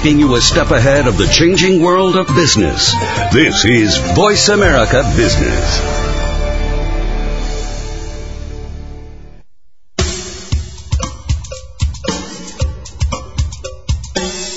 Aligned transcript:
keeping 0.00 0.18
you 0.18 0.34
a 0.34 0.40
step 0.42 0.72
ahead 0.72 1.06
of 1.06 1.16
the 1.16 1.26
changing 1.26 1.80
world 1.80 2.16
of 2.16 2.26
business. 2.34 2.92
This 3.32 3.64
is 3.64 3.96
Voice 4.14 4.50
America 4.50 5.02
Business. 5.16 5.80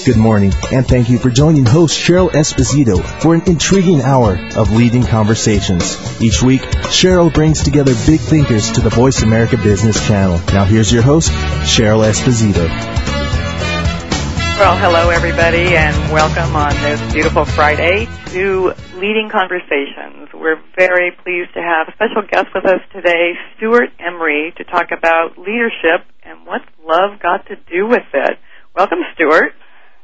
Good 0.06 0.18
morning, 0.18 0.52
and 0.74 0.86
thank 0.86 1.10
you 1.10 1.18
for 1.18 1.30
joining 1.30 1.66
host 1.66 1.98
Cheryl 1.98 2.30
Esposito 2.32 3.02
for 3.22 3.34
an 3.34 3.44
intriguing 3.46 4.02
hour 4.02 4.38
of 4.58 4.74
leading 4.74 5.06
conversations. 5.06 6.22
Each 6.22 6.44
week, 6.44 6.64
Cheryl 6.92 7.34
brings 7.34 7.64
together 7.64 7.94
big 8.06 8.20
thinkers 8.20 8.74
to 8.74 8.82
the 8.82 8.90
Voice 8.90 9.22
America 9.22 9.56
Business 9.56 10.06
Channel. 10.06 10.42
Now 10.48 10.66
here's 10.66 10.92
your 10.92 11.04
host, 11.04 11.32
Cheryl 11.32 12.06
Esposito. 12.06 12.99
Well, 14.60 14.76
hello 14.76 15.08
everybody, 15.08 15.80
and 15.80 15.96
welcome 16.12 16.54
on 16.54 16.76
this 16.84 17.00
beautiful 17.14 17.46
Friday 17.46 18.12
to 18.36 18.76
Leading 19.00 19.32
Conversations. 19.32 20.28
We're 20.36 20.60
very 20.76 21.16
pleased 21.24 21.56
to 21.56 21.64
have 21.64 21.88
a 21.88 21.96
special 21.96 22.28
guest 22.28 22.52
with 22.54 22.66
us 22.66 22.84
today, 22.92 23.40
Stewart 23.56 23.88
Emery, 24.04 24.52
to 24.58 24.66
talk 24.66 24.92
about 24.92 25.40
leadership 25.40 26.04
and 26.28 26.46
what's 26.46 26.68
love 26.84 27.24
got 27.24 27.48
to 27.48 27.56
do 27.72 27.88
with 27.88 28.04
it. 28.14 28.36
Welcome, 28.76 29.00
Stewart. 29.16 29.56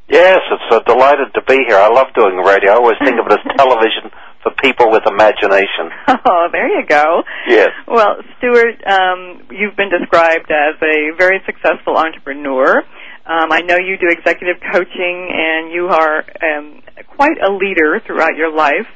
Yes, 0.07 0.39
it's 0.47 0.71
uh, 0.71 0.79
delighted 0.87 1.33
to 1.33 1.41
be 1.43 1.59
here. 1.67 1.75
I 1.75 1.89
love 1.89 2.15
doing 2.15 2.37
radio. 2.37 2.71
I 2.71 2.75
always 2.75 2.95
think 3.03 3.19
of 3.19 3.27
it 3.27 3.35
as 3.35 3.43
television 3.59 4.07
for 4.41 4.55
people 4.63 4.87
with 4.89 5.03
imagination. 5.05 5.91
Oh, 6.07 6.47
there 6.51 6.69
you 6.69 6.87
go. 6.87 7.23
Yes. 7.45 7.69
Well, 7.89 8.23
Stewart, 8.37 8.79
um, 8.87 9.51
you've 9.51 9.75
been 9.75 9.91
described 9.91 10.49
as 10.49 10.79
a 10.81 11.11
very 11.17 11.41
successful 11.45 11.97
entrepreneur. 11.97 12.83
Um, 13.25 13.51
I 13.51 13.61
know 13.61 13.77
you 13.77 13.97
do 13.97 14.07
executive 14.09 14.61
coaching, 14.71 15.17
and 15.33 15.71
you 15.71 15.87
are 15.87 16.19
um, 16.19 16.81
quite 17.15 17.37
a 17.41 17.51
leader 17.51 17.99
throughout 18.05 18.35
your 18.35 18.53
life. 18.53 18.87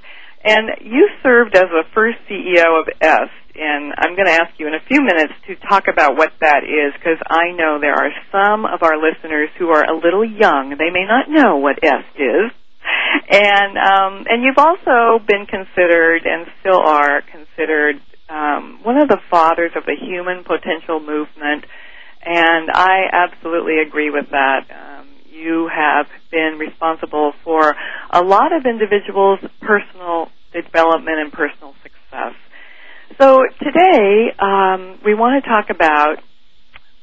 And 0.43 0.69
you 0.81 1.09
served 1.21 1.55
as 1.55 1.67
the 1.69 1.83
first 1.93 2.17
CEO 2.29 2.79
of 2.79 2.87
EST, 3.01 3.57
and 3.59 3.93
I'm 3.97 4.15
going 4.15 4.27
to 4.27 4.37
ask 4.39 4.53
you 4.57 4.67
in 4.67 4.73
a 4.73 4.79
few 4.87 5.01
minutes 5.01 5.33
to 5.47 5.55
talk 5.67 5.87
about 5.91 6.15
what 6.15 6.31
that 6.39 6.63
is 6.63 6.93
because 6.93 7.17
I 7.27 7.51
know 7.51 7.79
there 7.81 7.95
are 7.95 8.13
some 8.31 8.65
of 8.65 8.83
our 8.83 8.95
listeners 8.95 9.49
who 9.57 9.69
are 9.69 9.83
a 9.83 9.97
little 9.97 10.23
young. 10.23 10.77
They 10.77 10.91
may 10.91 11.03
not 11.03 11.27
know 11.27 11.57
what 11.57 11.83
EST 11.83 12.21
is. 12.21 12.51
And 13.29 13.77
um, 13.77 14.25
and 14.29 14.43
you've 14.43 14.57
also 14.57 15.19
been 15.25 15.45
considered 15.45 16.23
and 16.25 16.47
still 16.61 16.79
are 16.79 17.21
considered 17.21 17.99
um, 18.29 18.79
one 18.83 18.97
of 18.97 19.09
the 19.09 19.19
fathers 19.29 19.71
of 19.75 19.85
the 19.85 19.95
human 19.99 20.43
potential 20.43 20.99
movement, 20.99 21.65
and 22.25 22.69
I 22.73 23.07
absolutely 23.11 23.79
agree 23.85 24.09
with 24.09 24.29
that. 24.31 24.65
Um, 24.69 25.07
you 25.31 25.69
have 25.73 26.07
been 26.31 26.57
responsible 26.59 27.33
for 27.43 27.75
a 28.11 28.21
lot 28.21 28.51
of 28.53 28.65
individuals' 28.65 29.39
personal 29.61 30.27
development 30.53 31.17
and 31.19 31.31
personal 31.31 31.73
success. 31.83 32.35
So 33.19 33.43
today, 33.61 34.33
um, 34.39 34.99
we 35.03 35.13
want 35.13 35.43
to 35.43 35.49
talk 35.49 35.69
about 35.69 36.17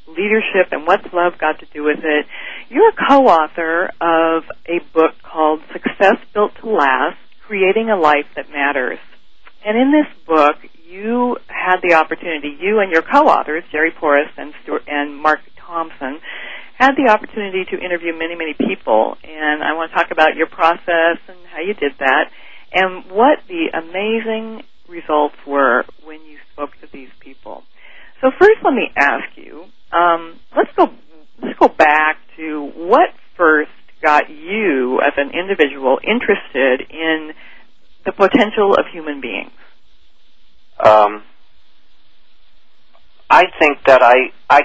leadership 0.09 0.73
and 0.73 0.87
what's 0.87 1.07
love 1.13 1.39
got 1.39 1.61
to 1.61 1.67
do 1.73 1.83
with 1.83 1.99
it. 2.05 2.27
You're 2.69 2.91
a 2.91 3.09
co-author 3.09 3.91
of 4.01 4.45
a 4.67 4.81
book 4.95 5.15
called 5.23 5.61
Success 5.73 6.17
Built 6.33 6.53
to 6.61 6.71
Last, 6.71 7.19
Creating 7.47 7.91
a 7.91 7.97
Life 7.97 8.27
That 8.37 8.51
Matters. 8.51 8.99
And 9.65 9.77
in 9.77 9.93
this 9.93 10.07
book, 10.27 10.57
you 10.87 11.37
had 11.49 11.83
the 11.83 11.95
opportunity, 11.95 12.57
you 12.61 12.79
and 12.81 12.93
your 12.93 13.03
co-authors, 13.03 13.65
Jerry 13.73 13.91
Porras 13.91 14.31
and, 14.37 14.55
and 14.87 15.17
Mark 15.17 15.41
Thompson, 15.59 16.21
had 16.79 16.93
the 16.95 17.11
opportunity 17.11 17.65
to 17.71 17.77
interview 17.77 18.13
many, 18.13 18.37
many 18.37 18.55
people. 18.55 19.17
And 19.25 19.63
I 19.63 19.73
want 19.75 19.91
to 19.91 19.97
talk 19.97 20.11
about 20.13 20.37
your 20.37 20.47
process 20.47 21.19
and 21.29 21.39
how 21.51 21.61
you 21.61 21.75
did 21.75 21.93
that 21.99 22.31
and 22.73 23.11
what 23.11 23.39
the 23.49 23.73
amazing 23.73 24.63
results 24.89 25.37
were 25.47 25.85
when 26.05 26.21
you 26.23 26.39
spoke 26.53 26.71
to 26.81 26.87
these 26.93 27.09
people. 27.21 27.63
So 28.21 28.31
first, 28.39 28.61
let 28.65 28.75
me 28.75 28.89
ask 28.97 29.37
you. 29.37 29.65
Um, 29.93 30.39
let's 30.57 30.71
go. 30.77 30.89
Let's 31.43 31.59
go 31.59 31.69
back 31.69 32.17
to 32.37 32.71
what 32.77 33.11
first 33.37 33.71
got 34.03 34.31
you, 34.31 35.01
as 35.01 35.13
an 35.17 35.33
individual, 35.39 35.99
interested 36.03 36.87
in 36.91 37.33
the 38.05 38.13
potential 38.13 38.75
of 38.75 38.87
human 38.93 39.21
beings. 39.21 39.53
Um, 40.79 41.23
I 43.31 43.45
think 43.59 43.79
that 43.87 44.03
I 44.03 44.33
I 44.49 44.63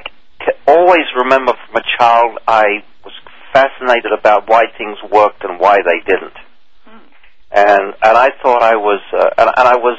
always 0.68 1.06
remember 1.16 1.54
from 1.66 1.76
a 1.78 1.84
child 1.98 2.40
I 2.48 2.84
was 3.04 3.14
fascinated 3.54 4.12
about 4.18 4.48
why 4.48 4.64
things 4.78 4.98
worked 5.12 5.44
and 5.44 5.60
why 5.60 5.78
they 5.78 6.00
didn't, 6.06 6.38
and 7.52 7.94
and 8.04 8.18
I 8.18 8.30
thought 8.42 8.62
I 8.62 8.76
was 8.76 9.02
uh, 9.14 9.30
and, 9.38 9.50
and 9.58 9.68
I 9.68 9.76
was 9.78 9.98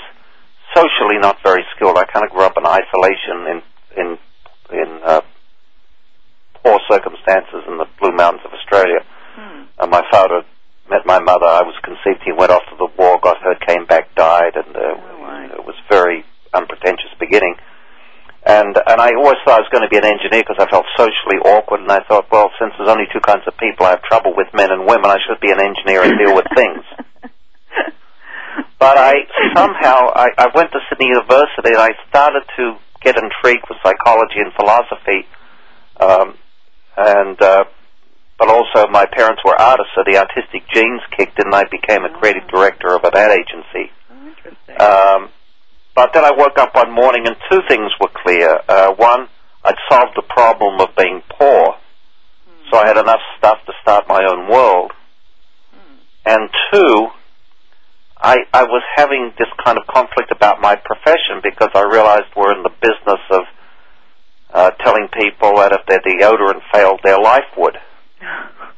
socially 0.75 1.19
not 1.21 1.39
very 1.43 1.65
skilled. 1.75 1.97
I 1.97 2.05
kind 2.05 2.25
of 2.25 2.31
grew 2.33 2.45
up 2.45 2.57
in 2.57 2.67
isolation 2.67 3.47
in 3.49 3.63
in 3.97 4.19
in 4.73 5.01
uh, 5.05 5.21
poor 6.63 6.79
circumstances 6.91 7.65
in 7.69 7.79
the 7.79 7.87
Blue 8.01 8.13
Mountains 8.13 8.45
of 8.45 8.53
Australia. 8.53 9.05
Hmm. 9.35 9.65
And 9.79 9.91
my 9.91 10.03
father 10.11 10.45
met 10.93 11.07
my 11.09 11.19
mother. 11.19 11.49
I 11.49 11.65
was 11.65 11.75
conceived. 11.81 12.21
He 12.25 12.33
went 12.37 12.53
off 12.53 12.63
to 12.69 12.77
the 12.77 12.89
war, 13.01 13.17
got 13.23 13.41
hurt, 13.41 13.65
came 13.67 13.87
back, 13.89 14.15
died, 14.15 14.55
and 14.61 14.77
uh, 14.77 14.95
Oh, 15.01 15.19
my. 15.25 15.47
it 15.49 15.65
was 15.65 15.75
very 15.89 16.25
unpretentious 16.53 17.09
beginning. 17.19 17.57
And 18.45 18.75
and 18.75 18.99
I 19.01 19.15
always 19.17 19.39
thought 19.47 19.63
I 19.63 19.65
was 19.65 19.71
going 19.73 19.87
to 19.87 19.93
be 19.93 19.97
an 20.03 20.05
engineer 20.05 20.43
because 20.43 20.59
I 20.61 20.67
felt 20.69 20.85
socially 20.99 21.39
awkward. 21.47 21.81
And 21.81 21.91
I 21.91 22.03
thought, 22.11 22.27
well, 22.31 22.51
since 22.61 22.75
there's 22.77 22.91
only 22.91 23.07
two 23.15 23.23
kinds 23.25 23.47
of 23.47 23.57
people, 23.57 23.87
I 23.87 23.91
have 23.97 24.03
trouble 24.03 24.35
with 24.37 24.49
men 24.53 24.71
and 24.75 24.83
women. 24.85 25.07
I 25.09 25.19
should 25.25 25.39
be 25.41 25.51
an 25.55 25.63
engineer 25.63 26.03
and 26.03 26.19
deal 26.19 26.35
with 26.37 26.47
things. 26.55 26.85
But 28.79 28.99
I 28.99 29.15
somehow 29.55 30.11
I, 30.13 30.27
I 30.37 30.47
went 30.55 30.73
to 30.73 30.81
Sydney 30.91 31.07
University 31.07 31.71
and 31.71 31.79
I 31.79 31.91
started 32.11 32.43
to 32.59 32.75
get 33.01 33.15
intrigued 33.17 33.65
with 33.71 33.79
psychology 33.83 34.43
and 34.43 34.53
philosophy, 34.59 35.25
um, 36.01 36.35
and 36.97 37.41
uh, 37.41 37.65
but 38.39 38.49
also 38.49 38.89
my 38.91 39.07
parents 39.07 39.43
were 39.45 39.55
artists, 39.61 39.93
so 39.95 40.03
the 40.05 40.19
artistic 40.19 40.69
genes 40.73 41.01
kicked 41.17 41.39
in. 41.39 41.47
and 41.47 41.55
I 41.55 41.65
became 41.71 42.05
a 42.05 42.11
creative 42.11 42.49
director 42.49 42.95
of 42.95 43.05
an 43.05 43.17
ad 43.17 43.31
agency. 43.31 43.93
Oh, 44.11 44.29
interesting. 44.29 44.81
Um, 44.81 45.31
but 45.95 46.13
then 46.15 46.25
I 46.25 46.33
woke 46.33 46.59
up 46.59 46.75
one 46.75 46.91
morning 46.93 47.27
and 47.27 47.37
two 47.51 47.61
things 47.69 47.91
were 48.01 48.11
clear. 48.25 48.61
Uh, 48.69 48.95
one, 48.95 49.29
I'd 49.65 49.77
solved 49.91 50.17
the 50.17 50.23
problem 50.23 50.81
of 50.81 50.97
being 50.97 51.23
poor, 51.39 51.77
so 52.71 52.79
I 52.79 52.87
had 52.87 52.97
enough 52.97 53.21
stuff 53.39 53.59
to 53.67 53.73
start 53.83 54.09
my 54.09 54.25
own 54.25 54.51
world. 54.51 54.93
And 56.25 56.49
two, 56.73 57.09
I, 58.21 58.39
I 58.55 58.63
was 58.63 58.83
having 58.97 59.33
this 59.39 59.49
kind 59.65 59.77
of 59.79 59.87
conflict 59.87 60.31
about 60.31 60.61
my 60.61 60.77
profession 60.77 61.43
because 61.43 61.71
I 61.75 61.83
realized 61.83 62.27
we're 62.37 62.57
in 62.57 62.63
the 62.63 62.71
business 62.81 63.21
of 63.31 63.43
uh, 64.55 64.71
telling 64.85 65.09
people 65.13 65.57
that 65.57 65.73
if 65.73 65.87
their 65.87 66.01
deodorant 66.01 66.61
failed, 66.73 67.01
their 67.03 67.19
life 67.19 67.51
would, 67.57 67.77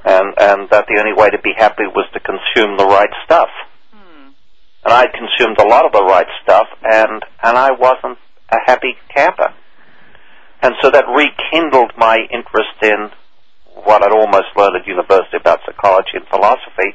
and 0.05 0.35
and 0.39 0.71
that 0.71 0.87
the 0.89 1.01
only 1.01 1.15
way 1.17 1.31
to 1.31 1.39
be 1.39 1.53
happy 1.57 1.87
was 1.87 2.07
to 2.13 2.21
consume 2.21 2.77
the 2.77 2.87
right 2.87 3.11
stuff. 3.25 3.49
Hmm. 3.93 4.29
And 4.85 4.93
I 4.93 5.07
consumed 5.07 5.59
a 5.59 5.67
lot 5.67 5.87
of 5.87 5.93
the 5.93 6.05
right 6.05 6.29
stuff, 6.43 6.67
and 6.83 7.25
and 7.43 7.59
I 7.59 7.73
wasn't 7.73 8.19
a 8.51 8.59
happy 8.67 8.97
camper. 9.15 9.53
And 10.63 10.75
so 10.81 10.91
that 10.91 11.05
rekindled 11.09 11.93
my 11.97 12.17
interest 12.33 12.81
in 12.83 13.11
what 13.85 14.03
I'd 14.03 14.13
almost 14.13 14.57
learned 14.57 14.77
at 14.77 14.87
university 14.87 15.37
about 15.37 15.61
psychology 15.67 16.15
and 16.15 16.27
philosophy. 16.29 16.95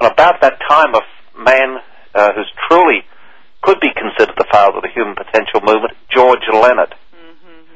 And 0.00 0.10
about 0.10 0.40
that 0.40 0.56
time, 0.68 0.94
a 0.94 1.02
man 1.36 1.78
uh, 2.14 2.32
who's 2.34 2.50
truly 2.68 3.04
could 3.62 3.80
be 3.80 3.92
considered 3.92 4.36
the 4.38 4.48
father 4.50 4.78
of 4.78 4.82
the 4.82 4.88
human 4.94 5.14
potential 5.14 5.60
movement, 5.60 5.92
George 6.08 6.40
Leonard. 6.52 6.94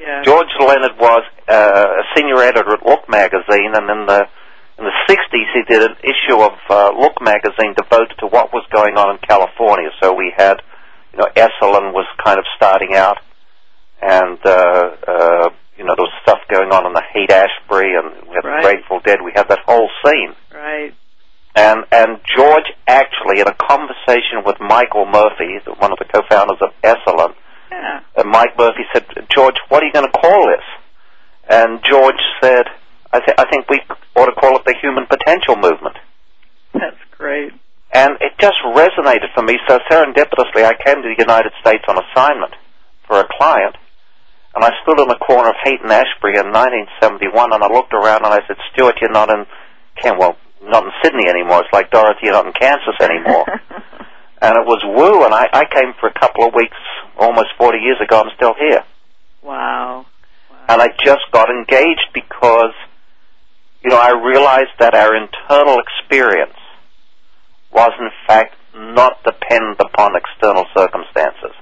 Yeah. 0.05 0.23
George 0.23 0.53
Leonard 0.61 0.99
was 1.01 1.25
uh, 1.49 1.87
a 2.01 2.05
senior 2.15 2.37
editor 2.43 2.75
at 2.75 2.85
Look 2.85 3.09
magazine, 3.09 3.73
and 3.73 3.89
in 3.89 4.07
the 4.07 4.29
in 4.77 4.85
the 4.85 4.97
60s 5.09 5.49
he 5.55 5.63
did 5.67 5.83
an 5.83 5.97
issue 6.03 6.39
of 6.43 6.53
uh, 6.69 6.91
Look 6.99 7.23
magazine 7.23 7.73
devoted 7.77 8.13
to 8.19 8.27
what 8.27 8.53
was 8.53 8.67
going 8.75 8.97
on 8.99 9.15
in 9.17 9.19
California. 9.27 9.89
So 10.03 10.13
we 10.13 10.33
had, 10.37 10.61
you 11.13 11.21
know, 11.21 11.29
Esalen 11.35 11.93
was 11.95 12.07
kind 12.23 12.39
of 12.39 12.45
starting 12.57 12.95
out, 12.95 13.19
and 14.03 14.39
uh, 14.45 14.51
uh, 15.09 15.49
you 15.79 15.85
know 15.85 15.95
there 15.97 16.05
was 16.05 16.13
stuff 16.23 16.41
going 16.51 16.71
on 16.71 16.87
in 16.87 16.93
the 16.93 17.03
Haight 17.13 17.31
Ashbury, 17.33 17.95
and 17.97 18.29
we 18.29 18.35
had 18.35 18.45
Right. 18.45 18.63
the 18.63 18.69
Grateful 18.69 19.01
Dead. 19.01 19.19
We 19.25 19.33
had 19.35 19.49
that 19.49 19.61
whole 19.67 19.89
scene. 20.05 20.35
Right. 20.53 20.93
And 21.57 21.85
and 21.93 22.19
George 22.37 22.67
actually, 22.89 23.41
in 23.41 23.47
a 23.47 23.55
conversation 23.55 24.43
with 24.45 24.59
Michael 24.61 25.07
Murphy, 25.07 25.63
one 25.79 25.93
of 25.93 25.99
the 25.99 26.05
co-founders 26.13 26.59
of 26.61 26.71
Esalen, 26.83 27.35
Yeah. 27.75 28.23
and 28.23 28.31
Mike 28.31 28.57
Murphy 28.57 28.87
said, 28.93 29.05
George, 29.35 29.57
what 29.69 29.83
are 29.83 29.87
you 29.87 29.93
going 29.93 30.07
to 30.07 30.19
call 30.19 30.47
this? 30.47 30.65
And 31.49 31.81
George 31.83 32.21
said, 32.41 32.65
I, 33.13 33.19
th- 33.21 33.37
I 33.39 33.45
think 33.51 33.69
we 33.69 33.81
ought 34.17 34.27
to 34.27 34.39
call 34.39 34.57
it 34.57 34.65
the 34.65 34.75
Human 34.81 35.07
Potential 35.07 35.57
Movement. 35.57 35.97
That's 36.73 36.99
great. 37.19 37.53
And 37.93 38.15
it 38.21 38.33
just 38.41 38.59
resonated 38.75 39.31
for 39.35 39.43
me. 39.43 39.59
So 39.69 39.79
serendipitously, 39.91 40.65
I 40.65 40.75
came 40.85 41.03
to 41.03 41.09
the 41.11 41.19
United 41.19 41.53
States 41.61 41.85
on 41.89 41.99
assignment 41.99 42.55
for 43.07 43.21
a 43.21 43.29
client, 43.39 43.77
and 44.55 44.65
I 44.65 44.71
stood 44.83 44.99
in 45.01 45.09
the 45.09 45.19
corner 45.19 45.51
of 45.51 45.57
Haight 45.63 45.83
and 45.83 45.93
Ashbury 45.93 46.39
in 46.39 46.51
1971, 46.51 47.53
and 47.53 47.63
I 47.63 47.69
looked 47.69 47.93
around 47.93 48.25
and 48.25 48.35
I 48.35 48.41
said, 48.47 48.57
Stewart, 48.73 48.97
you're 49.01 49.13
not 49.13 49.31
in 49.31 49.47
Ken. 50.01 50.19
Well, 50.19 50.37
not 50.63 50.85
in 50.85 50.91
Sydney 51.03 51.29
anymore. 51.29 51.61
It's 51.61 51.73
like 51.73 51.91
Dorothy, 51.91 52.25
you're 52.25 52.33
not 52.33 52.47
in 52.47 52.53
Kansas 52.53 52.99
anymore. 53.01 53.47
and 54.45 54.61
it 54.61 54.67
was 54.69 54.85
woo, 54.85 55.25
and 55.25 55.33
I, 55.33 55.49
I 55.53 55.65
came 55.65 55.95
for 55.99 56.09
a 56.09 56.13
couple 56.13 56.45
of 56.45 56.53
weeks 56.55 56.77
almost 57.17 57.49
40 57.57 57.79
years 57.79 57.97
ago. 58.05 58.21
I'm 58.21 58.31
still 58.37 58.53
here. 58.53 58.85
wow. 59.43 60.05
wow. 60.51 60.65
And 60.69 60.83
I 60.83 60.89
just 61.03 61.25
got 61.33 61.49
engaged 61.49 62.13
because, 62.13 62.77
you 63.83 63.89
know, 63.89 63.97
I 63.97 64.13
realized 64.13 64.77
that 64.81 64.95
our 64.95 65.17
internal 65.17 65.81
experience 65.81 66.61
was 67.73 67.93
in 67.99 68.11
fact 68.27 68.55
not 68.77 69.25
dependent 69.25 69.81
upon 69.81 70.13
external 70.15 70.67
circumstances. 70.77 71.57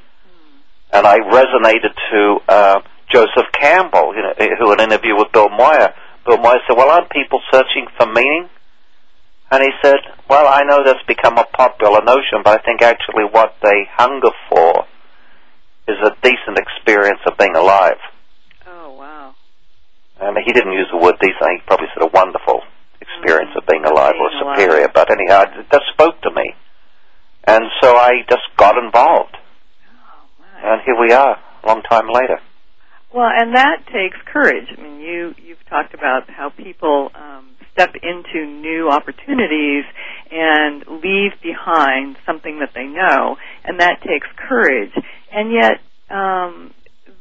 And 0.93 1.07
I 1.07 1.19
resonated 1.19 1.95
to 2.11 2.39
uh, 2.49 2.81
Joseph 3.13 3.47
Campbell, 3.59 4.13
you 4.15 4.23
know, 4.23 4.35
who 4.59 4.73
in 4.73 4.81
an 4.81 4.91
interview 4.91 5.17
with 5.17 5.31
Bill 5.33 5.49
Moyer, 5.49 5.95
Bill 6.27 6.39
Moyer 6.39 6.59
said, 6.67 6.77
well, 6.77 6.91
aren't 6.91 7.11
people 7.11 7.41
searching 7.51 7.87
for 7.97 8.07
meaning? 8.07 8.49
And 9.53 9.63
he 9.63 9.69
said, 9.85 10.01
well, 10.31 10.49
I 10.49 10.63
know 10.65 10.81
that's 10.83 11.05
become 11.07 11.37
a 11.37 11.45
popular 11.45 12.01
notion, 12.01 12.41
but 12.43 12.59
I 12.59 12.65
think 12.65 12.81
actually 12.81 13.29
what 13.31 13.55
they 13.63 13.85
hunger 13.93 14.33
for 14.49 14.87
is 15.87 15.97
a 16.01 16.17
decent 16.23 16.57
experience 16.57 17.21
of 17.27 17.37
being 17.37 17.55
alive. 17.55 18.01
Oh, 18.67 18.97
wow. 18.97 19.35
And 20.23 20.39
he 20.43 20.55
didn't 20.55 20.73
use 20.73 20.89
the 20.91 20.97
word 20.97 21.17
decent. 21.21 21.37
He 21.37 21.61
probably 21.67 21.89
said 21.93 22.03
a 22.03 22.11
wonderful 22.15 22.63
experience 23.03 23.51
of 23.55 23.67
being 23.67 23.85
alive 23.85 24.15
being 24.15 24.25
or 24.25 24.43
alive. 24.43 24.57
superior. 24.57 24.89
But 24.89 25.11
anyhow, 25.11 25.45
just 25.45 25.85
spoke 25.93 26.19
to 26.23 26.31
me. 26.31 26.55
And 27.45 27.65
so 27.83 27.95
I 27.95 28.25
just 28.31 28.49
got 28.57 28.83
involved. 28.83 29.37
Oh. 29.37 30.65
And 30.65 30.81
here 30.87 30.97
we 30.99 31.13
are, 31.13 31.37
a 31.37 31.67
long 31.67 31.83
time 31.83 32.09
later. 32.09 32.41
Well, 33.13 33.29
and 33.29 33.55
that 33.55 33.85
takes 33.93 34.17
courage. 34.33 34.69
I 34.79 34.81
mean, 34.81 35.01
you 35.01 35.35
you've 35.45 35.63
talked 35.69 35.93
about 35.93 36.31
how 36.31 36.49
people 36.49 37.11
um, 37.15 37.51
step 37.73 37.95
into 38.03 38.47
new 38.47 38.91
opportunities 38.91 39.85
and 40.31 40.85
leave 41.03 41.33
behind 41.43 42.17
something 42.27 42.61
that 42.61 42.71
they 42.75 42.85
know, 42.85 43.37
and 43.65 43.81
that 43.81 44.01
takes 44.01 44.27
courage. 44.37 44.93
And 45.33 45.53
yet, 45.53 45.81
um, 46.11 46.73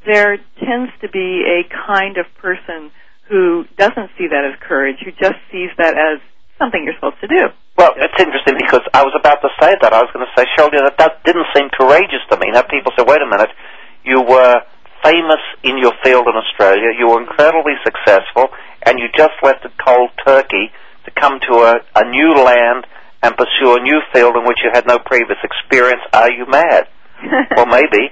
there 0.06 0.38
tends 0.60 0.92
to 1.02 1.10
be 1.10 1.44
a 1.46 1.64
kind 1.88 2.18
of 2.18 2.26
person 2.40 2.92
who 3.30 3.66
doesn't 3.78 4.12
see 4.18 4.28
that 4.28 4.44
as 4.44 4.60
courage, 4.60 4.98
who 5.04 5.12
just 5.12 5.40
sees 5.52 5.70
that 5.78 5.96
as 5.96 6.20
something 6.60 6.84
you're 6.84 6.96
supposed 6.96 7.22
to 7.22 7.28
do. 7.28 7.48
Well, 7.78 7.96
it's 7.96 8.20
interesting 8.20 8.60
because 8.60 8.84
I 8.94 9.04
was 9.04 9.16
about 9.18 9.42
to 9.42 9.50
say 9.62 9.74
that. 9.82 9.94
I 9.94 10.04
was 10.04 10.12
going 10.14 10.26
to 10.28 10.34
say, 10.36 10.46
Sheldon, 10.58 10.84
that 10.84 10.98
that 11.00 11.24
didn't 11.24 11.48
seem 11.56 11.70
courageous 11.72 12.22
to 12.30 12.38
me. 12.38 12.52
Now 12.52 12.62
people 12.68 12.92
say, 12.98 13.04
wait 13.08 13.24
a 13.24 13.30
minute, 13.30 13.50
you 14.04 14.22
were 14.22 14.62
famous 15.04 15.42
in 15.64 15.78
your 15.82 15.94
field 16.04 16.28
in 16.30 16.36
Australia, 16.38 16.94
you 16.98 17.10
were 17.10 17.22
incredibly 17.22 17.74
successful, 17.84 18.54
and 18.86 19.00
you 19.00 19.08
just 19.16 19.34
left 19.44 19.66
it 19.66 19.72
cold 19.84 20.10
turkey 20.26 20.72
to 21.06 21.12
come 21.12 21.40
to 21.40 21.54
a, 21.56 21.76
a 21.96 22.10
new 22.10 22.34
land 22.34 22.86
and 23.24 23.36
pursue 23.38 23.76
a 23.76 23.82
new 23.82 24.02
field 24.14 24.36
in 24.36 24.44
which 24.46 24.58
you 24.64 24.72
had 24.74 24.86
no 24.88 24.98
previous 24.98 25.38
experience. 25.44 26.02
Are 26.14 26.32
you 26.32 26.46
mad? 26.48 26.88
well, 27.56 27.68
maybe. 27.68 28.10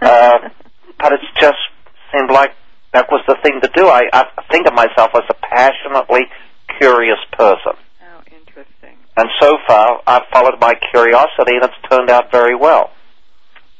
Uh, 0.00 0.48
but 0.98 1.12
it 1.12 1.20
just 1.40 1.58
seemed 2.12 2.30
like 2.30 2.52
that 2.92 3.06
was 3.10 3.24
the 3.26 3.36
thing 3.42 3.60
to 3.60 3.70
do. 3.74 3.86
I, 3.86 4.02
I 4.12 4.24
think 4.50 4.66
of 4.66 4.74
myself 4.74 5.10
as 5.14 5.24
a 5.28 5.34
passionately 5.34 6.22
curious 6.78 7.18
person. 7.32 7.72
oh, 7.74 8.22
interesting. 8.30 8.96
And 9.16 9.28
so 9.40 9.56
far, 9.66 10.00
I've 10.06 10.28
followed 10.32 10.60
my 10.60 10.74
curiosity, 10.92 11.56
and 11.56 11.64
it's 11.64 11.90
turned 11.90 12.10
out 12.10 12.30
very 12.30 12.54
well. 12.54 12.90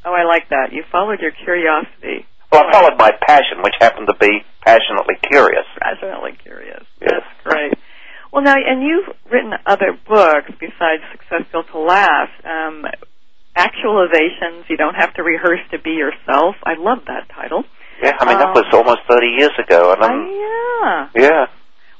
Oh, 0.04 0.12
I 0.12 0.24
like 0.24 0.48
that. 0.50 0.72
You 0.72 0.84
followed 0.90 1.20
your 1.20 1.32
curiosity. 1.32 2.26
Well, 2.54 2.64
I 2.68 2.72
followed 2.72 2.98
my 2.98 3.10
passion, 3.26 3.62
which 3.62 3.74
happened 3.80 4.06
to 4.08 4.14
be 4.16 4.42
passionately 4.64 5.16
curious. 5.30 5.66
passionately 5.80 6.32
curious. 6.42 6.84
Yes. 7.00 7.10
That's 7.22 7.42
great. 7.44 7.74
Well, 8.32 8.42
now, 8.42 8.54
and 8.54 8.82
you've 8.82 9.06
written 9.30 9.52
other 9.66 9.92
books 10.06 10.50
besides 10.58 11.02
Success 11.12 11.46
Built 11.52 11.66
to 11.72 11.78
Last. 11.78 12.32
Um, 12.44 12.84
actualizations, 13.56 14.68
you 14.68 14.76
don't 14.76 14.94
have 14.94 15.14
to 15.14 15.22
rehearse 15.22 15.60
to 15.70 15.78
be 15.78 15.90
yourself. 15.90 16.56
I 16.64 16.74
love 16.78 16.98
that 17.06 17.28
title. 17.34 17.64
Yeah, 18.02 18.12
I 18.18 18.24
mean, 18.26 18.36
Um, 18.36 18.40
that 18.40 18.54
was 18.54 18.66
almost 18.72 19.00
30 19.08 19.26
years 19.38 19.52
ago. 19.58 19.92
And 19.92 20.02
Oh, 20.02 20.06
I'm, 20.06 21.10
yeah. 21.14 21.28
yeah. 21.28 21.46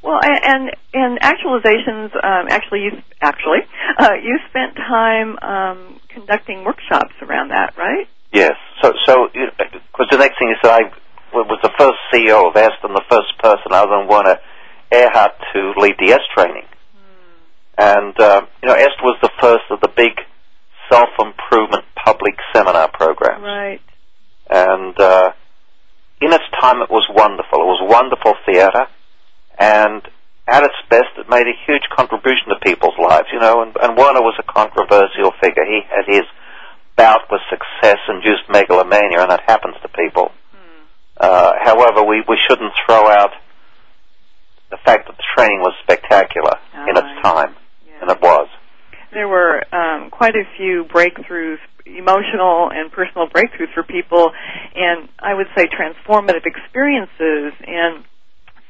Well, 0.03 0.21
and 0.23 0.71
and 0.93 1.19
actualizations. 1.21 2.13
Um, 2.23 2.47
actually, 2.51 2.81
you 2.83 2.91
actually 3.23 3.61
uh, 3.99 4.13
you 4.23 4.39
spent 4.51 4.77
time 4.77 5.39
um, 5.41 6.01
conducting 6.11 6.63
workshops 6.65 7.15
around 7.23 7.49
that, 7.53 7.73
right? 7.79 8.07
Yes. 8.35 8.55
So, 8.83 8.93
so, 9.07 9.29
because 9.33 10.09
the 10.11 10.19
next 10.19 10.39
thing 10.39 10.51
is 10.51 10.59
that 10.63 10.73
I 10.73 10.91
was 11.33 11.59
the 11.63 11.73
first 11.79 11.99
CEO 12.13 12.49
of 12.49 12.57
EST 12.57 12.83
and 12.83 12.95
the 12.95 13.07
first 13.09 13.39
person 13.39 13.73
other 13.73 13.97
than 13.97 14.09
Werner 14.09 14.39
Erhard 14.93 15.33
to 15.55 15.73
lead 15.79 15.95
the 15.99 16.13
EST 16.13 16.27
training. 16.35 16.67
And, 17.79 18.19
uh, 18.21 18.43
you 18.63 18.69
know, 18.69 18.75
EST 18.75 18.99
was 19.03 19.19
the 19.23 19.31
first 19.41 19.65
of 19.71 19.81
the 19.81 19.89
big 19.89 20.13
self-improvement 20.91 21.85
public 22.05 22.35
seminar 22.53 22.91
programs. 22.93 23.43
Right. 23.43 23.81
and 24.51 24.99
uh, 25.01 25.33
in 26.21 26.33
its 26.33 26.45
time 26.61 26.83
it 26.83 26.91
was 26.91 27.07
wonderful. 27.11 27.59
It 27.61 27.71
was 27.71 27.83
wonderful 27.83 28.35
theater, 28.47 28.87
and 29.59 30.03
at 30.47 30.63
its 30.63 30.77
best 30.91 31.11
it 31.17 31.29
made 31.29 31.47
a 31.47 31.57
huge 31.67 31.83
contribution 31.97 32.53
to 32.53 32.57
people's 32.63 32.99
lives, 33.01 33.29
you 33.33 33.41
know, 33.41 33.63
and, 33.63 33.75
and 33.81 33.97
Werner 33.97 34.21
was 34.21 34.37
a 34.39 34.47
controversial 34.47 35.33
figure. 35.41 35.65
He 35.65 35.81
had 35.89 36.05
his 36.07 36.27
bout 36.97 37.21
with 37.31 37.41
success 37.51 37.99
induced 38.09 38.49
megalomania, 38.49 39.21
and 39.21 39.31
that 39.31 39.43
happens 39.47 39.75
to 39.83 39.89
people. 39.89 40.31
Uh, 41.17 41.53
however, 41.63 42.03
we, 42.03 42.23
we 42.29 42.37
shouldn't 42.49 42.73
throw 42.87 43.09
out 43.09 43.31
the 44.71 44.77
fact 44.85 45.07
that 45.07 45.17
the 45.17 45.23
training 45.37 45.61
was 45.61 45.73
spectacular 45.83 46.59
in 46.89 46.97
its 46.97 47.23
time, 47.23 47.55
Yeah. 47.87 48.03
and 48.03 48.11
it 48.11 48.21
was. 48.21 48.49
there 49.13 49.29
were 49.29 49.63
um, 49.73 50.11
quite 50.11 50.35
a 50.35 50.43
few 50.57 50.85
breakthroughs, 50.85 51.59
emotional 51.87 52.71
and 52.73 52.91
personal 52.91 53.29
breakthroughs 53.29 53.73
for 53.75 53.85
people, 53.85 54.33
and 54.75 55.09
I 55.21 55.35
would 55.35 55.47
say 55.57 55.67
transformative 55.69 56.43
experiences. 56.47 57.53
And 57.65 58.03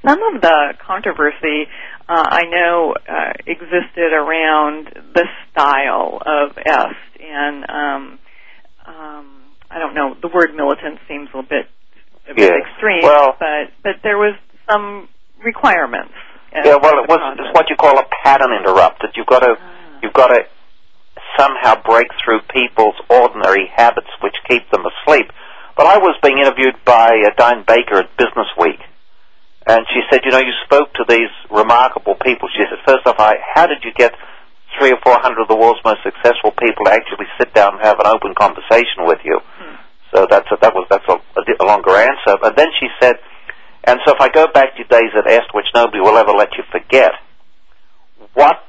some 0.06 0.20
of 0.34 0.42
the 0.42 0.74
controversy 0.86 1.66
uh, 2.06 2.24
I 2.28 2.42
know 2.50 2.94
uh, 3.08 3.32
existed 3.46 4.12
around 4.12 4.88
the 5.14 5.24
style 5.50 6.20
of 6.26 6.58
est, 6.58 6.96
and 7.34 7.56
um, 7.70 8.02
um, 8.86 9.26
I 9.70 9.78
don't 9.78 9.94
know. 9.94 10.14
The 10.20 10.28
word 10.28 10.54
militant 10.54 11.00
seems 11.08 11.28
a 11.34 11.42
bit 11.42 11.66
a 12.30 12.34
bit 12.34 12.50
Yes. 12.50 12.62
extreme, 12.66 13.02
Well- 13.02 13.36
but 13.38 13.72
but 13.82 13.96
there 14.02 14.16
was 14.18 14.34
some 14.70 15.08
requirements. 15.42 16.14
Yeah, 16.54 16.76
well, 16.76 17.02
it 17.02 17.08
was 17.08 17.18
it's 17.38 17.52
what 17.54 17.68
you 17.68 17.76
call 17.76 17.98
a 17.98 18.04
pattern 18.22 18.52
interrupted. 18.54 19.10
You've 19.16 19.26
got 19.26 19.40
to 19.40 19.58
Ah. 19.58 19.98
you've 20.02 20.12
got 20.12 20.28
to 20.28 20.46
somehow 21.38 21.74
break 21.82 22.06
through 22.22 22.40
people's 22.54 22.94
ordinary 23.08 23.66
habits 23.74 24.10
which 24.20 24.36
keep 24.48 24.70
them 24.70 24.86
asleep. 24.86 25.32
But 25.76 25.86
I 25.86 25.98
was 25.98 26.14
being 26.22 26.38
interviewed 26.38 26.76
by 26.84 27.10
uh, 27.26 27.30
Diane 27.36 27.64
Baker 27.66 27.98
at 27.98 28.16
Business 28.16 28.46
Week, 28.56 28.78
and 29.66 29.84
she 29.92 30.00
said, 30.08 30.20
you 30.24 30.30
know, 30.30 30.38
you 30.38 30.52
spoke 30.64 30.92
to 30.94 31.04
these 31.08 31.30
remarkable 31.50 32.14
people. 32.14 32.48
She 32.54 32.62
said, 32.70 32.78
first 32.86 33.04
off, 33.06 33.16
I, 33.18 33.34
how 33.54 33.66
did 33.66 33.82
you 33.82 33.90
get 33.92 34.14
three 34.78 34.92
or 34.92 35.00
four 35.02 35.18
hundred 35.20 35.42
of 35.42 35.48
the 35.48 35.56
world's 35.56 35.80
most 35.84 36.02
successful 36.02 36.52
people 36.52 36.86
to 36.86 36.92
actually 36.92 37.26
sit 37.38 37.54
down 37.54 37.74
and 37.74 37.82
have 37.82 38.00
an 38.00 38.06
open 38.06 38.34
conversation 38.34 39.06
with 39.06 39.20
you? 39.24 39.40
Hmm. 39.42 39.76
So 40.12 40.26
that's 40.30 40.46
a, 40.50 40.56
that 40.62 40.74
was 40.74 40.86
that's 40.90 41.06
a, 41.08 41.16
a, 41.18 41.42
a 41.60 41.66
longer 41.66 41.90
answer. 41.90 42.38
But 42.40 42.56
then 42.56 42.68
she 42.78 42.86
said, 43.00 43.16
and 43.84 44.00
so 44.06 44.14
if 44.14 44.20
I 44.20 44.28
go 44.28 44.46
back 44.46 44.76
to 44.76 44.84
days 44.84 45.12
at 45.18 45.26
Est, 45.26 45.52
which 45.52 45.66
nobody 45.74 46.00
will 46.00 46.16
ever 46.16 46.32
let 46.32 46.54
you 46.56 46.64
forget, 46.70 47.12
what 48.32 48.62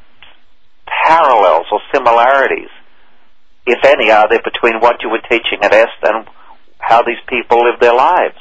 parallels 1.06 1.68
or 1.72 1.80
similarities, 1.94 2.70
if 3.66 3.80
any, 3.86 4.12
are 4.12 4.28
there 4.30 4.42
between 4.44 4.82
what 4.82 5.02
you 5.02 5.10
were 5.10 5.22
teaching 5.30 5.60
at 5.62 5.74
Est 5.74 6.02
and 6.04 6.28
how 6.80 7.02
these 7.04 7.22
people 7.28 7.64
live 7.64 7.80
their 7.80 7.96
lives? 7.96 8.38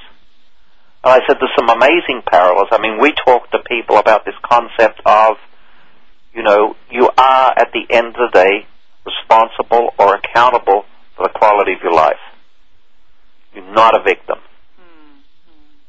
And 1.05 1.13
I 1.13 1.21
said, 1.27 1.37
there's 1.39 1.53
some 1.57 1.69
amazing 1.69 2.23
parallels. 2.25 2.69
I 2.73 2.81
mean, 2.81 2.99
we 3.01 3.13
talk 3.13 3.51
to 3.51 3.59
people 3.69 3.99
about 3.99 4.25
this 4.25 4.35
concept 4.43 5.01
of, 5.05 5.37
you 6.35 6.43
know, 6.43 6.77
you 6.91 7.09
are 7.17 7.53
at 7.57 7.71
the 7.73 7.87
end 7.91 8.09
of 8.09 8.31
the 8.31 8.31
day 8.33 8.67
responsible 9.07 9.91
or 9.99 10.17
accountable 10.17 10.85
for 11.17 11.29
the 11.29 11.33
quality 11.39 11.73
of 11.73 11.83
your 11.83 11.93
life. 11.93 12.21
You're 13.55 13.73
not 13.73 13.95
a 13.95 14.03
victim. 14.03 14.39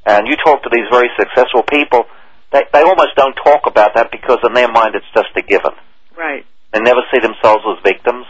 And 0.06 0.28
you 0.28 0.36
talk 0.38 0.62
to 0.64 0.70
these 0.72 0.86
very 0.92 1.10
successful 1.18 1.64
people, 1.64 2.06
they, 2.54 2.62
they 2.72 2.84
almost 2.84 3.16
don't 3.18 3.34
talk 3.34 3.66
about 3.66 3.96
that 3.96 4.12
because 4.12 4.38
in 4.46 4.54
their 4.54 4.72
mind 4.72 4.94
it's 4.94 5.10
just 5.16 5.34
a 5.36 5.42
given. 5.42 5.74
Right. 6.16 6.46
They 6.72 6.80
never 6.80 7.02
see 7.12 7.20
themselves 7.20 7.64
as 7.66 7.82
victims, 7.84 8.26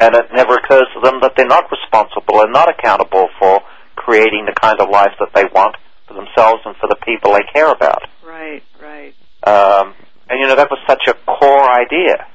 and 0.00 0.14
it 0.16 0.26
never 0.34 0.54
occurs 0.54 0.90
to 0.94 1.00
them 1.00 1.20
that 1.22 1.34
they're 1.36 1.46
not 1.46 1.70
responsible 1.70 2.42
and 2.42 2.52
not 2.52 2.68
accountable 2.68 3.28
for 3.38 3.60
creating 3.94 4.46
the 4.46 4.58
kind 4.58 4.80
of 4.80 4.90
life 4.90 5.12
that 5.20 5.30
they 5.34 5.44
want 5.54 5.76
for 6.08 6.14
themselves 6.14 6.62
and 6.66 6.74
for 6.76 6.88
the 6.88 6.96
people 7.06 7.32
they 7.32 7.46
care 7.52 7.70
about. 7.70 8.02
Right. 8.26 8.62
Right. 8.82 9.14
Um, 9.46 9.94
and 10.28 10.40
you 10.40 10.46
know 10.48 10.56
that 10.56 10.70
was 10.70 10.78
such 10.88 11.02
a 11.08 11.14
core 11.26 11.70
idea, 11.70 12.26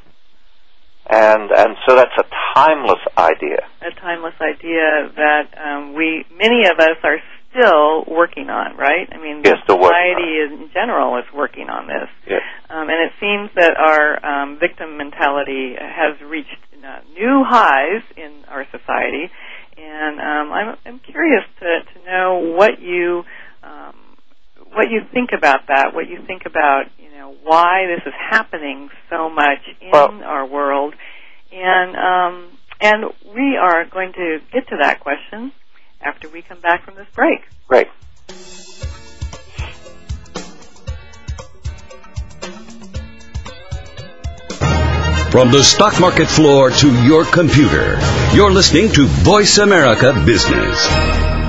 and 1.10 1.52
and 1.52 1.76
so 1.88 1.96
that's 1.96 2.16
a 2.18 2.26
timeless 2.56 3.02
idea. 3.18 3.66
a 3.82 3.92
timeless 4.00 4.36
idea 4.42 5.10
that 5.16 5.48
um, 5.58 5.94
we 5.94 6.26
many 6.38 6.66
of 6.66 6.78
us 6.80 6.98
are 7.04 7.18
still 7.50 8.06
working 8.06 8.50
on, 8.50 8.78
right? 8.78 9.10
I 9.12 9.18
mean, 9.18 9.42
Yes, 9.44 9.58
society 9.66 10.38
in 10.46 10.70
general 10.72 11.18
is 11.18 11.26
working 11.34 11.68
on 11.70 11.88
this. 11.88 12.08
Yes. 12.28 12.42
Um, 12.70 12.90
and 12.90 13.10
it 13.10 13.12
seems 13.20 13.50
that 13.56 13.74
our 13.76 14.24
um, 14.24 14.60
victim 14.60 14.98
mentality 14.98 15.74
has 15.80 16.14
reached 16.22 16.62
uh, 16.86 17.00
new 17.14 17.44
highs 17.44 18.04
in 18.16 18.46
our 18.48 18.66
society. 18.70 19.32
And 19.78 20.20
um, 20.20 20.54
I'm, 20.54 20.78
I'm 20.86 21.00
curious 21.00 21.44
to, 21.60 21.66
to 21.66 22.06
know 22.06 22.54
what 22.56 22.80
you 22.82 23.24
um, 23.64 23.96
what 24.74 24.92
you 24.92 25.02
think 25.12 25.32
about 25.36 25.62
that. 25.70 25.96
What 25.96 26.08
you 26.08 26.20
think 26.28 26.44
about 26.46 26.84
you 27.00 27.09
know 27.30 27.38
why 27.44 27.86
this 27.88 28.06
is 28.06 28.14
happening 28.30 28.90
so 29.10 29.30
much 29.30 29.60
in 29.82 29.92
Well- 29.92 30.24
our 30.24 30.46
world, 30.46 30.94
and 31.52 31.96
um, 31.96 32.58
and 32.82 33.06
we 33.36 33.58
are 33.58 33.86
going 33.86 34.14
to 34.14 34.40
get 34.52 34.68
to 34.70 34.78
that 34.82 35.00
question 35.00 35.52
after 36.02 36.30
we 36.30 36.42
come 36.42 36.62
back 36.62 36.86
from 36.86 36.96
this 36.96 37.08
break. 37.14 37.42
Great. 37.68 37.88
From 45.32 45.52
the 45.52 45.64
stock 45.64 46.00
market 46.00 46.28
floor 46.28 46.72
to 46.72 47.04
your 47.04 47.24
computer, 47.24 48.00
you're 48.34 48.52
listening 48.52 48.92
to 48.94 49.06
Voice 49.06 49.60
America 49.60 50.24
Business. 50.26 51.49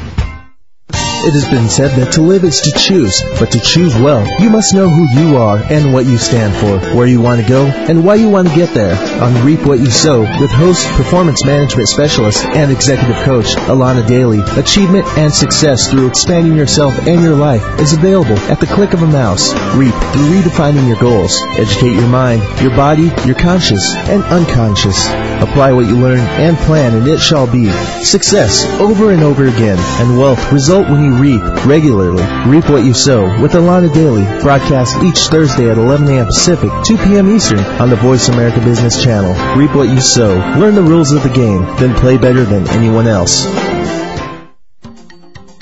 It 1.23 1.33
has 1.33 1.47
been 1.47 1.69
said 1.69 1.91
that 2.01 2.13
to 2.13 2.21
live 2.23 2.43
is 2.43 2.59
to 2.61 2.71
choose, 2.79 3.13
but 3.37 3.51
to 3.51 3.59
choose 3.59 3.93
well, 3.93 4.25
you 4.41 4.49
must 4.49 4.73
know 4.73 4.89
who 4.89 5.05
you 5.21 5.37
are 5.37 5.59
and 5.59 5.93
what 5.93 6.07
you 6.07 6.17
stand 6.17 6.55
for, 6.55 6.97
where 6.97 7.05
you 7.05 7.21
want 7.21 7.39
to 7.39 7.47
go, 7.47 7.65
and 7.67 8.03
why 8.03 8.15
you 8.15 8.27
want 8.27 8.47
to 8.47 8.55
get 8.55 8.73
there. 8.73 8.97
On 9.21 9.45
Reap 9.45 9.61
What 9.61 9.77
You 9.77 9.91
Sow, 9.91 10.21
with 10.41 10.49
host, 10.49 10.87
performance 10.97 11.45
management 11.45 11.89
specialist, 11.89 12.43
and 12.43 12.71
executive 12.71 13.17
coach 13.17 13.53
Alana 13.69 14.05
Daly, 14.07 14.39
achievement 14.59 15.05
and 15.15 15.31
success 15.31 15.91
through 15.91 16.07
expanding 16.07 16.55
yourself 16.55 16.97
and 17.07 17.21
your 17.21 17.35
life 17.35 17.63
is 17.79 17.93
available 17.93 18.37
at 18.49 18.59
the 18.59 18.65
click 18.65 18.93
of 18.93 19.03
a 19.03 19.07
mouse. 19.07 19.53
Reap 19.75 19.93
through 19.93 20.41
redefining 20.41 20.87
your 20.87 20.99
goals. 20.99 21.39
Educate 21.57 21.93
your 21.93 22.09
mind, 22.09 22.41
your 22.61 22.75
body, 22.75 23.11
your 23.27 23.35
conscious 23.35 23.93
and 24.09 24.23
unconscious. 24.23 25.07
Apply 25.41 25.71
what 25.71 25.85
you 25.85 25.97
learn 25.97 26.19
and 26.19 26.57
plan, 26.57 26.95
and 26.95 27.07
it 27.07 27.19
shall 27.19 27.51
be 27.51 27.69
success 28.03 28.65
over 28.79 29.11
and 29.11 29.21
over 29.21 29.45
again, 29.45 29.77
and 30.01 30.17
wealth 30.17 30.51
result 30.51 30.89
when 30.89 31.03
you 31.03 31.10
reap 31.19 31.41
regularly. 31.65 32.23
Reap 32.49 32.69
what 32.69 32.83
you 32.83 32.93
sow 32.93 33.41
with 33.41 33.53
Alana 33.53 33.93
Daily, 33.93 34.23
broadcast 34.41 34.95
each 35.03 35.19
Thursday 35.29 35.69
at 35.69 35.77
11 35.77 36.07
a.m. 36.07 36.25
Pacific, 36.25 36.69
2 36.85 36.97
p.m. 36.97 37.29
Eastern 37.35 37.59
on 37.59 37.89
the 37.89 37.95
Voice 37.95 38.29
America 38.29 38.59
Business 38.59 39.03
Channel. 39.03 39.33
Reap 39.57 39.75
what 39.75 39.89
you 39.89 40.01
sow. 40.01 40.35
Learn 40.57 40.75
the 40.75 40.83
rules 40.83 41.11
of 41.11 41.23
the 41.23 41.29
game, 41.29 41.63
then 41.77 41.95
play 41.95 42.17
better 42.17 42.43
than 42.43 42.67
anyone 42.69 43.07
else. 43.07 43.45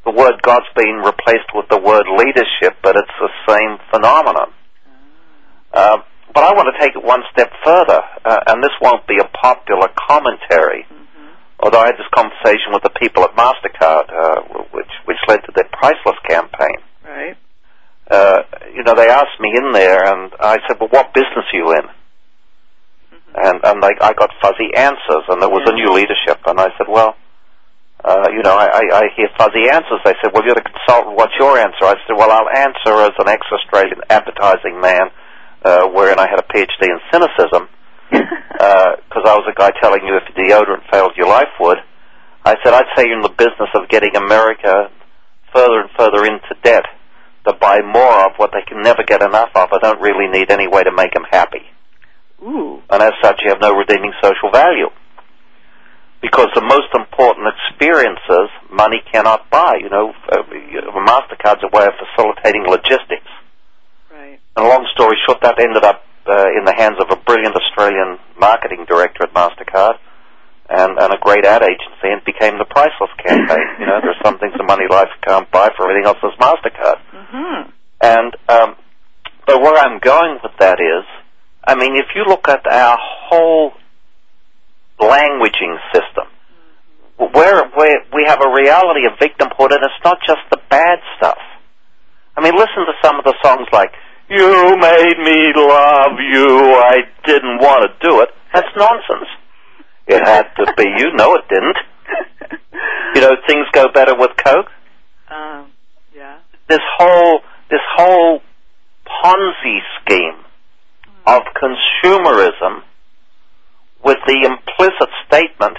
the 0.07 0.15
word 0.15 0.41
God's 0.41 0.71
been 0.79 1.03
replaced 1.03 1.51
with 1.53 1.67
the 1.69 1.83
word 1.83 2.07
leadership, 2.07 2.79
but 2.81 2.95
it's 2.95 3.19
the 3.19 3.33
same 3.51 3.77
phenomenon. 3.91 4.55
Uh, 5.75 5.99
but 6.33 6.45
I 6.45 6.55
want 6.55 6.71
to 6.71 6.79
take 6.79 6.95
it 6.95 7.03
one 7.03 7.23
step 7.33 7.51
further, 7.65 8.01
uh, 8.25 8.41
and 8.47 8.63
this 8.63 8.71
won't 8.81 9.07
be 9.07 9.19
a 9.19 9.27
popular 9.27 9.91
commentary. 10.09 10.87
Although 11.59 11.81
I 11.81 11.87
had 11.87 11.99
this 11.99 12.13
conversation 12.15 12.71
with 12.71 12.83
the 12.83 12.95
people 13.01 13.25
at 13.25 13.35
Mastercard, 13.35 14.07
uh, 14.13 14.65
which 14.73 14.93
which 15.07 15.19
led 15.27 15.41
to 15.49 15.53
their 15.57 15.69
priceless 15.73 16.21
campaign. 16.29 16.79
Right. 17.03 17.37
Uh, 18.09 18.43
you 18.75 18.85
know, 18.85 18.95
they 18.95 19.09
asked 19.09 19.41
me 19.41 19.51
in 19.57 19.73
there, 19.73 20.05
and 20.05 20.31
I 20.39 20.59
said, 20.69 20.79
"Well, 20.79 20.91
what 20.91 21.15
business 21.15 21.49
are 21.51 21.57
you 21.57 21.73
in?" 21.73 21.87
And 23.35 23.61
and 23.65 23.83
they, 23.83 23.97
I 24.01 24.13
got 24.13 24.31
fuzzy 24.41 24.71
answers, 24.77 25.25
and 25.29 25.41
there 25.41 25.49
was 25.49 25.65
a 25.67 25.73
new 25.73 25.91
leadership, 25.97 26.45
and 26.47 26.61
I 26.61 26.69
said, 26.77 26.87
"Well, 26.89 27.17
uh, 28.05 28.29
you 28.31 28.43
know, 28.43 28.55
I, 28.55 28.69
I, 28.69 28.83
I 28.93 29.05
hear 29.17 29.29
fuzzy 29.38 29.69
answers. 29.73 30.00
They 30.05 30.15
said, 30.23 30.31
well, 30.33 30.45
you're 30.45 30.55
the 30.55 30.62
consultant. 30.62 31.17
What's 31.17 31.33
your 31.41 31.57
answer? 31.59 31.85
I 31.85 31.97
said, 32.07 32.15
well, 32.17 32.31
I'll 32.31 32.50
answer 32.53 32.93
as 33.09 33.17
an 33.19 33.29
ex-Australian 33.29 34.00
advertising 34.11 34.81
man, 34.81 35.09
uh, 35.65 35.88
wherein 35.88 36.19
I 36.19 36.29
had 36.29 36.38
a 36.38 36.47
PhD 36.47 36.93
in 36.93 37.00
cynicism, 37.11 37.69
because 38.11 39.25
uh, 39.25 39.33
I 39.33 39.35
was 39.35 39.49
a 39.49 39.57
guy 39.57 39.73
telling 39.81 40.05
you 40.05 40.17
if 40.17 40.29
deodorant 40.37 40.85
failed, 40.91 41.12
your 41.17 41.29
life 41.29 41.50
would. 41.59 41.79
I 42.45 42.55
said, 42.62 42.75
I'd 42.75 42.93
say 42.95 43.09
you're 43.09 43.17
in 43.17 43.23
the 43.23 43.35
business 43.35 43.73
of 43.75 43.88
getting 43.88 44.15
America 44.15 44.91
further 45.53 45.81
and 45.81 45.91
further 45.97 46.25
into 46.25 46.55
debt 46.62 46.85
to 47.49 47.55
buy 47.55 47.81
more 47.81 48.26
of 48.26 48.33
what 48.37 48.53
they 48.53 48.62
can 48.69 48.83
never 48.83 49.03
get 49.03 49.23
enough 49.23 49.50
of. 49.55 49.71
I 49.73 49.79
don't 49.79 50.00
really 50.00 50.29
need 50.29 50.50
any 50.50 50.69
way 50.69 50.83
to 50.85 50.93
make 50.93 51.15
them 51.15 51.25
happy. 51.31 51.65
Ooh. 52.43 52.83
And 52.91 53.03
as 53.03 53.12
such, 53.23 53.41
you 53.43 53.50
have 53.50 53.61
no 53.61 53.75
redeeming 53.75 54.12
social 54.23 54.50
value 54.53 54.91
because 56.23 56.49
the 56.55 56.65
most 56.65 56.89
important 56.95 57.47
experiences 57.53 58.49
money 58.71 59.03
cannot 59.11 59.49
buy. 59.51 59.79
You 59.81 59.91
know, 59.91 60.13
uh, 60.31 60.43
Mastercard's 61.05 61.63
a 61.63 61.71
way 61.73 61.87
of 61.87 61.95
facilitating 62.01 62.65
logistics. 62.67 63.31
Right. 64.11 64.41
And 64.57 64.67
long 64.67 64.87
story 64.95 65.17
short, 65.27 65.41
that 65.43 65.61
ended 65.61 65.85
up 65.85 66.03
uh, 66.27 66.49
in 66.59 66.65
the 66.65 66.75
hands 66.75 66.97
of 67.01 67.11
a 67.11 67.17
brilliant 67.17 67.55
Australian 67.55 68.19
marketing 68.39 68.85
director 68.89 69.25
at 69.25 69.35
Mastercard. 69.35 69.99
And, 70.69 70.99
and 70.99 71.15
a 71.15 71.19
great 71.23 71.47
ad 71.47 71.63
agency, 71.63 72.11
and 72.11 72.25
became 72.25 72.59
the 72.59 72.65
priceless 72.65 73.15
campaign. 73.23 73.79
you 73.79 73.87
know, 73.87 74.01
there's 74.03 74.19
some 74.25 74.37
things 74.41 74.53
the 74.59 74.65
money 74.65 74.91
life 74.91 75.07
can't 75.23 75.49
buy 75.53 75.71
for 75.77 75.89
everything 75.89 76.11
else 76.11 76.19
is 76.25 76.35
Mastercard. 76.43 76.99
Mm-hmm. 77.15 77.71
And 78.03 78.37
um, 78.49 78.75
but 79.47 79.63
where 79.63 79.77
I'm 79.77 80.01
going 80.01 80.41
with 80.43 80.53
that 80.59 80.81
is, 80.81 81.07
I 81.65 81.77
mean, 81.77 81.97
if 81.97 82.07
you 82.17 82.25
look 82.27 82.49
at 82.49 82.67
our 82.67 82.99
whole 82.99 83.73
languaging 85.00 85.76
system, 85.93 86.26
where, 87.19 87.69
where 87.75 87.99
we 88.15 88.25
have 88.26 88.41
a 88.41 88.50
reality 88.50 89.07
of 89.07 89.19
victimhood, 89.19 89.73
and 89.73 89.83
it's 89.85 90.05
not 90.05 90.19
just 90.26 90.41
the 90.50 90.59
bad 90.71 90.99
stuff. 91.17 91.38
I 92.37 92.43
mean, 92.43 92.55
listen 92.55 92.85
to 92.87 92.93
some 93.03 93.19
of 93.19 93.25
the 93.25 93.35
songs 93.43 93.67
like 93.73 93.93
"You 94.29 94.76
made 94.76 95.19
me 95.19 95.53
love 95.57 96.21
you, 96.21 96.75
I 96.76 96.99
didn't 97.25 97.59
want 97.59 97.88
to 97.88 98.09
do 98.09 98.21
it." 98.21 98.29
That's 98.53 98.69
nonsense. 98.76 99.29
It 100.07 100.25
had 100.25 100.47
to 100.57 100.73
be. 100.76 100.85
You 100.99 101.12
know 101.15 101.35
it 101.35 101.45
didn't. 101.49 101.76
You 103.15 103.23
know, 103.23 103.31
things 103.47 103.67
go 103.73 103.87
better 103.95 104.15
with 104.15 104.33
Coke. 104.37 104.71
Um, 105.31 105.71
yeah. 106.15 106.38
This 106.69 106.81
whole 106.99 107.41
this 107.71 107.81
whole 107.97 108.41
Ponzi 109.07 109.79
scheme 110.00 110.45
of 111.26 111.43
consumerism 111.57 112.83
with 114.07 114.19
the 114.27 114.39
implicit 114.47 115.11
statement 115.27 115.79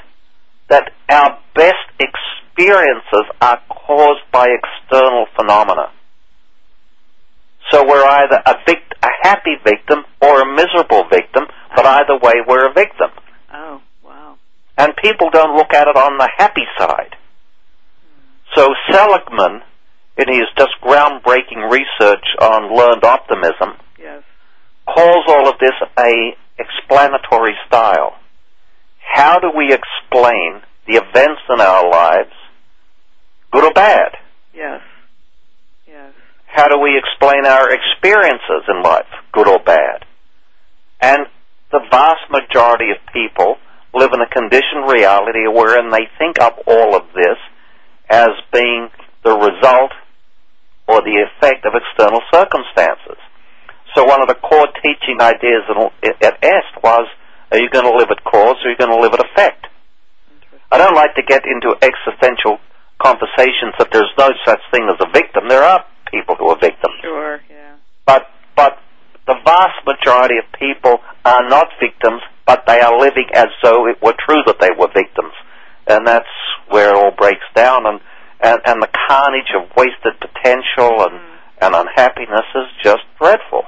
that 0.70 0.92
our 1.10 1.40
best 1.56 1.88
experiences 1.98 3.26
are 3.42 3.60
caused 3.70 4.30
by 4.34 4.48
external 4.52 5.26
phenomena. 5.38 5.92
So 7.72 7.88
we're 7.88 8.04
either 8.04 8.42
a, 8.46 8.56
vict- 8.66 8.96
a 9.02 9.08
happy 9.24 9.56
victim 9.64 10.00
or 10.22 10.42
a 10.42 10.46
miserable 10.56 11.06
victim, 11.10 11.46
but 11.76 11.86
either 11.86 12.18
way 12.22 12.34
we're 12.46 12.70
a 12.70 12.74
victim. 12.74 13.10
Oh, 13.54 13.82
wow. 14.04 14.36
And 14.78 14.94
people 15.02 15.30
don't 15.30 15.56
look 15.56 15.74
at 15.74 15.88
it 15.88 15.96
on 15.96 16.18
the 16.18 16.30
happy 16.38 16.68
side. 16.78 17.16
So 18.56 18.68
Seligman, 18.92 19.62
in 20.18 20.28
his 20.34 20.48
just 20.58 20.72
groundbreaking 20.84 21.72
research 21.72 22.26
on 22.42 22.76
learned 22.76 23.04
optimism, 23.06 23.78
Yes. 23.98 24.24
calls 24.86 25.26
all 25.28 25.48
of 25.48 25.56
this 25.60 25.74
a 25.98 26.36
explanatory 26.60 27.54
style. 27.68 28.16
How 29.00 29.40
do 29.40 29.52
we 29.56 29.74
explain 29.74 30.62
the 30.88 30.96
events 30.96 31.42
in 31.50 31.62
our 31.62 31.90
lives, 31.90 32.34
good 33.52 33.64
or 33.64 33.74
bad? 33.74 34.12
Yes. 34.54 34.82
Yes. 35.88 36.14
How 36.46 36.68
do 36.68 36.80
we 36.80 36.98
explain 36.98 37.46
our 37.46 37.70
experiences 37.72 38.64
in 38.68 38.84
life, 38.84 39.08
good 39.32 39.48
or 39.48 39.60
bad? 39.60 40.06
And 41.02 41.28
the 41.72 41.82
vast 41.92 42.30
majority 42.32 42.92
of 42.92 42.98
people 43.14 43.58
live 43.94 44.12
in 44.14 44.22
a 44.22 44.30
conditioned 44.30 44.88
reality 44.88 45.48
wherein 45.48 45.92
they 45.92 46.08
think 46.18 46.40
of 46.42 46.54
all 46.66 46.96
of 46.96 47.04
this 47.14 47.38
as 48.10 48.30
being 48.54 48.90
the 49.24 49.36
result 49.36 49.92
or 50.88 51.02
the 51.02 51.26
effect 51.28 51.66
of 51.66 51.74
external 51.76 52.22
circumstances. 52.32 53.20
So 53.98 54.06
one 54.06 54.22
of 54.22 54.28
the 54.28 54.38
core 54.38 54.70
teaching 54.78 55.18
ideas 55.20 55.66
at 56.22 56.38
EST 56.46 56.84
was, 56.84 57.10
are 57.50 57.58
you 57.58 57.68
going 57.74 57.90
to 57.90 57.98
live 57.98 58.14
at 58.14 58.24
cause 58.24 58.62
or 58.62 58.70
are 58.70 58.72
you 58.72 58.78
going 58.78 58.94
to 58.94 59.02
live 59.02 59.18
at 59.18 59.26
effect? 59.26 59.66
I 60.72 60.78
don't 60.78 60.94
like 60.94 61.16
to 61.16 61.24
get 61.26 61.42
into 61.50 61.74
existential 61.82 62.62
conversations 63.02 63.74
that 63.82 63.90
there's 63.92 64.14
no 64.20 64.30
such 64.46 64.62
thing 64.70 64.86
as 64.86 65.02
a 65.02 65.10
victim. 65.10 65.50
There 65.50 65.64
are 65.64 65.84
people 66.14 66.36
who 66.38 66.46
are 66.50 66.60
victims. 66.62 66.94
Sure, 67.02 67.42
yeah. 67.50 67.74
But, 68.06 68.30
but 68.56 68.78
the 69.26 69.34
vast 69.44 69.82
majority 69.82 70.38
of 70.38 70.46
people 70.54 71.02
are 71.26 71.50
not 71.50 71.66
victims, 71.82 72.22
but 72.46 72.68
they 72.68 72.80
are 72.80 73.00
living 73.00 73.34
as 73.34 73.50
though 73.64 73.90
it 73.90 73.98
were 73.98 74.14
true 74.14 74.46
that 74.46 74.62
they 74.62 74.78
were 74.78 74.94
victims. 74.94 75.34
And 75.88 76.06
that's 76.06 76.30
where 76.70 76.94
it 76.94 76.96
all 76.96 77.18
breaks 77.18 77.50
down 77.56 77.88
and, 77.88 78.00
and, 78.46 78.62
and 78.64 78.78
the 78.78 78.94
carnage 79.10 79.50
of 79.58 79.74
wasted 79.76 80.22
potential 80.22 81.02
and, 81.02 81.18
mm. 81.18 81.66
and 81.66 81.74
unhappiness 81.74 82.46
is 82.54 82.70
just 82.84 83.02
dreadful. 83.18 83.66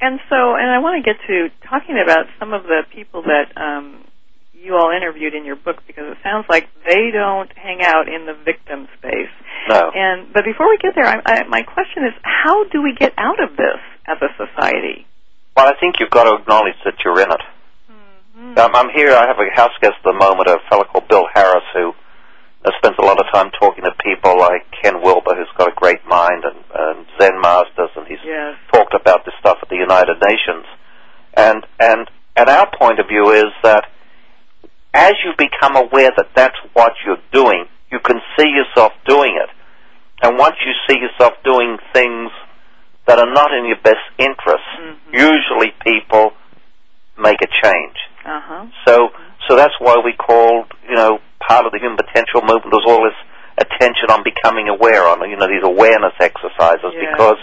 And 0.00 0.18
so, 0.28 0.56
and 0.56 0.70
I 0.70 0.78
want 0.78 1.04
to 1.04 1.04
get 1.04 1.20
to 1.28 1.50
talking 1.68 2.00
about 2.02 2.26
some 2.38 2.52
of 2.52 2.64
the 2.64 2.82
people 2.92 3.22
that 3.28 3.52
um, 3.60 4.04
you 4.54 4.74
all 4.74 4.90
interviewed 4.90 5.34
in 5.34 5.44
your 5.44 5.56
book 5.56 5.76
because 5.86 6.04
it 6.08 6.18
sounds 6.22 6.46
like 6.48 6.68
they 6.86 7.10
don't 7.12 7.50
hang 7.56 7.80
out 7.82 8.08
in 8.08 8.24
the 8.24 8.32
victim 8.32 8.88
space. 8.98 9.32
No. 9.68 9.90
And 9.94 10.32
but 10.32 10.44
before 10.44 10.68
we 10.68 10.78
get 10.78 10.94
there, 10.94 11.04
I, 11.04 11.20
I, 11.24 11.44
my 11.48 11.62
question 11.62 12.04
is, 12.04 12.14
how 12.22 12.64
do 12.68 12.82
we 12.82 12.94
get 12.98 13.12
out 13.18 13.42
of 13.42 13.56
this 13.56 13.80
as 14.08 14.16
a 14.20 14.32
society? 14.40 15.06
Well, 15.56 15.68
I 15.68 15.76
think 15.78 15.96
you've 16.00 16.10
got 16.10 16.24
to 16.24 16.40
acknowledge 16.40 16.80
that 16.84 16.94
you're 17.04 17.20
in 17.20 17.30
it. 17.30 17.44
Mm-hmm. 17.90 18.58
Um, 18.58 18.70
I'm 18.74 18.88
here. 18.94 19.12
I 19.12 19.26
have 19.26 19.36
a 19.36 19.48
house 19.54 19.76
guest 19.80 19.94
at 20.00 20.04
the 20.04 20.16
moment, 20.16 20.48
a 20.48 20.58
fellow 20.68 20.84
called 20.84 21.08
Bill 21.08 21.26
Harris, 21.34 21.64
who 21.74 21.92
uh, 22.64 22.70
spends 22.78 22.96
a 22.98 23.02
lot 23.04 23.18
of 23.18 23.26
time 23.32 23.50
talking 23.58 23.84
to 23.84 23.90
people 24.04 24.38
like 24.38 24.66
Ken 24.82 25.00
Wilber, 25.02 25.34
who's 25.34 25.48
got 25.56 25.68
a 25.68 25.74
great 25.74 26.04
mind, 26.06 26.44
and, 26.44 26.58
and 26.74 27.06
Zen 27.18 27.40
masters, 27.40 27.90
and 27.96 28.06
he's 28.06 28.18
Yes. 28.24 28.56
talked 28.72 28.94
about 28.94 29.24
this 29.24 29.34
stuff 29.40 29.58
at 29.62 29.68
the 29.68 29.76
United 29.76 30.16
Nations. 30.20 30.66
And 31.34 31.66
and 31.78 32.10
and 32.36 32.48
our 32.48 32.68
point 32.76 32.98
of 33.00 33.06
view 33.08 33.30
is 33.30 33.50
that 33.62 33.84
as 34.92 35.12
you 35.24 35.32
become 35.38 35.76
aware 35.76 36.10
that 36.16 36.28
that's 36.34 36.56
what 36.72 36.92
you're 37.06 37.22
doing, 37.32 37.66
you 37.92 38.00
can 38.00 38.20
see 38.38 38.48
yourself 38.48 38.92
doing 39.06 39.38
it. 39.40 39.48
And 40.22 40.36
once 40.36 40.56
you 40.66 40.72
see 40.88 41.00
yourself 41.00 41.34
doing 41.44 41.78
things 41.92 42.30
that 43.06 43.18
are 43.18 43.32
not 43.32 43.52
in 43.52 43.64
your 43.66 43.78
best 43.82 44.04
interests, 44.18 44.66
Mhm. 44.78 44.96
usually 45.12 45.70
people 45.84 46.34
make 47.16 47.40
a 47.42 47.46
change. 47.62 47.96
Uh 48.24 48.40
huh. 48.40 48.64
So, 48.86 49.12
so 49.48 49.56
that's 49.56 49.74
why 49.78 49.96
we 50.04 50.12
called, 50.12 50.66
you 50.88 50.94
know, 50.96 51.20
part 51.50 51.66
of 51.66 51.72
the 51.74 51.82
human 51.82 51.98
potential 51.98 52.46
movement 52.46 52.70
was 52.70 52.86
all 52.86 53.02
this 53.02 53.18
attention 53.58 54.06
on 54.14 54.22
becoming 54.22 54.70
aware 54.70 55.02
on, 55.10 55.18
you 55.28 55.34
know, 55.36 55.50
these 55.50 55.66
awareness 55.66 56.14
exercises 56.22 56.94
Yeah. 56.94 57.10
because 57.10 57.38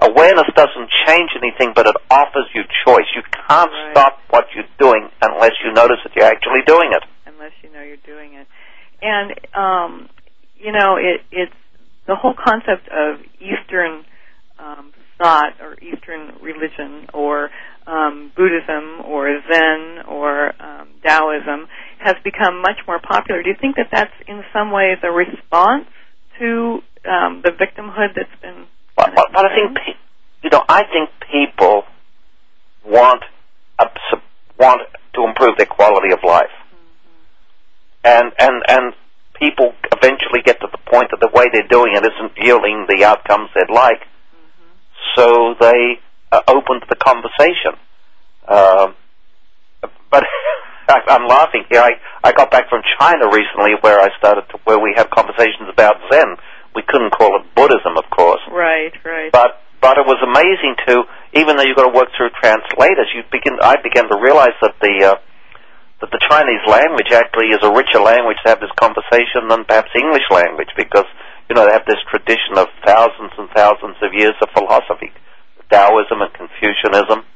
awareness 0.00 0.48
doesn't 0.56 0.88
change 1.06 1.30
anything, 1.36 1.76
but 1.76 1.86
it 1.86 1.94
offers 2.10 2.48
you 2.56 2.64
choice. 2.88 3.04
You 3.14 3.22
can't 3.28 3.68
Right. 3.70 3.92
stop 3.92 4.18
what 4.30 4.48
you're 4.56 4.72
doing 4.78 5.10
unless 5.20 5.52
you 5.62 5.72
notice 5.76 6.00
that 6.04 6.16
you're 6.16 6.24
actually 6.24 6.62
doing 6.62 6.92
it. 6.96 7.04
unless 7.26 7.52
you 7.62 7.70
know 7.72 7.82
you're 7.82 8.04
doing 8.04 8.34
it. 8.34 8.46
And 9.02 9.32
um, 9.54 10.08
you 10.58 10.72
know, 10.72 10.96
it, 10.96 11.22
it's 11.30 11.54
the 12.06 12.14
whole 12.16 12.34
concept 12.34 12.88
of 12.88 13.20
Eastern 13.40 14.04
um, 14.58 14.92
thought 15.20 15.54
or 15.60 15.74
Eastern 15.82 16.32
religion 16.42 17.06
or 17.12 17.50
um, 17.86 18.32
Buddhism 18.36 19.04
or 19.04 19.28
Zen 19.50 20.06
or 20.08 20.52
um, 20.62 20.88
Taoism 21.04 21.68
has 21.98 22.14
become 22.24 22.62
much 22.62 22.78
more 22.86 23.00
popular. 23.00 23.42
Do 23.42 23.50
you 23.50 23.56
think 23.60 23.76
that 23.76 23.88
that's 23.92 24.14
in 24.26 24.42
some 24.52 24.70
ways 24.70 24.98
a 25.02 25.10
response 25.10 25.86
to 26.38 26.80
um, 27.04 27.42
the 27.44 27.50
victimhood 27.50 28.14
that's 28.16 28.40
been? 28.40 28.66
But, 28.96 29.14
but, 29.14 29.28
but 29.32 29.44
I 29.44 29.54
think, 29.54 29.78
you 30.42 30.50
know, 30.50 30.62
I 30.68 30.84
think 30.84 31.10
people 31.30 31.84
want 32.84 33.22
a, 33.78 33.86
want 34.58 34.80
to 35.14 35.24
improve 35.24 35.56
their 35.56 35.66
quality 35.66 36.12
of 36.12 36.20
life, 36.24 36.52
and 38.04 38.32
and 38.38 38.62
and 38.68 38.94
people 39.38 39.72
eventually 39.92 40.42
get 40.44 40.60
to 40.60 40.68
the 40.70 40.78
point 40.90 41.08
that 41.10 41.20
the 41.20 41.30
way 41.34 41.46
they're 41.52 41.68
doing 41.68 41.92
it 41.94 42.04
isn't 42.04 42.32
yielding 42.36 42.86
the 42.88 43.04
outcomes 43.04 43.48
they'd 43.54 43.72
like, 43.72 44.00
so 45.16 45.54
they 45.60 46.00
are 46.32 46.42
open 46.48 46.80
to 46.80 46.86
the 46.88 46.96
conversation. 46.96 47.74
Um, 48.48 48.94
but 50.10 50.24
I'm 50.88 51.26
laughing 51.26 51.64
here. 51.70 51.80
I 51.80 51.92
I 52.24 52.32
got 52.32 52.50
back 52.50 52.68
from 52.68 52.82
China 52.98 53.26
recently, 53.30 53.78
where 53.80 54.00
I 54.00 54.08
started 54.18 54.44
to 54.50 54.58
where 54.64 54.78
we 54.78 54.94
had 54.96 55.10
conversations 55.10 55.68
about 55.72 55.96
Zen. 56.12 56.36
We 56.74 56.82
couldn't 56.86 57.10
call 57.10 57.34
it 57.38 57.54
Buddhism, 57.54 57.98
of 57.98 58.06
course, 58.10 58.40
Right, 58.50 58.94
right. 59.04 59.32
but 59.32 59.62
but 59.80 59.98
it 59.98 60.06
was 60.06 60.20
amazing 60.22 60.76
to 60.86 61.02
even 61.32 61.56
though 61.56 61.64
you've 61.64 61.76
got 61.76 61.88
to 61.90 61.94
work 61.96 62.10
through 62.16 62.30
translators, 62.38 63.08
you 63.14 63.22
begin 63.30 63.58
I 63.62 63.76
began 63.82 64.08
to 64.10 64.18
realize 64.20 64.54
that 64.62 64.74
the 64.80 65.14
uh, 65.14 65.18
that 66.00 66.10
the 66.10 66.22
Chinese 66.30 66.64
language 66.66 67.12
actually 67.12 67.52
is 67.52 67.60
a 67.62 67.72
richer 67.72 68.00
language 68.00 68.38
to 68.44 68.48
have 68.50 68.60
this 68.60 68.72
conversation 68.80 69.48
than 69.48 69.64
perhaps 69.64 69.90
English 69.94 70.24
language 70.30 70.68
because, 70.76 71.04
you 71.50 71.58
know, 71.58 71.66
they 71.66 71.74
have 71.74 71.84
this 71.84 71.98
tradition 72.06 72.54
of 72.56 72.70
thousands 72.86 73.34
and 73.34 73.50
thousands 73.50 73.98
of 74.00 74.14
years 74.14 74.38
of 74.40 74.48
philosophy, 74.54 75.10
Taoism 75.66 76.22
and 76.22 76.32
Confucianism, 76.32 77.26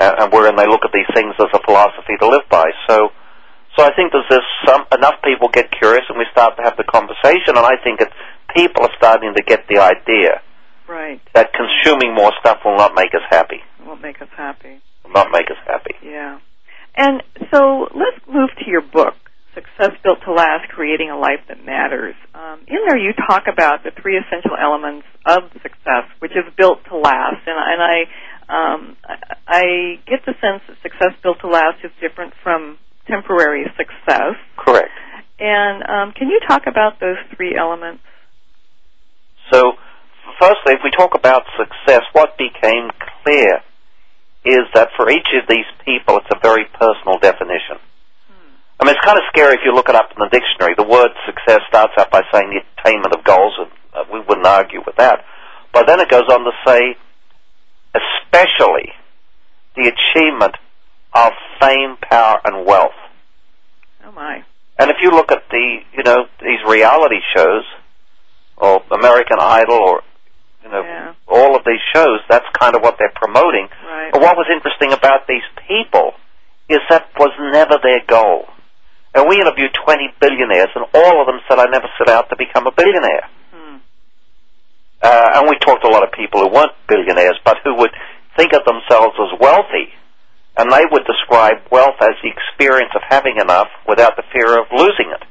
and, 0.00 0.12
and 0.16 0.32
wherein 0.32 0.56
they 0.56 0.66
look 0.66 0.80
at 0.82 0.92
these 0.96 1.08
things 1.12 1.36
as 1.36 1.52
a 1.52 1.60
philosophy 1.68 2.16
to 2.18 2.26
live 2.26 2.48
by. 2.48 2.64
So, 2.88 3.12
so 3.76 3.84
I 3.84 3.92
think 3.94 4.16
there's 4.16 4.28
this 4.32 4.46
some 4.66 4.88
enough 4.96 5.20
people 5.22 5.48
get 5.52 5.70
curious 5.70 6.08
and 6.08 6.16
we 6.16 6.24
start 6.32 6.56
to 6.56 6.62
have 6.64 6.80
the 6.80 6.88
conversation, 6.88 7.60
and 7.60 7.68
I 7.68 7.76
think 7.84 8.00
it, 8.00 8.08
people 8.56 8.82
are 8.82 8.94
starting 8.96 9.34
to 9.36 9.42
get 9.42 9.68
the 9.68 9.78
idea 9.78 10.40
Right. 10.88 11.20
that 11.34 11.52
consuming 11.52 12.14
more 12.14 12.32
stuff 12.40 12.58
will 12.64 12.76
not 12.76 12.94
make 12.96 13.14
us 13.14 13.22
happy. 13.30 13.60
Won't 13.86 14.02
make 14.02 14.20
us 14.20 14.28
happy. 14.36 14.80
Will 15.04 15.12
not 15.12 15.28
make 15.30 15.50
us 15.50 15.60
happy. 15.66 15.94
Yeah. 16.02 16.40
And 16.96 17.22
so 17.52 17.86
let's 17.94 18.18
move 18.26 18.50
to 18.58 18.68
your 18.68 18.80
book, 18.80 19.14
Success 19.60 19.92
Built 20.02 20.18
to 20.24 20.32
Last, 20.32 20.68
Creating 20.72 21.10
a 21.10 21.18
Life 21.18 21.44
That 21.48 21.64
Matters. 21.64 22.14
Um, 22.34 22.60
in 22.66 22.78
there 22.88 22.96
you 22.96 23.12
talk 23.12 23.44
about 23.52 23.84
the 23.84 23.90
three 24.00 24.16
essential 24.16 24.56
elements 24.56 25.06
of 25.26 25.52
success, 25.60 26.08
which 26.20 26.32
is 26.32 26.48
built 26.56 26.80
to 26.88 26.96
last. 26.96 27.44
And, 27.44 27.56
and 27.60 27.80
I, 27.84 27.96
um, 28.48 28.96
I- 29.46 30.00
get 30.08 30.24
the 30.24 30.32
sense 30.40 30.62
that 30.68 30.80
success 30.82 31.12
built 31.22 31.40
to 31.40 31.48
last 31.48 31.84
is 31.84 31.90
different 32.00 32.32
from 32.42 32.78
temporary 33.06 33.64
success. 33.76 34.34
Correct. 34.56 34.92
And 35.38 35.82
um, 35.84 36.12
can 36.16 36.28
you 36.28 36.40
talk 36.48 36.62
about 36.66 37.00
those 37.00 37.20
three 37.36 37.56
elements? 37.56 38.02
So, 39.52 39.72
firstly, 40.40 40.74
if 40.74 40.80
we 40.84 40.90
talk 40.90 41.12
about 41.14 41.42
success, 41.58 42.02
what 42.12 42.36
became 42.38 42.88
clear 43.24 43.60
is 44.44 44.64
that 44.74 44.88
for 44.96 45.10
each 45.10 45.28
of 45.36 45.48
these 45.48 45.68
people, 45.84 46.16
it's 46.18 46.32
a 46.32 46.38
very 46.42 46.64
personal 46.78 47.18
definition. 47.18 47.76
I 48.80 48.84
mean, 48.86 48.96
it's 48.96 49.04
kind 49.04 49.18
of 49.18 49.24
scary 49.28 49.54
if 49.54 49.60
you 49.64 49.74
look 49.74 49.88
it 49.90 49.94
up 49.94 50.08
in 50.16 50.18
the 50.18 50.28
dictionary. 50.32 50.74
The 50.74 50.88
word 50.88 51.10
success 51.26 51.60
starts 51.68 51.92
out 51.98 52.10
by 52.10 52.22
saying 52.32 52.48
the 52.48 52.64
attainment 52.80 53.12
of 53.14 53.22
goals, 53.24 53.52
and 53.60 53.70
uh, 53.92 54.04
we 54.12 54.20
wouldn't 54.20 54.46
argue 54.46 54.80
with 54.84 54.96
that. 54.96 55.24
But 55.72 55.86
then 55.86 56.00
it 56.00 56.08
goes 56.08 56.24
on 56.30 56.40
to 56.44 56.52
say, 56.66 56.96
especially 57.94 58.92
the 59.76 59.92
achievement 59.92 60.56
of 61.12 61.32
fame, 61.60 61.96
power, 62.00 62.40
and 62.44 62.64
wealth. 62.64 62.96
Oh 64.06 64.12
my. 64.12 64.44
And 64.78 64.90
if 64.90 64.96
you 65.02 65.10
look 65.10 65.30
at 65.30 65.42
the, 65.50 65.78
you 65.92 66.02
know, 66.02 66.24
these 66.40 66.60
reality 66.66 67.20
shows, 67.36 67.64
or 68.56 68.82
American 68.90 69.38
Idol, 69.40 69.76
or, 69.76 70.02
you 70.64 70.70
know, 70.70 70.82
Yeah. 70.82 71.12
all 71.28 71.54
of 71.54 71.64
these 71.64 71.80
shows, 71.94 72.20
that's 72.28 72.46
kind 72.58 72.74
of 72.74 72.82
what 72.82 72.96
they're 72.98 73.12
promoting. 73.14 73.68
Right. 73.84 74.10
But 74.12 74.22
what 74.22 74.36
was 74.36 74.46
interesting 74.50 74.92
about 74.92 75.26
these 75.26 75.44
people 75.68 76.14
is 76.68 76.78
that 76.88 77.08
was 77.18 77.30
never 77.38 77.76
their 77.82 78.00
goal. 78.06 78.48
And 79.14 79.26
we 79.28 79.36
interviewed 79.42 79.74
20 79.84 80.14
billionaires, 80.20 80.70
and 80.74 80.86
all 80.94 81.20
of 81.20 81.26
them 81.26 81.40
said, 81.48 81.58
I 81.58 81.66
never 81.66 81.88
set 81.98 82.08
out 82.08 82.30
to 82.30 82.36
become 82.36 82.66
a 82.66 82.72
billionaire. 82.72 83.26
Hmm. 83.52 83.76
Uh, 85.02 85.28
and 85.40 85.48
we 85.50 85.58
talked 85.58 85.82
to 85.82 85.88
a 85.88 85.94
lot 85.94 86.04
of 86.06 86.12
people 86.12 86.40
who 86.40 86.48
weren't 86.54 86.72
billionaires, 86.88 87.38
but 87.44 87.56
who 87.64 87.74
would 87.76 87.90
think 88.36 88.52
of 88.52 88.62
themselves 88.64 89.16
as 89.18 89.34
wealthy. 89.40 89.90
And 90.56 90.70
they 90.70 90.84
would 90.90 91.06
describe 91.06 91.58
wealth 91.72 91.96
as 92.02 92.14
the 92.22 92.30
experience 92.30 92.92
of 92.94 93.02
having 93.08 93.38
enough 93.40 93.68
without 93.88 94.14
the 94.16 94.22
fear 94.32 94.60
of 94.60 94.66
losing 94.70 95.10
it. 95.10 95.24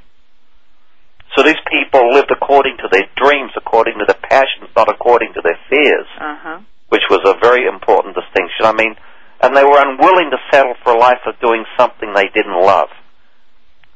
So 1.38 1.44
these 1.44 1.60
people 1.70 2.12
lived 2.12 2.32
according 2.32 2.78
to 2.82 2.88
their 2.92 3.06
dreams, 3.16 3.52
according 3.56 4.00
to 4.00 4.06
their 4.08 4.20
passions, 4.28 4.74
not 4.76 4.90
according 4.90 5.34
to 5.36 5.42
their 5.44 5.60
fears, 5.70 6.08
Uh 6.20 6.36
huh. 6.42 6.60
which 6.90 7.04
was 7.10 7.22
a 7.24 7.38
very 7.40 7.68
important 7.68 8.16
distinction. 8.16 8.66
I 8.66 8.74
mean, 8.74 8.96
and 9.42 9.56
they 9.56 9.64
were 9.64 9.78
unwilling 9.80 10.32
to 10.32 10.40
settle 10.52 10.74
for 10.84 10.94
a 10.94 10.98
life 10.98 11.22
of 11.28 11.40
doing 11.40 11.64
something 11.78 12.12
they 12.14 12.28
didn't 12.34 12.60
love. 12.60 12.90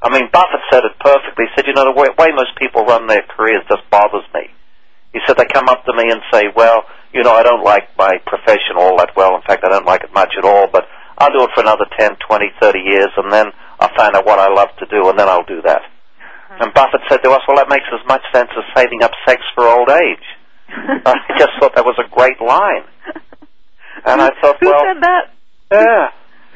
I 0.04 0.12
mean, 0.12 0.28
Buffett 0.32 0.60
said 0.70 0.84
it 0.84 1.00
perfectly. 1.00 1.48
He 1.48 1.52
said, 1.56 1.66
you 1.66 1.74
know, 1.74 1.88
the 1.88 1.96
way, 1.96 2.12
way 2.20 2.36
most 2.36 2.60
people 2.60 2.84
run 2.84 3.08
their 3.08 3.24
careers 3.24 3.64
just 3.72 3.88
bothers 3.90 4.28
me. 4.36 4.52
He 5.16 5.20
said 5.26 5.38
they 5.38 5.48
come 5.48 5.70
up 5.70 5.86
to 5.86 5.94
me 5.96 6.12
and 6.12 6.20
say, 6.28 6.52
well, 6.52 6.84
you 7.14 7.24
know, 7.24 7.32
I 7.32 7.44
don't 7.44 7.64
like 7.64 7.96
my 7.98 8.20
profession 8.28 8.76
all 8.76 8.98
that 8.98 9.16
well. 9.16 9.36
In 9.36 9.42
fact, 9.48 9.64
I 9.64 9.70
don't 9.70 9.86
like 9.86 10.04
it 10.04 10.14
much 10.14 10.34
at 10.38 10.44
all, 10.44 10.68
but 10.68 10.84
I'll 11.18 11.32
do 11.32 11.46
it 11.46 11.52
for 11.56 11.62
another 11.62 11.86
10, 11.98 12.18
20, 12.20 12.46
30 12.60 12.80
years, 12.80 13.12
and 13.16 13.32
then 13.32 13.48
I'll 13.80 13.96
find 13.96 14.16
out 14.16 14.26
what 14.26 14.40
I 14.40 14.52
love 14.52 14.76
to 14.80 14.86
do, 14.92 15.08
and 15.08 15.18
then 15.18 15.30
I'll 15.30 15.46
do 15.46 15.62
that. 15.62 15.82
Uh-huh. 15.88 16.58
And 16.66 16.74
Buffett 16.74 17.02
said 17.08 17.24
to 17.24 17.32
us, 17.32 17.42
well, 17.48 17.58
that 17.58 17.70
makes 17.70 17.86
as 17.94 18.04
much 18.08 18.24
sense 18.34 18.50
as 18.58 18.66
saving 18.76 19.04
up 19.04 19.12
sex 19.26 19.42
for 19.56 19.64
old 19.70 19.90
age. 19.90 20.28
I 21.08 21.16
just 21.38 21.54
thought 21.62 21.76
that 21.76 21.86
was 21.86 21.96
a 22.04 22.10
great 22.10 22.42
line. 22.42 22.84
And 24.06 24.20
I 24.20 24.32
thought, 24.42 24.58
Who 24.60 24.68
well, 24.68 24.84
said 24.84 25.02
that? 25.02 25.24
yeah, 25.72 26.08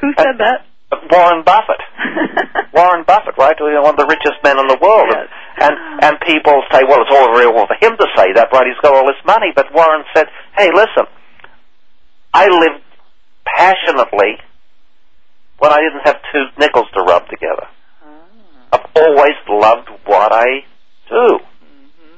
Who 0.02 0.12
said 0.18 0.36
that? 0.38 0.67
Warren 0.90 1.44
Buffett. 1.44 1.82
Warren 2.72 3.04
Buffett, 3.04 3.36
right? 3.36 3.56
One 3.60 3.92
of 3.92 4.00
the 4.00 4.08
richest 4.08 4.40
men 4.42 4.58
in 4.58 4.66
the 4.68 4.78
world. 4.80 5.08
Yes. 5.10 5.28
And 5.60 5.74
and 6.00 6.14
people 6.24 6.62
say, 6.72 6.80
well, 6.88 7.02
it's 7.02 7.12
all 7.12 7.34
very 7.34 7.50
well 7.50 7.66
for 7.66 7.76
him 7.76 7.96
to 7.96 8.06
say 8.16 8.32
that, 8.34 8.48
right? 8.52 8.66
He's 8.66 8.80
got 8.80 8.94
all 8.94 9.06
this 9.06 9.20
money. 9.26 9.52
But 9.54 9.72
Warren 9.74 10.04
said, 10.14 10.26
hey, 10.56 10.70
listen, 10.72 11.04
I 12.32 12.48
lived 12.48 12.84
passionately 13.44 14.40
when 15.58 15.72
I 15.72 15.80
didn't 15.80 16.06
have 16.06 16.16
two 16.32 16.44
nickels 16.58 16.86
to 16.94 17.02
rub 17.02 17.28
together. 17.28 17.66
Ah. 18.02 18.78
I've 18.78 18.86
always 18.96 19.36
loved 19.48 19.88
what 20.06 20.32
I 20.32 20.64
do. 21.08 21.38
Mm-hmm. 21.40 22.16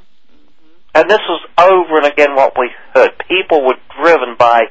And 0.94 1.10
this 1.10 1.20
was 1.26 1.42
over 1.58 1.96
and 1.96 2.06
again 2.06 2.36
what 2.36 2.54
we 2.58 2.70
heard. 2.94 3.10
People 3.28 3.64
were 3.66 3.78
driven 4.00 4.36
by 4.38 4.62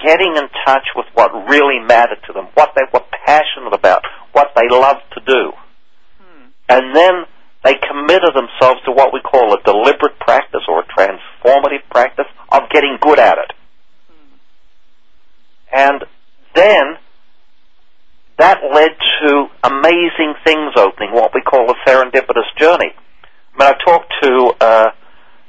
getting 0.00 0.36
in 0.36 0.48
touch 0.64 0.86
with 0.94 1.06
what 1.14 1.30
really 1.48 1.80
mattered 1.84 2.22
to 2.26 2.32
them, 2.32 2.48
what 2.54 2.70
they 2.76 2.82
were 2.92 3.04
passionate 3.26 3.74
about, 3.74 4.02
what 4.32 4.48
they 4.54 4.68
loved 4.70 5.02
to 5.14 5.20
do. 5.26 5.52
And 6.68 6.94
then 6.94 7.24
they 7.64 7.74
committed 7.74 8.30
themselves 8.34 8.80
to 8.84 8.92
what 8.92 9.12
we 9.12 9.20
call 9.20 9.52
a 9.52 9.62
deliberate 9.62 10.18
practice 10.20 10.62
or 10.68 10.80
a 10.80 10.86
transformative 10.86 11.82
practice 11.90 12.26
of 12.50 12.62
getting 12.70 12.98
good 13.00 13.18
at 13.18 13.38
it. 13.38 13.52
And 15.72 16.04
then 16.54 16.98
that 18.38 18.58
led 18.72 18.90
to 19.22 19.46
amazing 19.64 20.34
things 20.44 20.72
opening, 20.76 21.12
what 21.12 21.32
we 21.34 21.42
call 21.42 21.70
a 21.70 21.74
serendipitous 21.88 22.46
journey. 22.56 22.92
I 22.94 23.58
mean, 23.58 23.68
I 23.68 23.74
talked 23.84 24.14
to, 24.22 24.52
uh, 24.60 24.90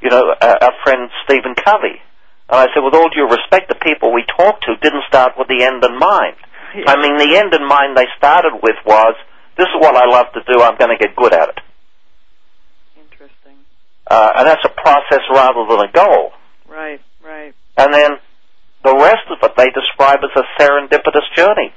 you 0.01 0.09
know, 0.09 0.33
uh, 0.41 0.55
our 0.61 0.73
friend 0.83 1.09
Stephen 1.25 1.53
Covey, 1.53 2.01
and 2.49 2.57
I 2.57 2.65
said, 2.73 2.81
with 2.81 2.97
all 2.97 3.09
due 3.09 3.29
respect, 3.29 3.69
the 3.69 3.77
people 3.77 4.11
we 4.11 4.25
talked 4.25 4.65
to 4.65 4.75
didn't 4.81 5.05
start 5.07 5.37
with 5.37 5.47
the 5.47 5.61
end 5.63 5.85
in 5.85 5.97
mind. 5.97 6.35
I 6.73 6.97
mean, 6.97 7.17
the 7.17 7.37
end 7.37 7.53
in 7.53 7.65
mind 7.67 7.97
they 7.97 8.09
started 8.17 8.57
with 8.61 8.75
was, 8.85 9.15
this 9.57 9.69
is 9.69 9.77
what 9.77 9.95
I 9.95 10.09
love 10.09 10.33
to 10.33 10.41
do, 10.45 10.61
I'm 10.61 10.77
going 10.77 10.89
to 10.89 10.97
get 10.97 11.15
good 11.15 11.33
at 11.33 11.49
it. 11.49 11.59
Interesting. 12.97 13.53
Uh, 14.09 14.31
and 14.37 14.47
that's 14.47 14.65
a 14.65 14.73
process 14.73 15.21
rather 15.29 15.65
than 15.69 15.89
a 15.89 15.91
goal. 15.91 16.31
Right, 16.67 17.01
right. 17.23 17.53
And 17.77 17.93
then 17.93 18.17
the 18.83 18.95
rest 18.95 19.29
of 19.29 19.37
it 19.43 19.53
they 19.57 19.69
describe 19.69 20.19
as 20.25 20.33
a 20.33 20.45
serendipitous 20.61 21.29
journey. 21.35 21.73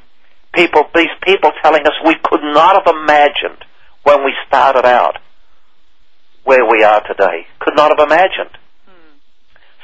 People, 0.55 0.85
these 0.95 1.13
people 1.23 1.51
telling 1.63 1.83
us 1.83 1.93
we 2.05 2.17
could 2.23 2.43
not 2.43 2.81
have 2.81 2.95
imagined 2.95 3.65
when 4.05 4.25
we 4.25 4.33
started 4.47 4.87
out 4.87 5.19
where 6.45 6.65
we 6.65 6.83
are 6.83 7.03
today. 7.07 7.47
Could 7.61 7.77
not 7.77 7.93
have 7.97 8.07
imagined. 8.07 8.57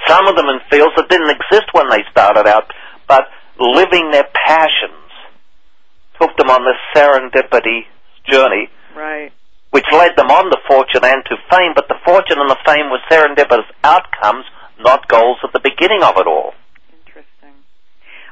Some 0.08 0.26
of 0.26 0.36
them 0.36 0.48
in 0.48 0.58
fields 0.70 0.94
that 0.96 1.08
didn't 1.08 1.30
exist 1.30 1.68
when 1.72 1.88
they 1.90 2.02
started 2.10 2.48
out, 2.48 2.72
but 3.06 3.28
living 3.60 4.10
their 4.10 4.26
passions 4.46 5.12
took 6.20 6.36
them 6.36 6.50
on 6.50 6.64
this 6.64 6.80
serendipity 6.96 7.86
journey, 8.26 8.68
Right. 8.96 9.30
which 9.70 9.84
led 9.92 10.16
them 10.16 10.30
on 10.30 10.50
to 10.50 10.56
fortune 10.66 11.04
and 11.04 11.22
to 11.26 11.36
fame, 11.50 11.72
but 11.74 11.88
the 11.88 11.98
fortune 12.04 12.40
and 12.40 12.50
the 12.50 12.58
fame 12.66 12.90
were 12.90 13.00
serendipitous 13.10 13.68
outcomes, 13.84 14.44
not 14.80 15.06
goals 15.08 15.38
at 15.44 15.52
the 15.52 15.60
beginning 15.60 16.02
of 16.02 16.16
it 16.16 16.26
all. 16.26 16.54
Interesting. 17.06 17.54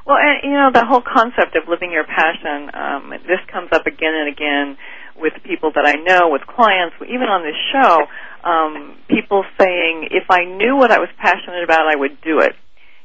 Well, 0.04 0.16
and 0.18 0.42
you 0.44 0.56
know 0.56 0.70
the 0.72 0.84
whole 0.84 1.02
concept 1.02 1.56
of 1.56 1.68
living 1.68 1.92
your 1.92 2.04
passion. 2.04 2.70
Um, 2.74 3.10
this 3.26 3.40
comes 3.52 3.68
up 3.72 3.86
again 3.86 4.14
and 4.14 4.28
again 4.28 4.78
with 5.18 5.32
people 5.44 5.72
that 5.74 5.86
I 5.86 5.94
know, 6.02 6.28
with 6.28 6.42
clients, 6.46 6.96
even 7.02 7.28
on 7.28 7.42
this 7.42 7.56
show. 7.72 8.06
Um, 8.44 8.98
people 9.08 9.44
saying, 9.58 10.08
"If 10.10 10.30
I 10.30 10.44
knew 10.44 10.76
what 10.76 10.90
I 10.92 10.98
was 10.98 11.08
passionate 11.18 11.64
about, 11.64 11.86
I 11.88 11.96
would 11.96 12.20
do 12.20 12.40
it." 12.40 12.54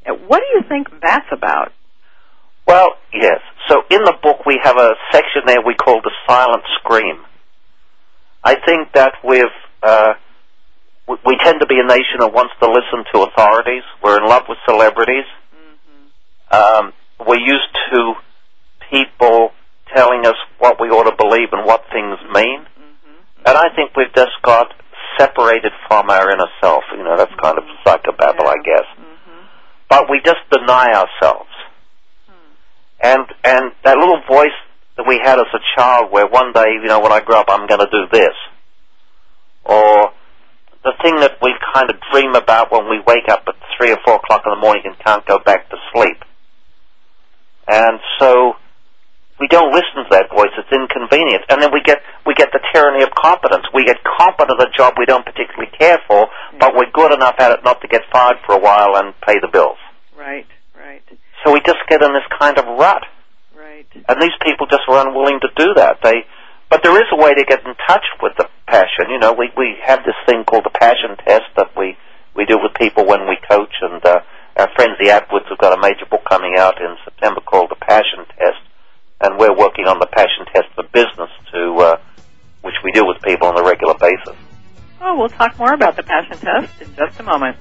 Uh, 0.05 0.13
What 0.13 0.39
do 0.39 0.45
you 0.57 0.63
think 0.67 0.87
that's 1.01 1.31
about? 1.31 1.73
Well, 2.67 2.89
yes. 3.13 3.39
So 3.67 3.83
in 3.89 4.03
the 4.03 4.13
book 4.21 4.45
we 4.45 4.59
have 4.63 4.77
a 4.77 4.93
section 5.11 5.43
there 5.45 5.61
we 5.65 5.75
call 5.75 6.01
the 6.01 6.11
silent 6.27 6.63
scream. 6.79 7.17
I 8.43 8.55
think 8.55 8.93
that 8.93 9.13
we've 9.23 9.57
uh, 9.83 10.13
we, 11.07 11.17
we 11.25 11.37
tend 11.43 11.59
to 11.61 11.67
be 11.67 11.79
a 11.79 11.87
nation 11.87 12.19
that 12.19 12.33
wants 12.33 12.53
to 12.61 12.67
listen 12.69 13.03
to 13.13 13.23
authorities. 13.23 13.83
We're 14.03 14.17
in 14.21 14.27
love 14.27 14.43
with 14.47 14.57
celebrities. 14.67 15.25
Um, 16.51 16.93
we're 17.25 17.39
used 17.39 17.71
to 17.91 18.13
people 18.91 19.51
telling 19.95 20.25
us 20.25 20.35
what 20.59 20.79
we 20.79 20.87
ought 20.89 21.09
to 21.09 21.15
believe 21.15 21.49
and 21.51 21.65
what 21.65 21.83
things 21.91 22.17
mean. 22.33 22.63
Mm-hmm. 22.63 23.45
And 23.45 23.57
I 23.57 23.73
think 23.75 23.95
we've 23.95 24.13
just 24.15 24.35
got 24.43 24.67
separated 25.17 25.71
from 25.87 26.09
our 26.09 26.31
inner 26.31 26.49
self. 26.61 26.83
You 26.95 27.03
know, 27.03 27.17
that's 27.17 27.33
kind 27.41 27.57
of 27.57 27.63
psychobabble, 27.85 28.47
I 28.47 28.59
guess. 28.63 28.87
Mm-hmm. 28.97 29.45
But 29.89 30.09
we 30.09 30.21
just 30.23 30.41
deny 30.51 30.87
ourselves. 30.93 31.51
Hmm. 32.27 32.53
And 33.03 33.25
and 33.43 33.71
that 33.83 33.97
little 33.97 34.21
voice 34.27 34.55
that 34.97 35.07
we 35.07 35.19
had 35.23 35.39
as 35.39 35.51
a 35.53 35.61
child 35.75 36.11
where 36.11 36.27
one 36.27 36.53
day, 36.53 36.77
you 36.81 36.87
know, 36.87 36.99
when 36.99 37.11
I 37.11 37.19
grow 37.19 37.39
up, 37.39 37.47
I'm 37.49 37.67
going 37.67 37.79
to 37.79 37.91
do 37.91 38.05
this. 38.11 38.35
Or 39.63 40.11
the 40.83 40.93
thing 41.01 41.15
that 41.21 41.37
we 41.41 41.53
kind 41.73 41.89
of 41.89 41.97
dream 42.11 42.35
about 42.35 42.71
when 42.71 42.89
we 42.89 42.99
wake 43.05 43.29
up 43.29 43.43
at 43.47 43.55
3 43.77 43.91
or 43.91 43.97
4 44.03 44.15
o'clock 44.15 44.41
in 44.45 44.51
the 44.51 44.59
morning 44.59 44.83
and 44.85 44.97
can't 44.99 45.25
go 45.25 45.37
back 45.37 45.69
to 45.69 45.77
sleep. 45.93 46.17
And 47.67 47.99
don't 49.61 49.73
listen 49.77 50.01
to 50.01 50.09
that 50.09 50.33
voice. 50.33 50.49
It's 50.57 50.73
inconvenient. 50.73 51.45
And 51.53 51.61
then 51.61 51.69
we 51.69 51.85
get, 51.85 52.01
we 52.25 52.33
get 52.33 52.49
the 52.49 52.59
tyranny 52.73 53.03
of 53.05 53.13
competence. 53.13 53.69
We 53.73 53.85
get 53.85 54.01
competent 54.01 54.57
at 54.57 54.67
a 54.67 54.71
job 54.73 54.97
we 54.97 55.05
don't 55.05 55.21
particularly 55.25 55.69
care 55.77 56.01
for, 56.09 56.27
but 56.57 56.73
we're 56.73 56.89
good 56.89 57.13
enough 57.13 57.37
at 57.37 57.51
it 57.53 57.61
not 57.63 57.81
to 57.81 57.87
get 57.87 58.01
fired 58.11 58.41
for 58.45 58.57
a 58.57 58.59
while 58.59 58.97
and 58.97 59.13
pay 59.21 59.37
the 59.37 59.49
bills. 59.53 59.77
Right, 60.17 60.49
right, 60.73 61.05
So 61.45 61.53
we 61.53 61.61
just 61.61 61.85
get 61.89 62.01
in 62.01 62.13
this 62.13 62.25
kind 62.41 62.57
of 62.57 62.65
rut. 62.77 63.05
right. 63.53 63.85
And 64.09 64.21
these 64.21 64.35
people 64.41 64.65
just 64.65 64.89
were 64.89 64.97
unwilling 64.97 65.39
to 65.45 65.49
do 65.55 65.73
that. 65.77 66.01
They, 66.01 66.25
but 66.69 66.81
there 66.81 66.97
is 66.97 67.09
a 67.11 67.17
way 67.17 67.33
to 67.33 67.43
get 67.45 67.61
in 67.65 67.75
touch 67.85 68.05
with 68.21 68.33
the 68.37 68.49
passion. 68.65 69.11
You 69.11 69.19
know, 69.19 69.33
we 69.33 69.51
we 69.57 69.75
have 69.85 70.05
this 70.05 70.15
thing 70.25 70.45
called 70.45 70.63
the 70.63 70.71
passion 70.73 71.17
test 71.27 71.51
that 71.57 71.75
we 71.75 71.97
we 72.33 72.45
do 72.45 72.57
with 72.57 72.73
people 72.79 73.05
when 73.05 73.27
we 73.27 73.35
coach, 73.49 73.75
and 73.81 73.99
uh, 74.05 74.21
our 74.55 74.69
friends 74.75 74.95
the 75.01 75.11
Attwoods 75.11 75.49
have 75.49 75.57
got 75.57 75.77
a 75.77 75.81
major 75.81 76.05
book 76.09 76.23
coming 76.29 76.55
out 76.57 76.79
in 76.79 76.95
September 77.03 77.41
called 77.41 77.71
the 77.71 77.75
Passion 77.75 78.23
Test, 78.39 78.63
and 79.21 79.37
we're 79.37 79.55
working 79.55 79.85
on 79.85 79.99
the 79.99 80.07
passion 80.07 80.45
test 80.53 80.67
for 80.75 80.83
business 80.91 81.29
to 81.53 81.75
uh, 81.77 81.97
which 82.61 82.75
we 82.83 82.91
do 82.91 83.05
with 83.05 83.21
people 83.21 83.47
on 83.47 83.57
a 83.57 83.63
regular 83.63 83.93
basis. 83.95 84.35
Oh, 85.01 85.17
we'll 85.17 85.29
talk 85.29 85.57
more 85.57 85.73
about 85.73 85.95
the 85.95 86.03
passion 86.03 86.37
test 86.37 86.81
in 86.81 86.95
just 86.95 87.19
a 87.19 87.23
moment. 87.23 87.57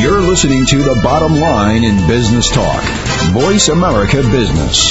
You're 0.00 0.20
listening 0.20 0.66
to 0.66 0.78
The 0.78 1.00
Bottom 1.00 1.36
Line 1.36 1.84
in 1.84 2.08
Business 2.08 2.50
Talk. 2.50 2.82
Voice 3.32 3.68
America 3.68 4.16
Business. 4.16 4.90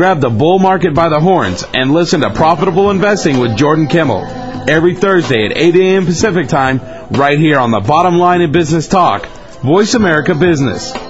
Grab 0.00 0.22
the 0.22 0.30
bull 0.30 0.58
market 0.58 0.94
by 0.94 1.10
the 1.10 1.20
horns 1.20 1.62
and 1.74 1.92
listen 1.92 2.22
to 2.22 2.30
Profitable 2.30 2.90
Investing 2.90 3.38
with 3.38 3.54
Jordan 3.54 3.86
Kimmel. 3.86 4.24
Every 4.66 4.94
Thursday 4.94 5.44
at 5.44 5.54
8 5.54 5.76
a.m. 5.76 6.06
Pacific 6.06 6.48
Time, 6.48 6.80
right 7.10 7.38
here 7.38 7.58
on 7.58 7.70
the 7.70 7.80
Bottom 7.80 8.16
Line 8.16 8.40
in 8.40 8.50
Business 8.50 8.88
Talk, 8.88 9.26
Voice 9.60 9.92
America 9.92 10.34
Business. 10.34 11.09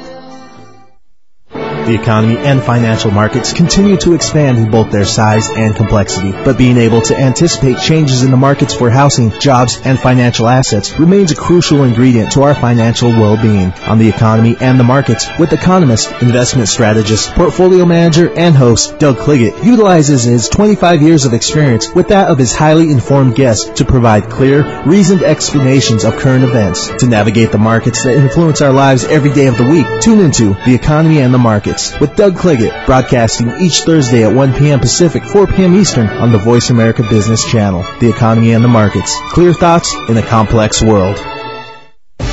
The 1.91 2.01
economy 2.01 2.37
and 2.37 2.63
financial 2.63 3.11
markets 3.11 3.53
continue 3.53 3.97
to 3.97 4.15
expand 4.15 4.59
in 4.59 4.71
both 4.71 4.93
their 4.93 5.05
size 5.05 5.49
and 5.51 5.75
complexity, 5.75 6.31
but 6.31 6.57
being 6.57 6.77
able 6.77 7.03
to 7.03 7.19
anticipate 7.19 7.81
changes 7.81 8.23
in 8.23 8.31
the 8.31 8.37
markets 8.37 8.73
for 8.73 8.91
housing, 8.91 9.33
jobs, 9.41 9.81
and 9.85 9.99
financial 9.99 10.47
assets 10.47 10.97
remains 11.01 11.33
a 11.33 11.35
crucial 11.35 11.83
ingredient 11.83 12.31
to 12.31 12.45
our 12.45 12.55
financial 12.55 13.11
well-being. 13.11 13.73
On 13.89 13.99
the 13.99 14.09
economy 14.09 14.57
and 14.61 14.79
the 14.79 14.85
markets, 14.85 15.27
with 15.37 15.53
economist, 15.53 16.13
investment 16.23 16.69
strategist, 16.69 17.33
portfolio 17.33 17.85
manager, 17.85 18.33
and 18.39 18.55
host 18.55 18.97
Doug 19.01 19.17
Cliggott 19.17 19.65
utilizes 19.65 20.23
his 20.23 20.49
25 20.49 21.03
years 21.03 21.25
of 21.25 21.33
experience 21.33 21.93
with 21.93 22.07
that 22.11 22.29
of 22.29 22.39
his 22.39 22.55
highly 22.55 22.93
informed 22.93 23.35
guests 23.35 23.69
to 23.81 23.85
provide 23.85 24.31
clear, 24.31 24.85
reasoned 24.87 25.25
explanations 25.25 26.05
of 26.05 26.19
current 26.19 26.45
events. 26.45 26.87
To 27.01 27.09
navigate 27.09 27.51
the 27.51 27.59
markets 27.59 28.05
that 28.05 28.15
influence 28.15 28.61
our 28.61 28.73
lives 28.73 29.03
every 29.03 29.33
day 29.33 29.49
of 29.49 29.59
the 29.59 29.67
week, 29.67 29.87
tune 30.01 30.21
into 30.21 30.55
The 30.65 30.77
Economy 30.77 31.19
and 31.19 31.35
the 31.35 31.39
Markets 31.39 31.80
with 32.01 32.17
Doug 32.17 32.37
Cliggott, 32.37 32.87
broadcasting 32.87 33.51
each 33.61 33.81
Thursday 33.83 34.25
at 34.25 34.35
1 34.35 34.55
p.m. 34.55 34.81
Pacific, 34.81 35.23
4 35.23 35.47
p.m. 35.47 35.75
Eastern 35.75 36.09
on 36.09 36.33
the 36.33 36.39
Voice 36.39 36.71
America 36.71 37.03
Business 37.03 37.51
Channel. 37.51 37.83
The 38.01 38.11
Economy 38.11 38.53
and 38.53 38.65
the 38.65 38.69
Markets. 38.69 39.17
Clear 39.31 39.53
thoughts 39.53 39.95
in 40.09 40.17
a 40.17 40.27
complex 40.27 40.83
world. 40.83 41.17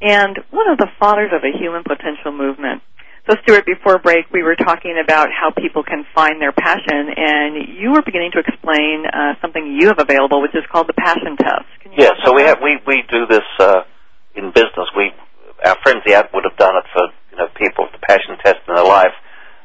and 0.00 0.38
one 0.50 0.70
of 0.70 0.78
the 0.78 0.88
fathers 0.98 1.30
of 1.34 1.42
the 1.42 1.52
Human 1.58 1.82
Potential 1.82 2.32
Movement. 2.32 2.80
So, 3.26 3.34
Stewart, 3.42 3.66
before 3.66 3.98
break, 3.98 4.30
we 4.30 4.44
were 4.44 4.54
talking 4.54 5.02
about 5.02 5.34
how 5.34 5.50
people 5.50 5.82
can 5.82 6.06
find 6.14 6.40
their 6.40 6.52
passion, 6.52 7.10
and 7.10 7.58
you 7.74 7.90
were 7.90 8.02
beginning 8.02 8.30
to 8.34 8.38
explain 8.38 9.02
uh, 9.02 9.34
something 9.42 9.66
you 9.66 9.88
have 9.88 9.98
available, 9.98 10.40
which 10.40 10.54
is 10.54 10.62
called 10.70 10.86
the 10.86 10.94
Passion 10.94 11.34
Test. 11.34 11.66
Can 11.82 11.90
you 11.90 12.06
Yeah, 12.06 12.14
so 12.24 12.32
we 12.34 12.42
have 12.42 12.58
we 12.62 12.78
we 12.86 13.02
do 13.10 13.26
this 13.26 13.42
uh, 13.58 13.82
in 14.36 14.54
business. 14.54 14.86
We 14.94 15.10
our 15.64 15.76
friends 15.82 16.06
the 16.06 16.12
Attwood 16.14 16.46
have 16.46 16.56
done 16.56 16.78
it 16.78 16.86
for 16.94 17.02
you 17.32 17.38
know 17.38 17.48
people 17.58 17.88
the 17.90 17.98
passion 17.98 18.38
test 18.44 18.62
in 18.68 18.76
their 18.76 18.86
life, 18.86 19.14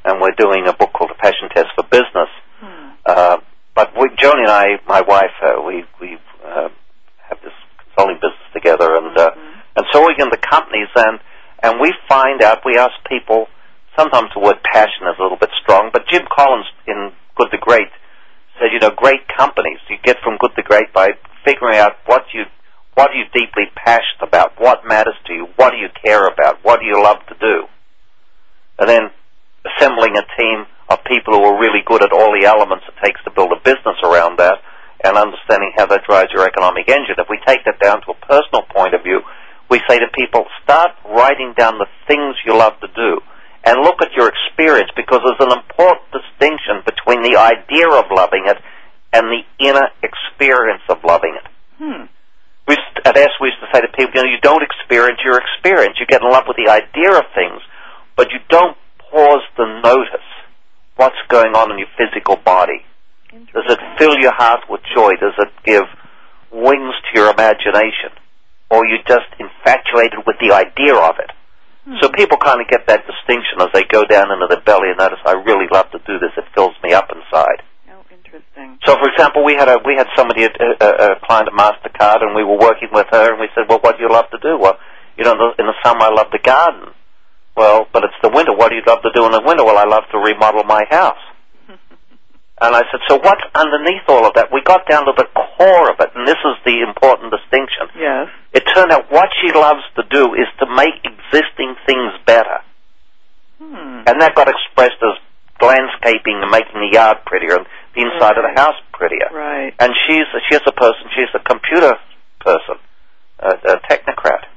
and 0.05 0.19
we're 0.19 0.33
doing 0.33 0.65
a 0.65 0.73
book 0.73 0.89
called 0.97 1.11
the 1.11 1.21
Passion 1.21 1.53
Test 1.53 1.69
for 1.77 1.85
Business. 1.85 2.33
Hmm. 2.57 2.89
Uh, 3.05 3.37
but 3.75 3.93
we, 3.93 4.09
Joni 4.17 4.41
and 4.41 4.49
I, 4.49 4.65
my 4.87 5.01
wife, 5.01 5.37
uh, 5.45 5.61
we 5.61 5.85
we 6.01 6.17
uh, 6.43 6.69
have 7.29 7.37
this 7.45 7.53
consulting 7.85 8.17
business 8.17 8.49
together, 8.57 8.89
and 8.89 9.15
uh, 9.15 9.29
and 9.77 9.85
so 9.93 10.01
we 10.01 10.15
get 10.17 10.25
into 10.25 10.41
companies, 10.49 10.89
and 10.95 11.19
and 11.63 11.79
we 11.79 11.93
find 12.07 12.41
out 12.41 12.65
we 12.65 12.77
ask 12.77 12.93
people. 13.07 13.47
Sometimes 13.97 14.29
the 14.33 14.39
word 14.39 14.55
passion 14.63 15.03
is 15.11 15.19
a 15.19 15.21
little 15.21 15.37
bit 15.37 15.51
strong, 15.61 15.89
but 15.91 16.07
Jim 16.09 16.23
Collins 16.31 16.67
in 16.87 17.11
Good 17.35 17.51
to 17.51 17.57
Great 17.57 17.91
said, 18.61 18.69
you 18.71 18.79
know, 18.79 18.93
great 18.95 19.25
companies 19.27 19.79
you 19.89 19.97
get 20.03 20.17
from 20.23 20.37
good 20.37 20.53
to 20.55 20.61
great 20.61 20.93
by 20.93 21.09
figuring 21.43 21.77
out 21.77 21.97
what 22.05 22.23
you 22.33 22.45
what 22.93 23.09
are 23.09 23.15
you 23.15 23.25
deeply 23.33 23.71
passionate 23.73 24.21
about, 24.21 24.59
what 24.59 24.83
matters 24.85 25.15
to 25.25 25.33
you, 25.33 25.47
what 25.55 25.71
do 25.71 25.77
you 25.77 25.87
care 26.03 26.27
about, 26.27 26.59
what 26.61 26.81
do 26.81 26.85
you 26.85 27.01
love 27.01 27.23
to 27.29 27.35
do, 27.39 27.63
and 28.79 28.89
then 28.89 29.07
assembling 29.63 30.17
a 30.17 30.27
team 30.35 30.67
of 30.89 30.99
people 31.07 31.33
who 31.33 31.43
are 31.43 31.59
really 31.59 31.79
good 31.87 32.03
at 32.03 32.11
all 32.11 32.35
the 32.35 32.45
elements 32.45 32.83
it 32.91 32.99
takes 32.99 33.23
to 33.23 33.31
build 33.31 33.55
a 33.55 33.63
business 33.63 33.95
around 34.03 34.37
that, 34.39 34.59
and 35.03 35.15
understanding 35.15 35.71
how 35.77 35.85
that 35.87 36.03
drives 36.03 36.29
your 36.35 36.45
economic 36.45 36.89
engine. 36.89 37.15
If 37.17 37.31
we 37.31 37.39
take 37.47 37.63
that 37.63 37.79
down 37.79 38.03
to 38.03 38.11
a 38.11 38.25
personal 38.27 38.67
point 38.67 38.93
of 38.93 39.03
view, 39.03 39.23
we 39.71 39.79
say 39.87 39.97
to 39.97 40.07
people, 40.13 40.43
start 40.63 40.91
writing 41.07 41.55
down 41.57 41.79
the 41.79 41.87
things 42.05 42.35
you 42.45 42.51
love 42.51 42.75
to 42.83 42.91
do 42.91 43.23
and 43.63 43.79
look 43.79 44.03
at 44.03 44.11
your 44.11 44.27
experience 44.27 44.91
because 44.99 45.23
there's 45.23 45.39
an 45.39 45.55
important 45.55 46.03
distinction 46.11 46.83
between 46.83 47.23
the 47.23 47.39
idea 47.39 47.87
of 47.87 48.11
loving 48.11 48.51
it 48.51 48.59
and 49.15 49.31
the 49.31 49.47
inner 49.63 49.87
experience 50.03 50.83
of 50.89 50.99
loving 51.07 51.39
it. 51.39 51.47
Hmm. 51.79 52.03
We 52.67 52.75
used 52.75 53.07
at 53.07 53.15
S 53.15 53.31
we 53.39 53.47
used 53.47 53.63
to 53.63 53.71
say 53.73 53.79
to 53.81 53.87
people, 53.95 54.11
you 54.15 54.21
know, 54.27 54.29
you 54.29 54.43
don't 54.43 54.61
experience 54.61 55.19
your 55.23 55.39
experience. 55.39 55.95
You 55.99 56.05
get 56.05 56.21
in 56.21 56.29
love 56.29 56.43
with 56.47 56.57
the 56.59 56.69
idea 56.69 57.15
of 57.15 57.25
things, 57.33 57.63
but 58.15 58.27
you 58.31 58.39
don't 58.49 58.75
pause 58.99 59.43
to 59.55 59.81
notice 59.81 60.27
what's 60.95 61.19
going 61.29 61.55
on 61.55 61.71
in 61.71 61.79
your 61.79 61.91
physical 61.97 62.35
body. 62.35 62.83
Does 63.31 63.65
it 63.71 63.79
fill 63.97 64.19
your 64.19 64.35
heart 64.35 64.67
with 64.69 64.81
joy? 64.93 65.15
Does 65.15 65.33
it 65.39 65.51
give 65.63 65.87
wings 66.51 66.93
to 67.07 67.09
your 67.15 67.31
imagination, 67.31 68.11
or 68.71 68.87
you're 68.87 69.03
just 69.03 69.27
infatuated 69.35 70.23
with 70.25 70.39
the 70.39 70.55
idea 70.55 70.95
of 70.95 71.19
it. 71.19 71.29
Hmm. 71.83 71.99
So 71.99 72.09
people 72.15 72.39
kind 72.39 72.63
of 72.63 72.71
get 72.71 72.87
that 72.87 73.03
distinction 73.03 73.59
as 73.59 73.67
they 73.75 73.83
go 73.83 74.07
down 74.07 74.31
into 74.31 74.47
the 74.47 74.63
belly 74.63 74.89
and 74.89 74.97
notice, 74.97 75.19
I 75.27 75.35
really 75.35 75.67
love 75.67 75.91
to 75.91 75.99
do 76.07 76.17
this. 76.23 76.31
It 76.39 76.47
fills 76.55 76.73
me 76.81 76.95
up 76.95 77.11
inside. 77.11 77.67
Oh, 77.91 77.99
interesting. 78.07 78.79
So, 78.87 78.95
for 78.95 79.11
example, 79.11 79.43
we 79.43 79.59
had 79.59 79.67
a 79.67 79.77
we 79.83 79.99
had 79.99 80.07
somebody 80.15 80.47
a, 80.47 80.49
a, 80.49 80.89
a 80.89 81.09
client 81.27 81.51
at 81.51 81.55
Mastercard, 81.57 82.23
and 82.23 82.31
we 82.33 82.47
were 82.47 82.57
working 82.57 82.89
with 82.95 83.07
her, 83.11 83.35
and 83.35 83.39
we 83.43 83.51
said, 83.53 83.67
"Well, 83.67 83.83
what 83.83 83.97
do 83.97 84.03
you 84.03 84.09
love 84.09 84.31
to 84.31 84.39
do?" 84.39 84.57
Well, 84.57 84.79
you 85.17 85.25
know, 85.25 85.33
in 85.33 85.37
the, 85.37 85.49
in 85.59 85.65
the 85.67 85.77
summer 85.83 86.07
I 86.07 86.13
love 86.15 86.31
to 86.31 86.39
garden. 86.39 86.95
Well, 87.57 87.87
but 87.91 88.05
it's 88.05 88.15
the 88.23 88.31
winter. 88.31 88.55
What 88.55 88.69
do 88.69 88.75
you 88.79 88.85
love 88.87 89.03
to 89.03 89.11
do 89.13 89.25
in 89.25 89.33
the 89.33 89.43
winter? 89.43 89.65
Well, 89.65 89.77
I 89.77 89.83
love 89.83 90.03
to 90.11 90.17
remodel 90.17 90.63
my 90.63 90.83
house. 90.89 91.19
And 92.61 92.75
I 92.77 92.85
said, 92.93 93.01
so 93.09 93.17
what's 93.17 93.41
underneath 93.57 94.05
all 94.07 94.25
of 94.25 94.37
that? 94.37 94.53
We 94.53 94.61
got 94.61 94.85
down 94.85 95.09
to 95.09 95.13
the 95.17 95.25
core 95.33 95.89
of 95.89 95.97
it, 95.97 96.13
and 96.13 96.27
this 96.27 96.37
is 96.37 96.55
the 96.61 96.85
important 96.85 97.33
distinction. 97.33 97.89
Yes. 97.97 98.29
It 98.53 98.63
turned 98.69 98.91
out 98.93 99.09
what 99.09 99.29
she 99.41 99.49
loves 99.49 99.81
to 99.97 100.03
do 100.05 100.37
is 100.37 100.45
to 100.61 100.69
make 100.69 101.01
existing 101.01 101.73
things 101.89 102.13
better. 102.29 102.61
Hmm. 103.57 104.05
And 104.05 104.21
that 104.21 104.37
got 104.37 104.45
expressed 104.45 105.01
as 105.01 105.17
landscaping 105.61 106.41
and 106.41 106.49
making 106.49 106.77
the 106.77 106.93
yard 106.93 107.25
prettier 107.25 107.57
and 107.57 107.65
the 107.93 108.01
inside 108.01 108.37
of 108.37 108.45
the 108.45 108.53
house 108.57 108.77
prettier. 108.93 109.29
Right. 109.33 109.73
And 109.79 109.93
she's 110.05 110.25
she's 110.49 110.65
a 110.65 110.73
person. 110.73 111.09
She's 111.13 111.33
a 111.33 111.41
computer 111.41 111.97
person, 112.41 112.77
a, 113.39 113.49
a 113.57 113.77
technocrat. 113.89 114.49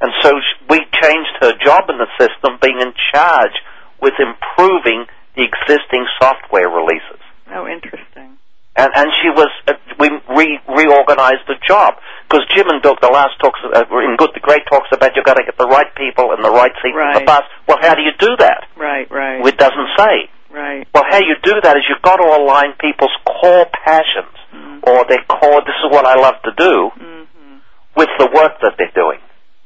And 0.00 0.12
so 0.20 0.32
we 0.68 0.80
changed 1.00 1.34
her 1.40 1.52
job 1.64 1.88
in 1.88 1.96
the 1.96 2.08
system, 2.20 2.58
being 2.60 2.80
in 2.80 2.92
charge 3.12 3.56
with 4.00 4.14
improving 4.20 5.06
the 5.36 5.44
existing 5.48 6.04
software 6.20 6.68
releases. 6.68 7.23
Oh, 7.52 7.66
interesting. 7.66 8.38
And 8.76 8.90
and 8.94 9.06
she 9.22 9.30
was 9.30 9.48
uh, 9.68 9.74
we 10.00 10.10
re- 10.34 10.60
reorganized 10.66 11.46
the 11.46 11.54
job 11.66 11.94
because 12.26 12.42
Jim 12.56 12.66
and 12.68 12.82
Doug, 12.82 12.98
the 13.00 13.10
last 13.12 13.38
talks 13.40 13.60
uh, 13.62 13.84
were 13.90 14.02
in 14.02 14.16
good 14.16 14.30
the 14.34 14.40
great 14.40 14.62
talks 14.68 14.88
about 14.92 15.14
you 15.14 15.22
got 15.22 15.34
to 15.38 15.44
get 15.44 15.56
the 15.58 15.66
right 15.68 15.86
people 15.94 16.32
in 16.34 16.42
the 16.42 16.50
right 16.50 16.72
seat 16.82 16.90
in 16.90 17.14
the 17.14 17.24
bus. 17.24 17.42
Well, 17.68 17.78
how 17.80 17.94
do 17.94 18.02
you 18.02 18.10
do 18.18 18.34
that? 18.38 18.66
Right. 18.76 19.06
Right. 19.10 19.46
It 19.46 19.56
doesn't 19.58 19.90
say. 19.96 20.26
right. 20.50 20.86
Well, 20.92 21.04
how 21.08 21.18
you 21.18 21.36
do 21.42 21.54
that 21.62 21.76
is 21.76 21.84
you've 21.88 22.02
got 22.02 22.16
to 22.16 22.26
align 22.26 22.74
people's 22.80 23.14
core 23.26 23.66
passions 23.84 24.30
Mm. 24.54 24.86
or 24.86 25.04
their 25.08 25.18
core. 25.26 25.62
This 25.66 25.74
is 25.82 25.90
what 25.90 26.06
I 26.06 26.14
love 26.14 26.34
to 26.44 26.52
do 26.56 26.90
hmm 26.94 27.58
with 27.96 28.08
the 28.18 28.26
work 28.34 28.58
that 28.62 28.74
they're 28.78 28.90
doing. 28.94 29.18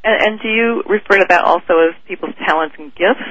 And, 0.05 0.17
and 0.23 0.41
do 0.41 0.49
you 0.49 0.83
refer 0.89 1.19
to 1.19 1.27
that 1.29 1.45
also 1.45 1.81
as 1.89 1.95
people's 2.07 2.35
talents 2.47 2.77
and 2.79 2.89
gifts? 2.95 3.25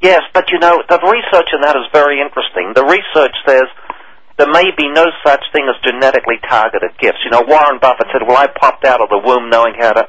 Yes, 0.00 0.22
but 0.32 0.50
you 0.50 0.58
know 0.58 0.78
the 0.88 0.98
research 1.02 1.50
in 1.52 1.60
that 1.62 1.74
is 1.74 1.90
very 1.92 2.22
interesting. 2.22 2.70
The 2.74 2.86
research 2.86 3.34
says 3.42 3.66
there 4.38 4.50
may 4.50 4.70
be 4.78 4.86
no 4.94 5.06
such 5.26 5.42
thing 5.50 5.66
as 5.66 5.74
genetically 5.82 6.38
targeted 6.46 6.94
gifts. 7.02 7.18
You 7.26 7.34
know, 7.34 7.42
Warren 7.42 7.82
Buffett 7.82 8.06
said, 8.14 8.22
"Well, 8.22 8.38
I 8.38 8.46
popped 8.46 8.86
out 8.86 9.02
of 9.02 9.10
the 9.10 9.18
womb 9.18 9.50
knowing 9.50 9.74
how 9.74 9.92
to 9.98 10.08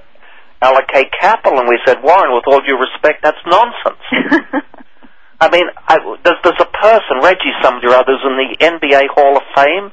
allocate 0.62 1.10
capital," 1.20 1.58
and 1.58 1.68
we 1.68 1.82
said, 1.86 2.04
"Warren, 2.04 2.34
with 2.38 2.46
all 2.46 2.62
due 2.62 2.78
respect, 2.78 3.26
that's 3.26 3.42
nonsense." 3.50 4.06
I 5.42 5.50
mean, 5.50 5.66
I, 5.88 5.98
there's, 6.22 6.38
there's 6.44 6.62
a 6.62 6.70
person, 6.70 7.24
Reggie 7.24 7.56
somebody 7.64 7.88
or 7.88 7.96
others, 7.96 8.20
in 8.28 8.36
the 8.38 8.50
NBA 8.60 9.08
Hall 9.16 9.38
of 9.38 9.44
Fame. 9.56 9.90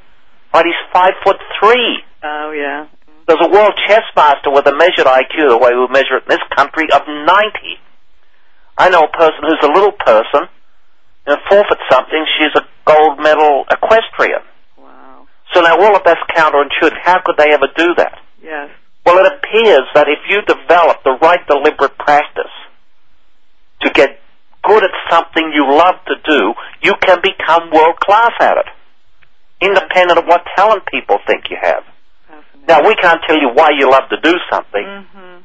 Right, 0.52 0.66
he's 0.66 0.82
five 0.92 1.14
foot 1.24 1.36
three. 1.60 2.02
oh, 2.22 2.50
yeah. 2.52 2.86
There's 3.26 3.42
a 3.42 3.50
world 3.50 3.74
chess 3.88 4.04
master 4.14 4.50
with 4.50 4.66
a 4.66 4.74
measured 4.76 5.06
IQ, 5.06 5.50
the 5.50 5.58
way 5.58 5.74
we 5.74 5.86
measure 5.88 6.18
it 6.18 6.24
in 6.24 6.30
this 6.30 6.46
country, 6.54 6.86
of 6.92 7.02
90. 7.06 7.26
I 8.78 8.88
know 8.90 9.02
a 9.04 9.16
person 9.16 9.40
who's 9.42 9.62
a 9.62 9.72
little 9.72 9.92
person, 9.92 10.48
and 11.26 11.38
four 11.48 11.64
foot 11.68 11.78
something, 11.90 12.26
she's 12.38 12.54
a 12.54 12.64
gold 12.84 13.18
medal 13.18 13.64
equestrian. 13.70 14.42
Wow. 14.78 15.26
So 15.52 15.60
now 15.60 15.80
all 15.80 15.96
of 15.96 16.02
that's 16.04 16.20
counterintuitive. 16.36 16.98
How 17.02 17.20
could 17.24 17.36
they 17.36 17.52
ever 17.52 17.68
do 17.76 17.94
that? 17.96 18.18
Yes. 18.42 18.70
Well, 19.04 19.18
it 19.24 19.32
appears 19.32 19.86
that 19.94 20.06
if 20.08 20.18
you 20.28 20.42
develop 20.42 21.02
the 21.04 21.16
right 21.22 21.40
deliberate 21.46 21.96
practice 21.98 22.52
to 23.82 23.90
get 23.90 24.18
good 24.62 24.82
at 24.82 24.90
something 25.10 25.52
you 25.54 25.64
love 25.70 25.94
to 26.06 26.14
do, 26.28 26.54
you 26.82 26.94
can 27.00 27.18
become 27.22 27.70
world 27.70 27.98
class 28.00 28.32
at 28.40 28.58
it, 28.58 28.66
independent 29.62 30.18
of 30.18 30.26
what 30.26 30.42
talent 30.56 30.82
people 30.90 31.18
think 31.26 31.44
you 31.50 31.56
have. 31.60 31.84
Now, 32.68 32.82
we 32.82 32.96
can't 32.96 33.20
tell 33.28 33.38
you 33.38 33.50
why 33.54 33.70
you 33.78 33.88
love 33.88 34.10
to 34.10 34.20
do 34.20 34.34
something, 34.50 34.84
hmm 34.84 35.36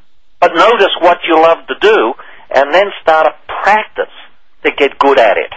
but 0.42 0.56
notice 0.56 0.90
what 1.00 1.18
you 1.22 1.40
love 1.40 1.58
to 1.68 1.74
do 1.80 2.14
and 2.54 2.72
then 2.72 2.86
start 3.00 3.26
a 3.26 3.34
practice 3.62 4.12
to 4.64 4.70
get 4.76 4.98
good 4.98 5.18
at 5.18 5.36
it. 5.36 5.52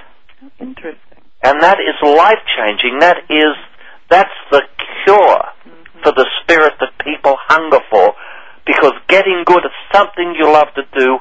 Interesting. 0.59 1.21
And 1.43 1.61
that 1.61 1.77
is 1.79 1.95
life 2.01 2.41
changing. 2.57 2.99
That 2.99 3.17
is, 3.29 3.53
that's 4.09 4.33
the 4.51 4.61
cure 5.05 5.43
mm-hmm. 5.43 6.01
for 6.03 6.11
the 6.11 6.25
spirit 6.41 6.73
that 6.79 6.97
people 7.03 7.35
hunger 7.47 7.79
for. 7.89 8.13
Because 8.65 8.93
getting 9.07 9.43
good 9.45 9.61
at 9.63 9.71
something 9.93 10.33
you 10.39 10.51
love 10.51 10.73
to 10.75 10.83
do 10.97 11.19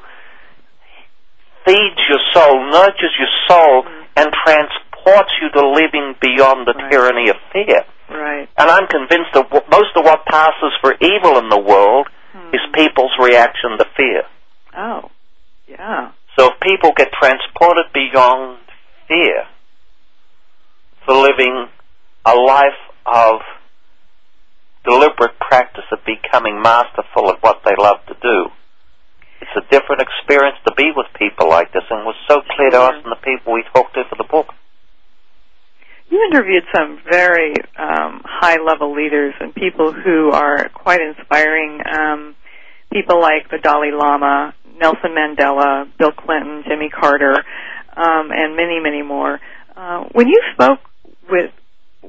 feeds 1.67 2.01
your 2.09 2.21
soul, 2.33 2.71
nurtures 2.73 3.13
your 3.19 3.33
soul, 3.49 3.83
mm-hmm. 3.85 4.05
and 4.17 4.33
transports 4.45 5.33
you 5.43 5.51
to 5.51 5.69
living 5.69 6.15
beyond 6.21 6.67
the 6.67 6.73
Right. 6.73 6.91
tyranny 6.91 7.29
of 7.29 7.37
fear. 7.53 7.85
Right. 8.09 8.49
And 8.57 8.71
I'm 8.71 8.87
convinced 8.87 9.33
that 9.35 9.51
most 9.51 9.97
of 9.97 10.05
what 10.05 10.25
passes 10.27 10.73
for 10.81 10.95
evil 11.01 11.39
in 11.39 11.49
the 11.49 11.59
world 11.59 12.09
hmm. 12.33 12.55
is 12.55 12.61
people's 12.75 13.13
reaction 13.19 13.79
to 13.79 13.87
fear. 13.97 14.23
Oh. 14.77 15.11
Yeah. 15.69 16.13
So 16.39 16.51
if 16.51 16.61
people 16.61 16.91
get 16.97 17.09
transported 17.13 17.87
beyond 17.93 18.59
fear 19.09 19.45
for 21.07 21.15
living 21.15 21.69
a 22.27 22.35
life 22.35 22.83
of 23.07 23.41
deliberate 24.85 25.39
practice 25.39 25.85
of 25.93 25.99
becoming 26.05 26.61
masterful 26.61 27.31
at 27.31 27.43
what 27.43 27.61
they 27.65 27.75
love 27.79 27.99
to 28.09 28.15
do, 28.21 28.51
it's 29.41 29.57
a 29.57 29.71
different 29.71 30.03
experience 30.03 30.57
to 30.67 30.75
be 30.75 30.91
with 30.95 31.07
people 31.19 31.49
like 31.49 31.73
this 31.73 31.85
and 31.91 32.05
was 32.05 32.17
so 32.29 32.41
clear 32.57 32.71
to 32.71 32.81
us 32.81 32.95
and 33.05 33.13
the 33.13 33.21
people 33.23 33.53
we 33.53 33.65
talked 33.75 33.95
to 33.95 34.05
for 34.09 34.17
the 34.17 34.29
book. 34.29 34.49
You 36.11 36.23
interviewed 36.31 36.65
some 36.75 37.01
very 37.11 37.55
um, 37.79 38.23
high 38.25 38.59
level 38.63 38.95
leaders 38.95 39.35
and 39.41 39.55
people 39.55 39.93
who 39.93 40.31
are 40.31 40.69
quite 40.69 41.01
inspiring. 41.01 41.81
Um, 41.85 42.37
people 42.93 43.21
like 43.21 43.51
the 43.51 43.59
Dalai 43.59 43.91
Lama, 43.91 44.55
Nelson 44.79 45.15
Mandela, 45.15 45.89
Bill 45.99 46.13
Clinton, 46.13 46.65
Jimmy 46.69 46.89
Carter, 46.89 47.35
um, 47.97 48.31
and 48.31 48.57
many, 48.57 48.81
many 48.81 49.03
more. 49.03 49.41
Uh, 49.77 50.05
when 50.13 50.29
you 50.29 50.41
spoke 50.55 50.81
with, 51.31 51.51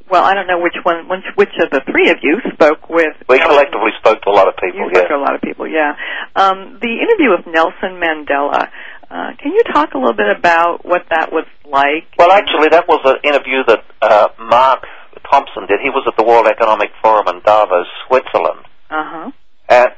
well, 0.09 0.23
I 0.23 0.33
don't 0.33 0.47
know 0.47 0.59
which 0.59 0.75
one, 0.83 1.07
which, 1.07 1.25
which 1.35 1.53
of 1.63 1.69
the 1.71 1.81
three 1.89 2.09
of 2.09 2.17
you 2.21 2.39
spoke 2.53 2.89
with. 2.89 3.15
We 3.29 3.39
collectively 3.39 3.91
spoke 3.99 4.21
to 4.23 4.29
a 4.29 4.35
lot 4.35 4.47
of 4.47 4.55
people, 4.57 4.79
You 4.79 4.89
yeah. 4.93 4.99
spoke 4.99 5.09
to 5.09 5.15
a 5.15 5.23
lot 5.25 5.35
of 5.35 5.41
people, 5.41 5.67
yeah. 5.67 5.95
Um, 6.35 6.79
the 6.81 6.93
interview 6.99 7.31
with 7.31 7.45
Nelson 7.47 7.97
Mandela. 8.01 8.69
Uh, 9.09 9.31
can 9.37 9.53
you 9.53 9.61
talk 9.71 9.93
a 9.93 9.97
little 9.97 10.17
bit 10.17 10.27
about 10.35 10.83
what 10.83 11.03
that 11.09 11.31
was 11.31 11.45
like? 11.71 12.09
Well, 12.17 12.31
actually, 12.31 12.69
that 12.69 12.87
was 12.87 12.99
an 13.05 13.17
interview 13.23 13.63
that 13.67 13.83
uh, 14.01 14.27
Mark 14.39 14.83
Thompson 15.29 15.67
did. 15.67 15.79
He 15.81 15.89
was 15.89 16.03
at 16.07 16.17
the 16.17 16.23
World 16.25 16.47
Economic 16.47 16.89
Forum 17.01 17.27
in 17.29 17.41
Davos, 17.45 17.85
Switzerland. 18.07 18.65
Uh 18.89 19.05
huh. 19.05 19.31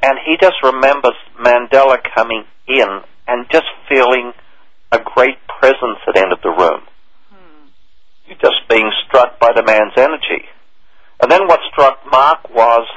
And, 0.08 0.18
he 0.26 0.38
just 0.40 0.56
remembers 0.64 1.16
Mandela 1.40 1.98
coming 2.16 2.44
in 2.68 2.88
and 3.28 3.46
just 3.52 3.66
feeling 3.90 4.32
a 4.92 5.00
great 5.04 5.36
presence 5.60 6.00
at 6.08 6.16
the 6.16 6.22
end 6.22 6.32
of 6.32 6.40
the 6.42 6.50
room. 6.50 6.82
Hmm. 7.30 7.68
Just 8.40 8.64
being 8.70 8.90
struck 9.06 9.38
by 9.40 9.52
the 9.54 9.64
man's 9.64 9.94
energy. 9.98 10.46
And 11.22 11.30
then 11.32 11.48
what 11.48 11.60
struck 11.72 12.00
Mark 12.10 12.50
was 12.54 12.88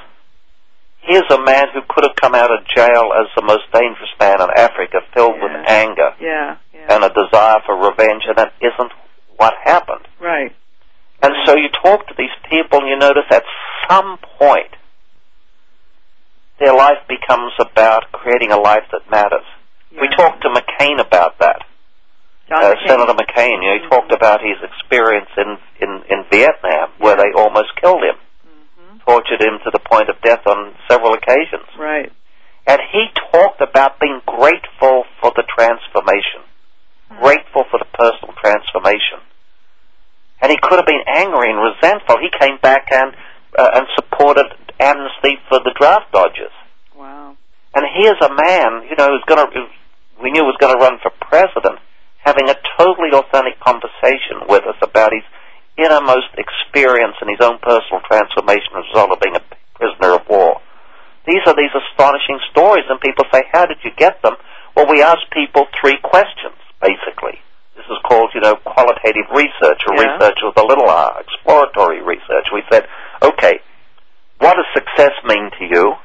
here's 1.03 1.25
a 1.31 1.43
man 1.43 1.65
who 1.75 1.81
could 1.89 2.05
have 2.05 2.15
come 2.21 2.35
out 2.35 2.51
of 2.53 2.61
jail 2.69 3.11
as 3.19 3.27
the 3.35 3.43
most 3.43 3.65
dangerous 3.73 4.13
man 4.21 4.41
in 4.41 4.49
Africa, 4.55 4.99
filled 5.15 5.41
with 5.41 5.51
anger 5.67 6.13
Yeah. 6.21 6.57
Yeah. 6.75 6.95
and 6.95 7.05
a 7.05 7.09
desire 7.09 7.59
for 7.67 7.75
revenge, 7.75 8.23
and 8.29 8.37
that 8.37 8.53
isn't 8.61 8.93
what 9.37 9.55
happened. 9.65 10.07
right. 10.21 10.55
And 11.23 11.33
so 11.45 11.55
you 11.57 11.69
talk 11.83 12.07
to 12.09 12.15
these 12.17 12.33
people 12.49 12.79
and 12.81 12.89
you 12.89 12.97
notice 12.97 13.29
at 13.31 13.43
some 13.91 14.17
point 14.39 14.73
their 16.61 16.75
life 16.77 17.01
becomes 17.09 17.53
about 17.59 18.13
creating 18.13 18.53
a 18.53 18.61
life 18.61 18.85
that 18.93 19.11
matters. 19.11 19.45
We 19.91 20.07
talked 20.15 20.43
to 20.43 20.51
McCain 20.51 21.01
about 21.01 21.39
that. 21.41 21.65
John 22.49 22.63
Uh, 22.65 22.75
McCain. 22.75 22.89
Senator 22.89 23.15
McCain, 23.15 23.63
you 23.63 23.69
know, 23.71 23.79
he 23.83 23.89
talked 23.89 24.13
about 24.13 24.41
his 24.41 24.59
experience 24.63 25.31
in, 25.37 25.59
in, 25.81 26.03
in 26.11 26.25
Vietnam 26.31 26.91
where 26.99 27.17
Yeah. 27.17 27.23
they 27.25 27.33
almost 27.41 27.75
killed 27.81 28.03
him, 28.05 28.17
Mhm. 28.47 29.05
tortured 29.05 29.41
him 29.41 29.59
to 29.65 29.71
the 29.71 29.79
point 29.81 30.09
of 30.11 30.21
death 30.21 30.47
on 30.47 30.75
several 30.89 31.15
occasions. 31.15 31.67
Right. 31.77 32.13
And 32.67 32.81
he 32.93 33.09
talked 33.33 33.61
about 33.63 33.99
being 33.99 34.21
grateful 34.27 35.07
for 35.21 35.33
the 35.35 35.43
transformation, 35.45 36.43
grateful 37.21 37.65
for 37.65 37.79
the 37.79 37.87
personal 37.87 38.35
transformation. 38.35 39.21
And 40.43 40.51
he 40.53 40.59
could 40.59 40.79
have 40.79 40.87
been 40.87 41.05
angry 41.07 41.51
and 41.51 41.61
resentful. 41.61 42.19
He 42.19 42.31
came 42.31 42.57
back 42.59 42.89
and 42.93 43.15
uh, 43.59 43.71
and 43.75 43.87
supported 43.97 44.47
amnesty 44.79 45.39
for 45.49 45.59
the 45.61 45.75
draft 45.79 46.13
dodgers. 46.13 46.55
Wow. 46.97 47.37
And 47.75 47.85
here's 47.97 48.21
a 48.23 48.33
man, 48.35 48.89
you 48.89 48.97
know, 48.97 49.09
who's 49.09 49.25
going 49.27 49.45
to 49.45 49.67
we 50.23 50.31
knew 50.31 50.45
was 50.45 50.57
going 50.61 50.77
to 50.77 50.81
run 50.81 51.01
for 51.01 51.11
president, 51.25 51.81
having 52.21 52.49
a 52.51 52.57
totally 52.77 53.09
authentic 53.09 53.57
conversation 53.61 54.45
with 54.49 54.69
us 54.69 54.77
about 54.83 55.13
his 55.17 55.25
innermost 55.81 56.29
experience 56.37 57.17
and 57.25 57.31
his 57.31 57.41
own 57.41 57.57
personal 57.65 58.05
transformation 58.05 58.69
as 58.77 58.85
a 58.85 58.89
result 58.93 59.11
of 59.17 59.21
being 59.21 59.37
a 59.37 59.45
prisoner 59.81 60.21
of 60.21 60.29
war. 60.29 60.61
These 61.25 61.41
are 61.47 61.57
these 61.57 61.73
astonishing 61.73 62.37
stories, 62.53 62.85
and 62.89 63.01
people 63.01 63.25
say, 63.33 63.49
"How 63.53 63.65
did 63.65 63.79
you 63.83 63.93
get 63.97 64.21
them?" 64.21 64.37
Well, 64.77 64.87
we 64.87 65.03
ask 65.03 65.21
people 65.33 65.69
three 65.81 65.97
questions, 66.05 66.57
basically. 66.81 67.41
This 67.77 67.87
is 67.97 67.99
called, 68.05 68.31
you 68.35 68.41
know, 68.41 68.57
qualitative 68.57 69.25
research 69.33 69.81
or 69.89 69.95
Yeah. 69.97 70.13
research 70.13 70.39
with 70.43 70.57
a 70.59 70.67
little 70.67 70.89
r, 70.89 71.17
exploratory 71.21 72.03
research. 72.03 72.47
We 72.53 72.63
said, 72.71 72.87
okay, 73.23 73.61
what 74.39 74.57
does 74.57 74.67
success 74.75 75.13
mean 75.25 75.51
to 75.59 75.65
you? 75.65 75.97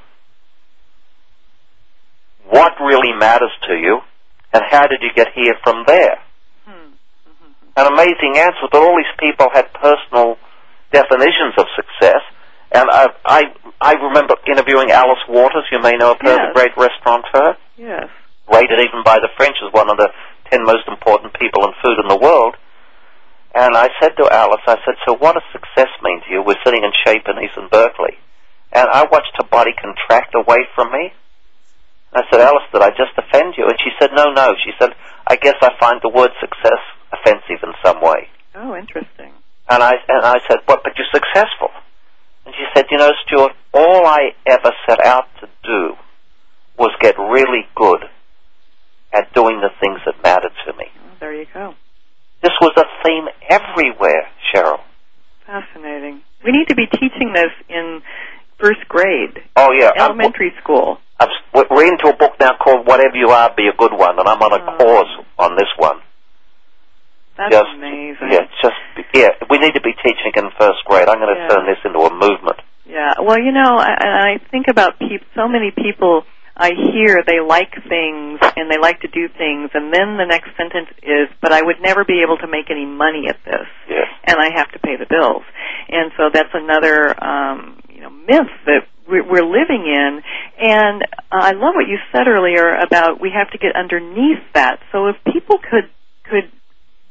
What 2.46 2.80
really 2.80 3.14
matters 3.14 3.52
to 3.68 3.76
you? 3.76 4.02
And 4.54 4.64
how 4.70 4.88
did 4.88 5.02
you 5.02 5.12
get 5.14 5.34
here 5.34 5.56
from 5.64 5.84
there? 5.86 6.20
An 7.78 7.88
amazing 8.06 8.38
answer, 8.38 8.70
but 8.72 8.82
all 8.82 8.96
these 8.98 9.16
people 9.20 9.48
had 9.54 9.74
personal 9.74 10.38
definitions 10.92 11.58
of 11.58 11.66
success. 11.76 12.22
And 12.72 12.86
I, 12.92 13.08
I, 13.26 13.42
I 13.82 13.94
remember 13.94 14.36
interviewing 14.48 14.92
Alice 14.92 15.22
Waters. 15.30 15.66
You 15.72 15.82
may 15.82 15.94
know 15.98 16.12
of 16.12 16.18
her, 16.22 16.30
Yes. 16.30 16.54
the 16.54 16.54
great 16.54 16.74
restaurateur 16.78 17.58
Yes. 17.78 18.10
rated 18.52 18.80
even 18.80 19.02
by 19.04 19.18
the 19.20 19.30
French 19.38 19.56
as 19.66 19.74
one 19.74 19.90
of 19.90 19.98
the 19.98 20.10
ten 20.52 20.64
most 20.64 20.88
important 20.88 21.34
people 21.40 21.66
in 21.66 21.74
food 21.84 21.98
in 22.02 22.08
the 22.08 22.18
world. 22.18 22.56
And 23.56 23.76
I 23.78 23.88
said 24.02 24.18
to 24.20 24.28
Alice, 24.30 24.62
I 24.68 24.76
said, 24.84 24.96
so 25.08 25.16
what 25.16 25.34
does 25.34 25.48
success 25.54 25.88
mean 26.04 26.20
to 26.28 26.30
you? 26.30 26.44
We're 26.44 26.60
sitting 26.66 26.84
in 26.84 26.92
Chez 27.06 27.20
Panisse 27.24 27.56
Berkeley. 27.72 28.20
And 28.74 28.90
I 28.92 29.08
watched 29.10 29.32
her 29.40 29.48
body 29.48 29.72
contract 29.80 30.36
away 30.36 30.68
from 30.76 30.92
me. 30.92 31.14
I 32.14 32.24
said, 32.30 32.42
Alice, 32.42 32.68
did 32.74 32.82
I 32.82 32.90
just 32.92 33.16
offend 33.16 33.56
you? 33.58 33.64
And 33.66 33.78
she 33.80 33.92
said, 34.00 34.12
no, 34.14 34.32
no. 34.36 34.52
She 34.64 34.72
said, 34.80 34.92
I 35.28 35.36
guess 35.38 35.56
I 35.62 35.72
find 35.80 36.00
the 36.04 36.10
word 36.10 36.32
success 36.42 36.80
offensive 37.20 37.64
in 37.64 37.74
some 37.84 38.02
way. 38.02 38.30
Oh, 38.56 38.76
interesting. 38.76 39.32
And 39.70 39.82
I 39.84 39.94
and 40.08 40.26
I 40.26 40.36
said, 40.48 40.60
"What? 40.66 40.84
But 40.84 40.94
you're 40.98 41.08
successful." 41.14 41.70
And 42.46 42.54
she 42.56 42.66
said, 42.76 42.86
"You 42.92 42.98
know, 42.98 43.12
Stewart, 43.26 43.52
all 43.74 44.06
I 44.06 44.32
ever 44.46 44.72
set 44.88 45.04
out 45.06 45.26
to 45.42 45.50
do 45.64 45.96
was 46.78 46.92
get 47.02 47.18
really 47.18 47.68
good 47.76 48.04
at 49.14 49.34
doing 49.34 49.62
the 49.62 49.70
things 49.82 50.00
that 50.06 50.16
mattered 50.24 50.52
to 50.68 50.74
me. 50.78 50.86
There 51.20 51.34
you 51.34 51.46
go. 51.54 51.74
This 52.44 52.52
was 52.62 52.74
a 52.78 52.84
theme 53.04 53.28
everywhere, 53.50 54.28
Cheryl. 54.54 54.82
Fascinating. 55.46 56.22
We 56.44 56.52
need 56.52 56.68
to 56.68 56.76
be 56.76 56.86
teaching 56.88 57.34
this 57.34 57.52
in 57.70 58.02
first 58.60 58.88
grade, 58.88 59.42
Oh 59.56 59.72
yeah, 59.72 59.88
I'm- 59.98 60.12
elementary 60.12 60.54
school. 60.62 61.00
I'm, 61.20 61.30
we're 61.54 61.86
into 61.88 62.10
a 62.10 62.16
book 62.16 62.34
now 62.40 62.52
called 62.62 62.86
"Whatever 62.88 63.16
You 63.16 63.30
Are, 63.30 63.54
Be 63.56 63.68
a 63.68 63.74
Good 63.78 63.94
One," 63.94 64.20
and 64.20 64.28
I'm 64.28 64.42
on 64.42 64.52
a 64.54 64.64
Oh. 64.64 64.78
course 64.78 65.26
on 65.40 65.56
this 65.56 65.70
one. 65.78 66.02
That's 67.38 67.52
just, 67.52 67.72
amazing. 67.76 68.32
Yeah, 68.32 68.48
just 68.62 68.80
yeah. 69.14 69.30
We 69.50 69.58
need 69.60 69.74
to 69.76 69.82
be 69.82 69.94
teaching 70.04 70.32
in 70.36 70.50
first 70.60 70.84
grade. 70.86 71.08
I'm 71.08 71.20
going 71.20 71.36
to 71.36 71.42
Yeah. 71.42 71.50
turn 71.50 71.66
this 71.68 71.80
into 71.84 72.00
a 72.00 72.12
movement. 72.14 72.60
Yeah. 72.86 73.14
Well, 73.22 73.40
you 73.40 73.52
know, 73.52 73.76
I, 73.78 74.38
I 74.40 74.50
think 74.52 74.68
about 74.70 75.00
peop- 75.00 75.26
so 75.36 75.48
many 75.48 75.72
people 75.72 76.24
I 76.56 76.72
hear 76.72 77.20
they 77.28 77.42
like 77.42 77.74
things 77.90 78.40
and 78.56 78.72
they 78.72 78.78
like 78.80 79.02
to 79.02 79.10
do 79.10 79.28
things, 79.28 79.72
and 79.74 79.92
then 79.92 80.16
the 80.16 80.26
next 80.26 80.56
sentence 80.56 80.88
is, 81.04 81.28
"But 81.42 81.52
I 81.52 81.62
would 81.62 81.82
never 81.82 82.06
be 82.06 82.22
able 82.24 82.38
to 82.38 82.48
make 82.48 82.72
any 82.72 82.86
money 82.86 83.28
at 83.28 83.44
this, 83.44 83.68
Yes. 83.90 84.08
and 84.24 84.38
I 84.40 84.56
have 84.56 84.72
to 84.72 84.80
pay 84.80 84.96
the 84.96 85.06
bills." 85.06 85.44
And 85.90 86.12
so 86.16 86.30
that's 86.34 86.54
another, 86.54 87.12
um, 87.22 87.80
you 87.90 88.00
know, 88.02 88.10
myth 88.10 88.50
that 88.66 88.88
we're, 89.08 89.24
we're 89.28 89.44
living 89.46 89.84
in. 89.86 90.22
And 90.58 91.04
I 91.32 91.52
love 91.52 91.76
what 91.76 91.88
you 91.88 91.98
said 92.14 92.28
earlier 92.28 92.74
about 92.76 93.20
we 93.20 93.32
have 93.36 93.52
to 93.52 93.58
get 93.58 93.76
underneath 93.76 94.42
that. 94.54 94.80
So 94.94 95.08
if 95.08 95.18
people 95.32 95.58
could 95.60 95.90
could 96.24 96.50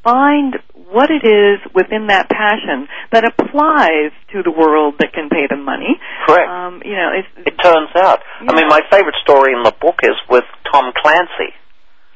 find 0.05 0.55
what 0.93 1.11
it 1.11 1.25
is 1.27 1.59
within 1.75 2.07
that 2.09 2.29
passion 2.29 2.87
that 3.11 3.25
applies 3.25 4.13
to 4.33 4.43
the 4.45 4.53
world 4.53 4.95
that 5.01 5.13
can 5.13 5.29
pay 5.29 5.47
them 5.49 5.65
money. 5.65 5.97
Correct. 6.29 6.49
Um, 6.49 6.83
you 6.85 6.95
know, 6.95 7.11
it's 7.17 7.29
It 7.49 7.57
turns 7.59 7.91
out. 7.97 8.21
I 8.41 8.53
mean, 8.55 8.69
my 8.69 8.81
favorite 8.93 9.17
story 9.25 9.53
in 9.57 9.63
the 9.65 9.73
book 9.81 10.01
is 10.05 10.15
with 10.29 10.45
Tom 10.71 10.93
Clancy. 11.03 11.51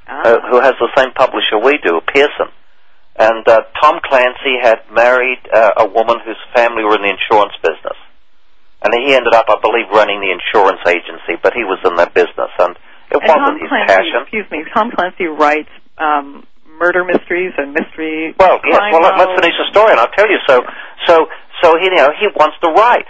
ah, 0.07 0.23
uh, 0.25 0.39
who 0.51 0.61
has 0.61 0.75
the 0.79 0.89
same 0.97 1.11
publisher 1.17 1.59
we 1.59 1.79
do, 1.83 2.01
Pearson. 2.13 2.53
And 3.19 3.43
uh, 3.49 3.63
Tom 3.83 3.99
Clancy 4.05 4.63
had 4.63 4.79
married 4.95 5.41
uh, 5.53 5.83
a 5.85 5.87
woman 5.89 6.17
whose 6.25 6.39
family 6.55 6.85
were 6.85 6.95
in 6.95 7.03
the 7.03 7.11
insurance 7.11 7.57
business. 7.61 7.99
And 8.85 8.95
he 8.95 9.11
ended 9.13 9.35
up, 9.35 9.47
I 9.51 9.59
believe, 9.61 9.91
running 9.91 10.21
the 10.23 10.31
insurance 10.31 10.79
agency, 10.87 11.35
but 11.43 11.53
he 11.53 11.65
was 11.65 11.81
in 11.85 11.97
that 11.97 12.15
business, 12.15 12.53
and 12.63 12.79
it 13.11 13.19
and 13.19 13.27
wasn't 13.27 13.59
Tom 13.59 13.59
his 13.59 13.69
Clancy, 13.69 13.91
passion. 13.91 14.19
excuse 14.23 14.47
me, 14.55 14.63
Tom 14.73 14.93
Clancy 14.95 15.27
writes 15.27 15.73
um, 15.99 16.47
murder 16.79 17.05
mysteries 17.05 17.53
and 17.59 17.73
mystery. 17.75 18.35
Well, 18.39 18.59
yes. 18.65 18.81
Well, 18.93 19.03
let, 19.03 19.19
let's 19.19 19.35
finish 19.41 19.55
the 19.59 19.69
story, 19.71 19.91
and 19.93 20.01
I'll 20.01 20.15
tell 20.17 20.29
you. 20.31 20.39
So, 20.49 20.63
so, 21.07 21.27
so 21.63 21.75
he, 21.79 21.87
you 21.87 21.95
know, 21.95 22.11
he 22.19 22.27
wants 22.39 22.57
to 22.63 22.71
write, 22.71 23.07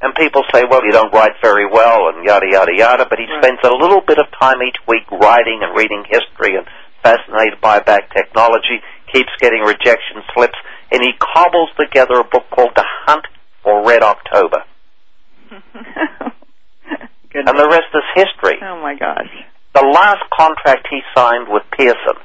and 0.00 0.14
people 0.14 0.42
say, 0.52 0.62
"Well, 0.68 0.80
you 0.84 0.92
don't 0.92 1.12
write 1.12 1.32
very 1.42 1.66
well," 1.66 2.08
and 2.12 2.24
yada 2.24 2.46
yada 2.50 2.72
yada. 2.74 3.06
But 3.08 3.18
he 3.18 3.26
Right. 3.26 3.42
spends 3.42 3.60
a 3.64 3.72
little 3.74 4.00
bit 4.00 4.18
of 4.18 4.26
time 4.38 4.62
each 4.66 4.76
week 4.86 5.10
writing 5.10 5.60
and 5.62 5.76
reading 5.76 6.04
history, 6.08 6.56
and 6.56 6.66
fascinated 7.02 7.60
by 7.60 7.80
back 7.80 8.12
technology. 8.14 8.82
Keeps 9.12 9.32
getting 9.40 9.60
rejection 9.60 10.22
slips, 10.32 10.56
and 10.90 11.02
he 11.02 11.12
cobbles 11.20 11.68
together 11.78 12.20
a 12.20 12.24
book 12.24 12.44
called 12.50 12.72
"The 12.76 12.84
Hunt 13.06 13.26
for 13.62 13.84
Red 13.86 14.02
October," 14.02 14.64
and 17.34 17.58
the 17.58 17.68
rest 17.68 17.90
is 17.94 18.02
history. 18.14 18.58
oh 18.62 18.80
my 18.80 18.94
gosh. 18.98 19.28
The 19.74 19.82
last 19.84 20.22
contract 20.32 20.86
he 20.90 21.00
signed 21.16 21.48
with 21.48 21.62
Pearson, 21.72 22.20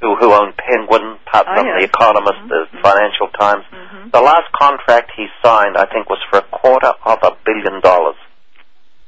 who 0.00 0.14
who 0.16 0.32
owned 0.32 0.54
Penguin, 0.56 1.18
Putnam, 1.26 1.58
Oh, 1.58 1.62
The 1.74 1.80
yes. 1.80 1.88
Economist, 1.90 2.38
Mhm. 2.44 2.48
the 2.48 2.66
Financial 2.82 3.28
Times. 3.28 3.64
Mhm. 3.72 4.12
The 4.12 4.20
last 4.20 4.50
contract 4.52 5.12
he 5.16 5.26
signed, 5.42 5.76
I 5.76 5.86
think, 5.86 6.08
was 6.10 6.18
for 6.30 6.38
a 6.38 6.42
quarter 6.42 6.92
of 7.04 7.18
a 7.22 7.32
billion 7.44 7.80
dollars. 7.80 8.16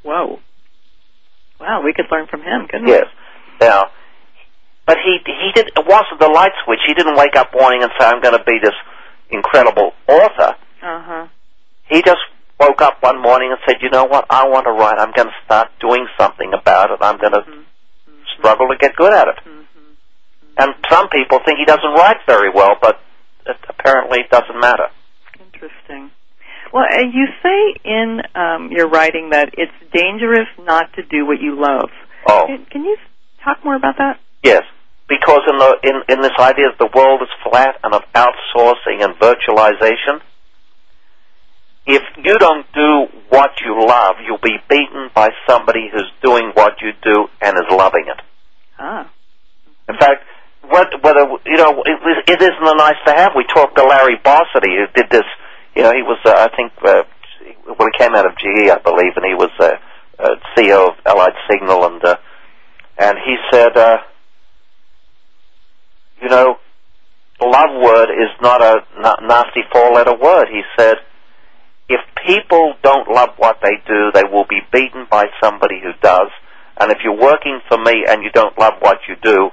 Whoa. 0.03 0.41
Wow, 1.61 1.83
we 1.83 1.93
could 1.93 2.11
learn 2.11 2.27
from 2.27 2.43
him, 2.43 2.69
couldn't 2.69 2.87
we? 2.87 2.93
Yes. 2.93 3.07
Now, 3.61 3.91
but 4.87 4.97
he 5.05 5.19
he 5.27 5.53
did. 5.55 5.69
It 5.77 5.87
wasn't 5.87 6.21
the 6.21 6.29
light 6.29 6.53
switch. 6.65 6.81
He 6.87 6.95
didn't 6.95 7.17
wake 7.17 7.37
up 7.37 7.53
morning 7.53 7.83
and 7.83 7.93
say, 7.99 8.07
"I'm 8.07 8.21
going 8.21 8.37
to 8.39 8.45
be 8.45 8.59
this 8.63 8.75
incredible 9.31 9.95
author." 10.07 10.57
Uh 10.83 11.01
huh. 11.03 11.27
He 11.89 12.01
just 12.03 12.21
woke 12.61 12.81
up 12.81 13.03
one 13.03 13.19
morning 13.21 13.51
and 13.51 13.61
said, 13.67 13.83
"You 13.83 13.91
know 13.91 14.05
what? 14.05 14.27
I 14.31 14.47
want 14.49 14.65
to 14.67 14.73
write. 14.73 14.99
I'm 14.99 15.13
going 15.13 15.29
to 15.29 15.35
start 15.45 15.69
doing 15.81 16.07
something 16.19 16.53
about 16.55 16.91
it. 16.93 16.99
I'm 17.03 17.19
going 17.19 17.33
to 17.33 17.41
Mhm. 17.43 17.65
struggle 18.39 18.69
to 18.69 18.77
get 18.77 18.95
good 18.97 19.13
at 19.13 19.29
it." 19.29 19.37
Mhm. 19.45 19.65
And 20.59 20.75
some 20.91 21.09
people 21.09 21.39
think 21.45 21.59
he 21.59 21.65
doesn't 21.65 21.95
write 21.95 22.19
very 22.27 22.51
well, 22.53 22.75
but 22.81 23.01
it 23.47 23.57
apparently 23.69 24.19
it 24.21 24.31
doesn't 24.31 24.59
matter. 24.61 24.89
Interesting. 25.41 26.11
Well, 26.73 26.85
you 27.13 27.27
say 27.43 27.81
in 27.85 28.21
um, 28.35 28.71
your 28.71 28.89
writing 28.89 29.31
that 29.31 29.51
it's 29.57 29.73
dangerous 29.93 30.49
not 30.59 30.93
to 30.95 31.03
do 31.03 31.25
what 31.25 31.41
you 31.41 31.59
love. 31.59 31.91
Oh, 32.29 32.45
Can, 32.47 32.67
can 32.67 32.85
you 32.85 32.97
talk 33.45 33.65
more 33.65 33.77
about 33.77 33.97
that? 33.99 34.21
yes. 34.43 34.63
Because 35.09 35.41
in 35.51 35.57
the 35.57 35.77
in, 35.85 36.17
in 36.17 36.21
this 36.21 36.37
idea 36.39 36.67
that 36.69 36.79
the 36.79 36.91
world 36.95 37.23
is 37.23 37.29
flat 37.43 37.77
and 37.83 37.95
of 37.95 38.03
outsourcing 38.13 39.03
and 39.03 39.15
virtualization, 39.19 40.21
if 41.87 42.03
you 42.23 42.37
don't 42.37 42.67
do 42.75 43.07
what 43.31 43.53
you 43.65 43.87
love, 43.87 44.17
you'll 44.27 44.37
be 44.43 44.59
beaten 44.69 45.09
by 45.15 45.31
somebody 45.49 45.89
who's 45.91 46.13
doing 46.23 46.51
what 46.53 46.75
you 46.83 46.91
do 47.03 47.25
and 47.41 47.57
is 47.57 47.65
loving 47.71 48.05
it. 48.07 48.21
Ah. 48.79 49.11
In 49.89 49.97
fact, 49.97 50.25
what, 50.63 50.89
whether 51.03 51.27
you 51.47 51.57
know, 51.57 51.83
it, 51.85 51.99
it 52.29 52.43
isn't 52.43 52.67
a 52.67 52.77
nice 52.77 52.99
to 53.07 53.13
have. 53.13 53.33
We 53.37 53.45
talked 53.45 53.77
to 53.77 53.85
Larry 53.85 54.17
Bossidy, 54.25 54.77
who 54.77 54.87
did 54.95 55.11
this. 55.11 55.27
You 55.77 55.83
know, 55.83 55.93
he 55.93 56.03
was, 56.03 56.19
uh, 56.25 56.35
I 56.35 56.55
think, 56.57 56.73
uh, 56.83 57.03
he 57.45 57.99
came 57.99 58.15
out 58.15 58.27
of 58.27 58.33
GE, 58.37 58.71
I 58.71 58.79
believe, 58.79 59.13
and 59.17 59.25
he 59.25 59.35
was 59.35 59.51
uh, 59.61 59.71
uh, 60.19 60.37
CEO 60.57 60.89
of 60.89 60.95
Allied 61.07 61.35
Signal, 61.51 61.85
and 61.87 62.05
uh, 62.05 62.17
and 62.99 63.17
he 63.25 63.37
said, 63.53 63.77
uh, 63.77 63.99
you 66.21 66.29
know, 66.29 66.57
love 67.41 67.81
word 67.81 68.11
is 68.11 68.31
not 68.43 68.61
a 68.61 68.83
na- 69.01 69.21
nasty 69.23 69.61
four-letter 69.73 70.17
word. 70.21 70.49
He 70.51 70.63
said, 70.77 70.97
if 71.89 72.01
people 72.27 72.75
don't 72.83 73.09
love 73.09 73.31
what 73.37 73.59
they 73.63 73.77
do, 73.87 74.11
they 74.13 74.25
will 74.25 74.45
be 74.49 74.61
beaten 74.73 75.07
by 75.11 75.27
somebody 75.43 75.81
who 75.81 75.93
does. 76.03 76.29
And 76.81 76.91
if 76.91 76.99
you're 77.03 77.19
working 77.19 77.61
for 77.69 77.79
me 77.79 78.05
and 78.09 78.23
you 78.23 78.31
don't 78.31 78.59
love 78.59 78.75
what 78.81 78.99
you 79.09 79.17
do, 79.23 79.51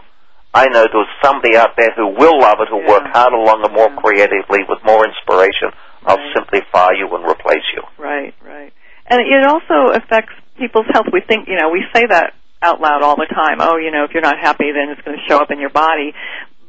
I 0.55 0.71
know 0.71 0.87
there's 0.87 1.11
somebody 1.21 1.57
out 1.57 1.75
there 1.75 1.91
who 1.99 2.15
will 2.15 2.39
love 2.39 2.63
it, 2.63 2.69
who 2.71 2.79
Yeah. 2.79 2.87
work 2.87 3.03
harder, 3.11 3.35
longer, 3.35 3.67
more 3.69 3.91
Yeah. 3.91 3.99
creatively, 3.99 4.63
with 4.63 4.81
more 4.85 5.05
inspiration. 5.05 5.73
I'll 6.07 6.15
Right. 6.17 6.33
simply 6.33 6.61
fire 6.71 6.93
you 6.93 7.13
and 7.13 7.25
replace 7.27 7.65
you. 7.75 7.83
Right, 7.97 8.33
right. 8.41 8.71
And 9.07 9.19
it 9.19 9.43
also 9.45 9.91
affects 9.91 10.33
people's 10.57 10.87
health. 10.93 11.07
We 11.11 11.19
think, 11.21 11.49
you 11.49 11.57
know, 11.59 11.69
we 11.69 11.85
say 11.93 12.05
that 12.07 12.33
out 12.61 12.79
loud 12.79 13.03
all 13.03 13.17
the 13.17 13.27
time. 13.27 13.57
Oh, 13.59 13.75
you 13.75 13.91
know, 13.91 14.05
if 14.05 14.13
you're 14.13 14.23
not 14.23 14.39
happy, 14.39 14.71
then 14.71 14.89
it's 14.89 15.01
going 15.01 15.17
to 15.17 15.23
show 15.27 15.39
up 15.39 15.51
in 15.51 15.59
your 15.59 15.71
body. 15.71 16.15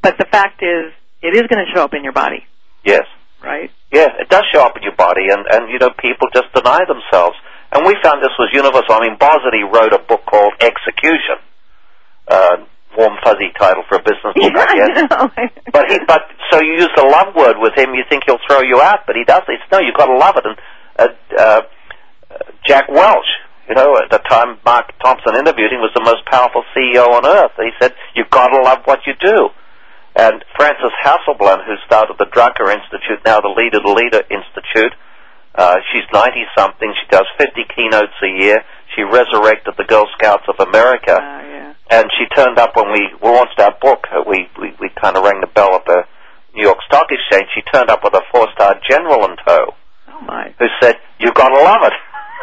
But 0.02 0.18
the 0.18 0.26
fact 0.26 0.62
is, 0.62 0.92
it 1.22 1.36
is 1.36 1.42
going 1.46 1.64
to 1.64 1.72
show 1.72 1.84
up 1.84 1.94
in 1.94 2.02
your 2.02 2.12
body, 2.12 2.44
Yes. 2.82 3.06
right? 3.40 3.70
Yeah, 3.92 4.08
it 4.18 4.28
does 4.28 4.44
show 4.52 4.62
up 4.66 4.76
in 4.76 4.82
your 4.82 4.96
body, 4.96 5.28
and, 5.30 5.46
and 5.46 5.70
you 5.70 5.78
know, 5.78 5.90
people 5.90 6.28
just 6.34 6.52
deny 6.52 6.80
themselves. 6.86 7.36
And 7.72 7.86
we 7.86 7.94
found 8.02 8.20
this 8.22 8.36
was 8.38 8.50
universal. 8.52 8.94
I 8.94 9.00
mean, 9.08 9.16
Bossidy 9.16 9.62
wrote 9.72 9.92
a 9.92 9.98
book 9.98 10.26
called 10.26 10.54
Execution. 10.60 11.38
Uh, 12.28 12.56
warm, 12.96 13.14
fuzzy 13.22 13.52
title 13.58 13.84
for 13.88 13.98
a 13.98 14.02
business 14.02 14.32
book, 14.34 14.52
I 14.56 14.74
guess. 14.74 15.06
I. 15.10 15.50
But 15.72 15.84
he, 15.88 15.98
but 16.06 16.22
so 16.50 16.60
you 16.62 16.80
use 16.80 16.92
the 16.96 17.04
love 17.04 17.34
word 17.36 17.56
with 17.58 17.76
him, 17.76 17.94
you 17.94 18.04
think 18.08 18.24
he'll 18.26 18.42
throw 18.48 18.62
you 18.62 18.80
out, 18.80 19.06
but 19.06 19.16
he 19.16 19.24
doesn't. 19.24 19.48
It's 19.48 19.68
no, 19.70 19.78
you've 19.78 19.96
got 19.96 20.06
to 20.06 20.16
love 20.16 20.36
it. 20.36 20.44
And 20.46 20.56
uh, 20.98 21.08
uh, 21.38 21.60
Jack 22.66 22.88
Welch, 22.88 23.28
you 23.68 23.74
know, 23.74 23.96
at 23.98 24.10
the 24.10 24.18
time 24.18 24.58
Mark 24.64 24.92
Thompson 25.02 25.36
interviewed 25.36 25.72
him, 25.72 25.80
was 25.80 25.92
the 25.94 26.04
most 26.04 26.24
powerful 26.26 26.64
CEO 26.74 27.06
on 27.08 27.26
earth. 27.26 27.52
He 27.58 27.70
said, 27.80 27.94
"You've 28.14 28.30
got 28.30 28.48
to 28.48 28.62
love 28.62 28.80
what 28.84 29.00
you 29.06 29.14
do." 29.20 29.50
And 30.16 30.42
Frances 30.56 30.92
Hesselbein, 31.04 31.66
who 31.66 31.76
started 31.84 32.16
the 32.18 32.24
Drucker 32.24 32.72
Institute, 32.72 33.20
now 33.26 33.40
the 33.40 33.52
Leader 33.52 33.80
to 33.84 33.92
Leader 33.92 34.22
Institute, 34.32 34.96
uh, 35.54 35.76
she's 35.92 36.08
90 36.12 36.44
something. 36.56 36.92
She 37.00 37.08
does 37.10 37.26
50 37.36 37.64
keynotes 37.74 38.16
a 38.22 38.28
year. 38.28 38.64
She 38.94 39.02
resurrected 39.02 39.74
the 39.76 39.84
Girl 39.84 40.06
Scouts 40.16 40.44
of 40.48 40.56
America. 40.66 41.16
Uh, 41.16 41.42
yeah. 41.44 41.72
And 41.90 42.06
she 42.18 42.26
turned 42.34 42.58
up 42.58 42.74
when 42.74 42.90
we 42.92 43.08
launched 43.22 43.58
our 43.60 43.74
book. 43.80 44.06
Uh, 44.10 44.22
We, 44.26 44.48
we, 44.60 44.74
we 44.80 44.88
kind 45.00 45.16
of 45.16 45.24
rang 45.24 45.40
the 45.40 45.46
bell 45.54 45.74
at 45.76 45.84
the 45.86 46.02
New 46.54 46.62
York 46.64 46.78
Stock 46.86 47.06
Exchange. 47.10 47.46
She 47.54 47.62
turned 47.72 47.90
up 47.90 48.02
with 48.02 48.14
a 48.14 48.22
four 48.32 48.46
star 48.54 48.74
general 48.88 49.24
in 49.24 49.36
tow 49.46 49.74
Oh 50.08 50.20
my. 50.26 50.54
who 50.58 50.66
said, 50.80 50.96
You've 51.20 51.34
got 51.34 51.48
to 51.48 51.62
love 51.62 51.82
it. 51.84 51.92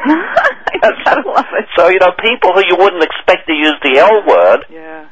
I 0.05 0.89
gotta 1.05 1.27
love 1.29 1.45
it. 1.59 1.65
So, 1.77 1.87
you 1.89 1.99
know, 1.99 2.11
people 2.19 2.51
who 2.53 2.63
you 2.67 2.75
wouldn't 2.77 3.03
expect 3.03 3.47
to 3.47 3.53
use 3.53 3.75
the 3.83 3.99
L 3.99 4.23
word 4.27 4.65
Yeah. 4.69 5.07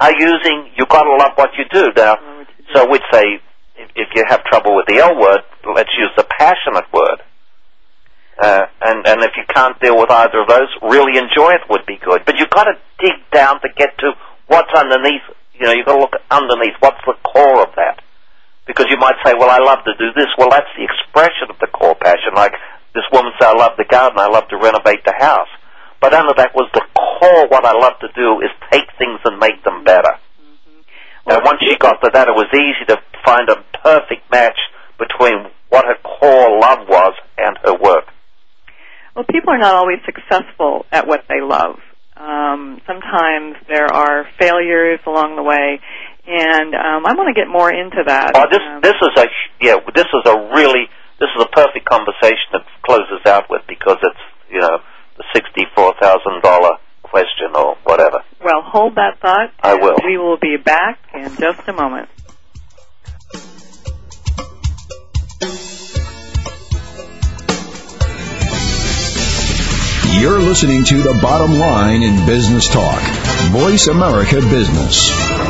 are 0.00 0.12
using, 0.18 0.70
you've 0.76 0.88
got 0.88 1.02
to 1.04 1.14
love 1.16 1.32
what 1.36 1.50
you 1.58 1.64
do. 1.70 1.92
Now, 1.96 2.16
you 2.38 2.44
do. 2.44 2.64
so 2.74 2.88
we'd 2.90 3.02
say, 3.12 3.40
if, 3.76 3.88
if 3.96 4.08
you 4.14 4.24
have 4.28 4.44
trouble 4.44 4.76
with 4.76 4.86
the 4.86 4.98
L 4.98 5.18
word, 5.18 5.40
let's 5.74 5.90
use 5.98 6.10
the 6.16 6.24
passionate 6.38 6.90
word. 6.92 7.20
Uh, 8.40 8.64
and, 8.80 9.04
and 9.04 9.20
if 9.20 9.36
you 9.36 9.44
can't 9.52 9.76
deal 9.84 10.00
with 10.00 10.10
either 10.10 10.40
of 10.40 10.48
those, 10.48 10.72
really 10.80 11.20
enjoy 11.20 11.52
it 11.52 11.68
would 11.68 11.84
be 11.84 12.00
good. 12.00 12.24
But 12.24 12.40
you've 12.40 12.48
got 12.48 12.64
to 12.64 12.80
dig 12.96 13.20
down 13.30 13.60
to 13.60 13.68
get 13.76 13.98
to 14.00 14.16
what's 14.48 14.72
underneath. 14.72 15.20
You 15.52 15.68
know, 15.68 15.72
you've 15.76 15.84
got 15.84 15.96
to 15.96 16.00
look 16.00 16.16
underneath. 16.30 16.72
What's 16.80 17.04
the 17.04 17.20
core 17.20 17.60
of 17.60 17.76
that? 17.76 18.00
Because 18.66 18.86
you 18.88 18.96
might 18.96 19.20
say, 19.26 19.36
well, 19.36 19.52
I 19.52 19.60
love 19.60 19.84
to 19.84 19.92
do 20.00 20.16
this. 20.16 20.32
Well, 20.38 20.48
that's 20.48 20.72
the 20.72 20.88
expression 20.88 21.52
of 21.52 21.60
the 21.60 21.68
core 21.68 21.94
passion. 22.00 22.32
Like 22.34 22.56
this 22.94 23.04
woman 23.12 23.32
said, 23.36 23.52
I 23.52 23.56
love 23.60 23.76
the 23.76 23.84
garden. 23.84 24.18
I 24.18 24.32
love 24.32 24.48
to 24.48 24.56
renovate 24.56 25.04
the 25.04 25.12
house. 25.20 25.52
But 26.00 26.14
under 26.14 26.32
that 26.40 26.56
was 26.56 26.70
the 26.72 26.84
core. 26.96 27.44
What 27.48 27.66
I 27.68 27.76
love 27.76 28.00
to 28.00 28.08
do 28.16 28.40
is 28.40 28.48
take 28.72 28.88
things 28.96 29.20
and 29.28 29.36
make 29.36 29.62
them 29.64 29.84
better. 29.84 30.16
And 31.26 31.44
once 31.44 31.60
she 31.60 31.76
got 31.76 32.00
to 32.00 32.10
that, 32.14 32.28
it 32.28 32.34
was 32.34 32.48
easy 32.56 32.88
to 32.88 32.96
find 33.20 33.50
a 33.50 33.60
perfect 33.84 34.30
match 34.32 34.56
between 34.96 35.52
what 35.68 35.84
her 35.84 36.00
core 36.00 36.58
love 36.58 36.88
was 36.88 37.12
and 37.36 37.58
her 37.64 37.76
work. 37.76 38.08
Well, 39.20 39.28
people 39.28 39.52
are 39.52 39.58
not 39.60 39.74
always 39.74 39.98
successful 40.06 40.86
at 40.90 41.06
what 41.06 41.28
they 41.28 41.42
love. 41.44 41.76
Um, 42.16 42.80
sometimes 42.86 43.56
there 43.68 43.84
are 43.84 44.24
failures 44.40 44.98
along 45.06 45.36
the 45.36 45.42
way, 45.42 45.78
and 46.26 46.72
um, 46.72 47.04
I 47.04 47.12
want 47.12 47.28
to 47.28 47.36
get 47.36 47.44
more 47.44 47.68
into 47.68 48.00
that. 48.06 48.32
Oh, 48.34 48.48
this 48.48 48.64
Um, 48.64 48.80
this 48.80 48.96
is 48.96 49.12
a 49.20 49.26
yeah. 49.60 49.76
This 49.94 50.08
is 50.08 50.24
a 50.24 50.36
really 50.56 50.88
this 51.20 51.28
is 51.36 51.42
a 51.44 51.48
perfect 51.52 51.84
conversation 51.84 52.48
that 52.56 52.64
closes 52.80 53.20
out 53.26 53.50
with 53.50 53.60
because 53.68 53.98
it's 54.00 54.24
you 54.48 54.60
know 54.60 54.80
the 55.18 55.24
sixty 55.34 55.68
four 55.76 55.92
thousand 56.00 56.40
dollar 56.40 56.80
question 57.02 57.52
or 57.54 57.76
whatever. 57.84 58.24
well, 58.42 58.62
hold 58.64 58.94
that 58.94 59.20
thought. 59.20 59.52
I 59.60 59.74
will. 59.74 59.98
We 60.02 60.16
will 60.16 60.38
be 60.40 60.56
back 60.56 60.98
in 61.12 61.28
just 61.36 61.68
a 61.68 61.74
moment. 61.74 62.08
You're 70.18 70.40
listening 70.40 70.84
to 70.84 71.02
The 71.02 71.18
Bottom 71.22 71.52
Line 71.52 72.02
in 72.02 72.26
Business 72.26 72.68
Talk. 72.68 73.00
Voice 73.50 73.86
America 73.86 74.40
Business. 74.40 75.49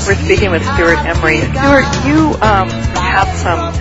We're 0.06 0.14
speaking 0.24 0.50
with 0.50 0.62
Stewart 0.62 0.96
Emery. 1.04 1.42
Stewart, 1.42 1.84
you 2.06 2.34
um, 2.40 2.70
have 2.96 3.28
some 3.36 3.74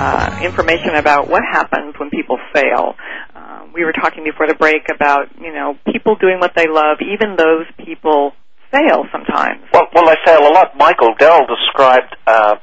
uh, 0.00 0.40
information 0.42 0.96
about 0.96 1.28
what 1.28 1.42
happens 1.44 1.94
when 2.00 2.08
people 2.08 2.38
fail. 2.54 2.94
Uh, 3.36 3.66
we 3.74 3.84
were 3.84 3.92
talking 3.92 4.24
before 4.24 4.46
the 4.46 4.54
break 4.54 4.88
about 4.88 5.28
you 5.38 5.52
know 5.52 5.76
people 5.92 6.16
doing 6.16 6.40
what 6.40 6.52
they 6.56 6.66
love, 6.66 6.98
even 7.04 7.36
those 7.36 7.66
people 7.84 8.32
fail 8.72 9.04
sometimes. 9.12 9.60
Well, 9.72 9.86
well, 9.94 10.06
they 10.06 10.16
fail 10.24 10.40
a 10.40 10.52
lot. 10.52 10.76
Michael 10.76 11.14
Dell 11.18 11.44
described 11.44 12.16
uh, 12.26 12.56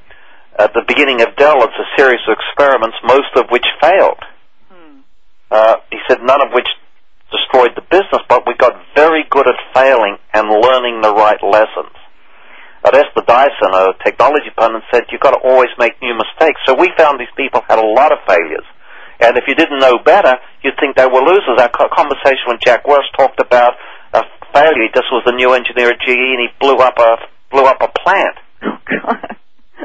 at 0.57 0.73
the 0.73 0.83
beginning 0.87 1.21
of 1.21 1.35
Dell 1.37 1.61
as 1.61 1.69
a 1.77 1.87
series 1.95 2.21
of 2.27 2.33
experiments, 2.33 2.97
most 3.03 3.31
of 3.35 3.45
which 3.51 3.65
failed. 3.81 4.19
Uh, 5.49 5.75
he 5.91 5.97
said 6.09 6.19
none 6.23 6.41
of 6.41 6.51
which 6.51 6.67
destroyed 7.31 7.71
the 7.75 7.85
business, 7.89 8.19
but 8.27 8.43
we 8.45 8.53
got 8.57 8.73
very 8.95 9.23
good 9.29 9.47
at 9.47 9.55
failing 9.73 10.17
and 10.33 10.49
learning 10.49 11.01
the 11.01 11.13
right 11.13 11.39
lessons. 11.43 11.95
At 12.87 12.95
Esther 12.95 13.27
Dyson, 13.27 13.75
a 13.75 13.91
technology 13.99 14.47
pundit, 14.55 14.79
said 14.87 15.11
you've 15.11 15.19
got 15.19 15.35
to 15.35 15.43
always 15.43 15.67
make 15.77 15.99
new 15.99 16.15
mistakes. 16.15 16.55
So 16.63 16.71
we 16.71 16.87
found 16.95 17.19
these 17.19 17.35
people 17.35 17.59
had 17.67 17.83
a 17.83 17.85
lot 17.85 18.15
of 18.15 18.19
failures. 18.23 18.63
And 19.19 19.35
if 19.35 19.43
you 19.43 19.55
didn't 19.59 19.83
know 19.83 19.99
better, 19.99 20.31
you'd 20.63 20.79
think 20.79 20.95
they 20.95 21.03
were 21.03 21.19
losers. 21.19 21.59
Our 21.59 21.67
co- 21.67 21.91
conversation 21.91 22.47
with 22.47 22.63
Jack 22.63 22.87
Welch 22.87 23.03
talked 23.19 23.43
about 23.43 23.75
a 24.13 24.23
failure. 24.55 24.87
this 24.95 25.03
was 25.11 25.27
a 25.27 25.35
new 25.35 25.51
engineer 25.51 25.91
at 25.91 25.99
GE, 25.99 26.15
and 26.15 26.39
he 26.39 26.47
blew 26.63 26.77
up 26.77 26.95
a 26.95 27.27
blew 27.51 27.67
up 27.67 27.83
a 27.83 27.91
plant. 27.91 28.39
Oh 28.63 28.79
God. 28.87 29.35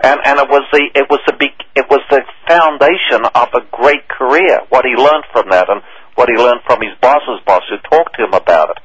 And 0.06 0.20
and 0.22 0.38
it 0.38 0.46
was 0.46 0.62
the 0.70 0.86
it 0.94 1.10
was 1.10 1.18
the 1.26 1.34
be, 1.34 1.50
it 1.74 1.90
was 1.90 2.06
the 2.06 2.22
foundation 2.46 3.26
of 3.34 3.48
a 3.50 3.66
great 3.74 4.06
career. 4.06 4.62
What 4.68 4.86
he 4.86 4.94
learned 4.94 5.26
from 5.32 5.50
that, 5.50 5.66
and 5.68 5.82
what 6.14 6.30
he 6.30 6.38
learned 6.38 6.62
from 6.70 6.78
his 6.78 6.94
boss's 7.02 7.42
boss, 7.44 7.66
who 7.66 7.82
talked 7.90 8.14
to 8.14 8.30
him 8.30 8.34
about 8.34 8.70
it. 8.70 8.78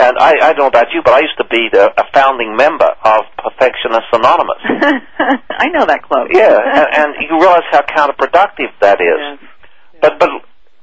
And 0.00 0.16
I, 0.16 0.32
I 0.40 0.52
don't 0.56 0.64
know 0.64 0.72
about 0.72 0.88
you, 0.96 1.02
but 1.04 1.12
I 1.12 1.20
used 1.20 1.36
to 1.36 1.44
be 1.44 1.68
the, 1.68 1.92
a 1.92 2.04
founding 2.16 2.56
member 2.56 2.88
of 3.04 3.20
Perfectionists 3.36 4.08
Anonymous. 4.16 4.62
I 5.60 5.68
know 5.68 5.84
that 5.84 6.00
club. 6.08 6.28
Yeah, 6.32 6.56
and, 6.56 6.88
and 6.88 7.08
you 7.20 7.36
realize 7.36 7.68
how 7.70 7.84
counterproductive 7.84 8.72
that 8.80 8.96
is. 9.04 9.20
Yes. 9.20 9.50
But 10.00 10.18
but 10.18 10.30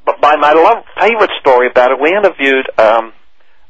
but 0.06 0.22
my 0.22 0.36
my 0.38 0.54
love, 0.54 0.86
favorite 1.02 1.34
story 1.42 1.66
about 1.66 1.92
it, 1.92 1.98
we 2.00 2.14
interviewed 2.14 2.70
um, 2.78 3.12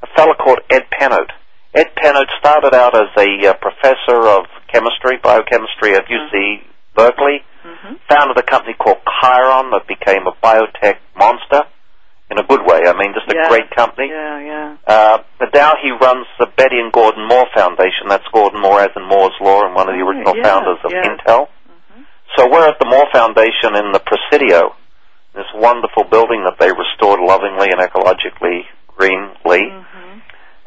a 0.03 0.07
fellow 0.15 0.35
called 0.35 0.59
Ed 0.69 0.83
Penhoet. 0.91 1.31
Ed 1.73 1.95
Penhoet 1.95 2.27
started 2.39 2.75
out 2.75 2.91
as 2.95 3.07
a 3.15 3.47
uh, 3.47 3.53
professor 3.55 4.27
of 4.27 4.51
chemistry, 4.67 5.15
biochemistry 5.23 5.95
at 5.95 6.11
UC 6.11 6.67
Berkeley. 6.93 7.39
Mm-hmm. 7.63 7.95
Founded 8.09 8.37
a 8.37 8.43
company 8.43 8.75
called 8.75 8.99
Chiron 9.21 9.71
that 9.71 9.87
became 9.87 10.27
a 10.27 10.35
biotech 10.43 10.99
monster 11.15 11.63
in 12.29 12.37
a 12.39 12.43
good 12.43 12.61
way. 12.65 12.81
I 12.85 12.93
mean, 12.93 13.13
just 13.13 13.31
a 13.31 13.35
Yeah. 13.35 13.47
great 13.49 13.69
company. 13.71 14.09
Yeah, 14.09 14.39
yeah. 14.39 14.75
Uh, 14.85 15.17
but 15.39 15.53
now 15.53 15.73
he 15.81 15.91
runs 15.91 16.27
the 16.39 16.47
Betty 16.57 16.79
and 16.79 16.91
Gordon 16.91 17.25
Moore 17.27 17.47
Foundation. 17.55 18.07
That's 18.09 18.27
Gordon 18.33 18.59
Moore 18.61 18.81
as 18.81 18.91
in 18.95 19.03
Moore's 19.03 19.35
Law 19.39 19.63
and 19.65 19.73
one 19.75 19.87
of 19.87 19.95
the 19.95 20.01
Oh, 20.01 20.07
original 20.07 20.35
yeah, 20.37 20.43
founders 20.43 20.79
of 20.83 20.91
yeah. 20.91 21.03
Intel. 21.07 21.47
Mhm. 21.47 22.05
So 22.35 22.47
we're 22.47 22.67
at 22.67 22.79
the 22.79 22.85
Moore 22.85 23.07
Foundation 23.13 23.75
in 23.75 23.91
the 23.93 23.99
Presidio, 24.01 24.75
this 25.33 25.47
wonderful 25.55 26.03
building 26.03 26.43
that 26.43 26.57
they 26.59 26.71
restored 26.71 27.19
lovingly 27.21 27.69
and 27.71 27.79
ecologically 27.79 28.65
greenly. 28.97 29.63
Mm-hmm. 29.71 30.19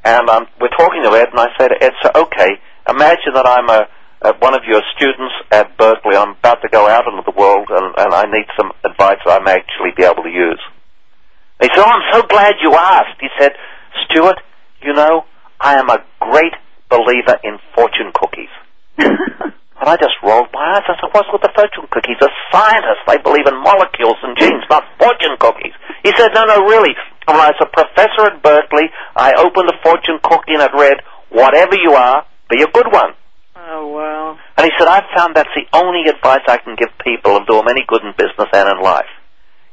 And 0.05 0.31
um, 0.31 0.47
we're 0.61 0.69
talking 0.69 1.03
to 1.03 1.11
Ed, 1.11 1.29
and 1.31 1.41
I 1.41 1.49
say 1.59 1.69
to 1.69 1.77
Ed, 1.85 1.93
so 2.03 2.11
okay, 2.15 2.59
imagine 2.89 3.35
that 3.35 3.47
I'm 3.47 3.69
a, 3.69 3.87
a 4.23 4.33
one 4.39 4.55
of 4.55 4.65
your 4.65 4.81
students 4.97 5.35
at 5.53 5.77
Berkeley. 5.77 6.17
I'm 6.17 6.31
about 6.41 6.63
to 6.63 6.69
go 6.69 6.89
out 6.89 7.05
into 7.07 7.23
the 7.27 7.37
world, 7.39 7.69
and, 7.69 7.95
and 7.99 8.15
I 8.15 8.25
need 8.25 8.47
some 8.57 8.73
advice 8.83 9.19
that 9.27 9.41
I 9.43 9.45
may 9.45 9.53
actually 9.53 9.91
be 9.95 10.05
able 10.05 10.23
to 10.23 10.31
use. 10.31 10.61
He 11.61 11.69
said, 11.69 11.85
oh, 11.85 11.91
I'm 11.91 12.13
so 12.13 12.23
glad 12.27 12.55
you 12.63 12.73
asked. 12.75 13.21
He 13.21 13.29
said, 13.39 13.53
Stewart, 14.05 14.39
you 14.83 14.93
know, 14.93 15.25
I 15.61 15.79
am 15.79 15.91
a 15.91 15.99
great 16.21 16.55
believer 16.89 17.39
in 17.45 17.59
fortune 17.75 18.13
cookies. 18.15 18.53
And 19.81 19.89
I 19.89 19.97
just 19.97 20.13
rolled 20.21 20.53
my 20.53 20.77
eyes. 20.77 20.85
I 20.93 21.01
said, 21.01 21.09
what's 21.17 21.33
with 21.33 21.41
the 21.41 21.49
fortune 21.57 21.89
cookies? 21.89 22.21
A 22.21 22.29
scientist. 22.53 23.01
They 23.09 23.17
believe 23.17 23.49
in 23.49 23.57
molecules 23.57 24.21
and 24.21 24.37
genes, 24.37 24.61
not 24.69 24.85
fortune 25.01 25.41
cookies. 25.41 25.73
He 26.05 26.13
said, 26.21 26.37
no, 26.37 26.45
no, 26.45 26.69
really. 26.69 26.93
And 27.25 27.33
when 27.33 27.49
I 27.49 27.57
was 27.57 27.65
a 27.65 27.73
professor 27.73 28.29
at 28.29 28.45
Berkeley, 28.45 28.93
I 29.17 29.33
opened 29.41 29.73
a 29.73 29.77
fortune 29.81 30.21
cookie 30.21 30.53
and 30.53 30.61
it 30.61 30.77
read, 30.77 31.01
whatever 31.33 31.81
you 31.81 31.97
are, 31.97 32.29
be 32.53 32.61
a 32.61 32.69
good 32.69 32.93
one. 32.93 33.17
oh 33.57 33.89
wow. 33.89 34.37
And 34.61 34.69
he 34.69 34.73
said, 34.77 34.85
I've 34.85 35.09
found 35.17 35.33
that's 35.33 35.57
the 35.57 35.65
only 35.73 36.13
advice 36.13 36.45
I 36.45 36.61
can 36.61 36.77
give 36.77 36.93
people 37.01 37.41
and 37.41 37.47
do 37.49 37.57
them 37.57 37.73
any 37.73 37.89
good 37.89 38.05
in 38.05 38.13
business 38.21 38.53
and 38.53 38.69
in 38.69 38.85
life. 38.85 39.09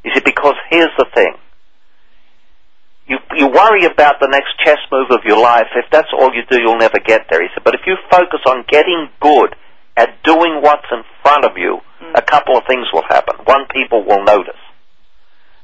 He 0.08 0.12
said, 0.16 0.24
because 0.24 0.56
here's 0.72 0.96
the 0.96 1.08
thing. 1.12 1.36
You, 3.08 3.18
you 3.36 3.48
worry 3.48 3.86
about 3.86 4.20
the 4.20 4.28
next 4.28 4.52
chess 4.64 4.80
move 4.92 5.12
of 5.12 5.24
your 5.24 5.40
life. 5.40 5.68
If 5.76 5.86
that's 5.92 6.12
all 6.12 6.34
you 6.36 6.44
do, 6.50 6.60
you'll 6.60 6.78
never 6.78 7.00
get 7.00 7.28
there. 7.30 7.42
He 7.42 7.48
said, 7.54 7.64
but 7.64 7.74
if 7.74 7.82
you 7.88 7.96
focus 8.12 8.42
on 8.46 8.66
getting 8.68 9.10
good 9.22 9.56
at 9.96 10.22
doing 10.24 10.60
what's 10.62 10.88
in 10.92 11.04
front 11.24 11.46
of 11.46 11.56
you, 11.56 11.80
hmm. 12.00 12.14
a 12.16 12.22
couple 12.22 12.58
of 12.58 12.64
things 12.68 12.88
will 12.92 13.08
happen. 13.08 13.36
One, 13.46 13.66
people 13.72 14.04
will 14.04 14.24
notice. 14.24 14.60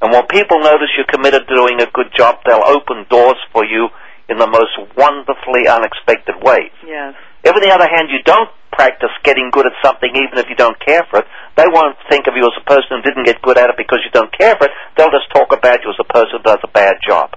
And 0.01 0.11
when 0.11 0.27
people 0.27 0.59
notice 0.59 0.89
you're 0.97 1.07
committed 1.07 1.47
to 1.47 1.55
doing 1.55 1.79
a 1.79 1.87
good 1.91 2.11
job, 2.15 2.39
they'll 2.45 2.63
open 2.65 3.05
doors 3.09 3.39
for 3.51 3.63
you 3.63 3.87
in 4.29 4.37
the 4.37 4.47
most 4.47 4.75
wonderfully 4.97 5.67
unexpected 5.67 6.35
ways. 6.41 6.71
Yes. 6.85 7.15
If, 7.43 7.51
on 7.51 7.61
the 7.61 7.75
other 7.75 7.87
hand, 7.91 8.07
you 8.07 8.23
don't 8.23 8.49
practice 8.71 9.11
getting 9.23 9.51
good 9.51 9.67
at 9.67 9.75
something, 9.83 10.09
even 10.09 10.39
if 10.39 10.49
you 10.49 10.55
don't 10.55 10.79
care 10.79 11.03
for 11.11 11.19
it, 11.19 11.27
they 11.55 11.67
won't 11.67 11.95
think 12.09 12.25
of 12.25 12.33
you 12.35 12.43
as 12.43 12.55
a 12.57 12.65
person 12.65 12.97
who 12.97 13.01
didn't 13.03 13.27
get 13.27 13.41
good 13.43 13.57
at 13.57 13.69
it 13.69 13.77
because 13.77 13.99
you 14.01 14.11
don't 14.11 14.31
care 14.31 14.55
for 14.55 14.65
it. 14.65 14.73
They'll 14.97 15.13
just 15.13 15.29
talk 15.35 15.53
about 15.53 15.83
you 15.83 15.91
as 15.91 15.99
a 16.01 16.07
person 16.07 16.39
who 16.39 16.43
does 16.43 16.63
a 16.63 16.71
bad 16.71 16.97
job. 17.05 17.35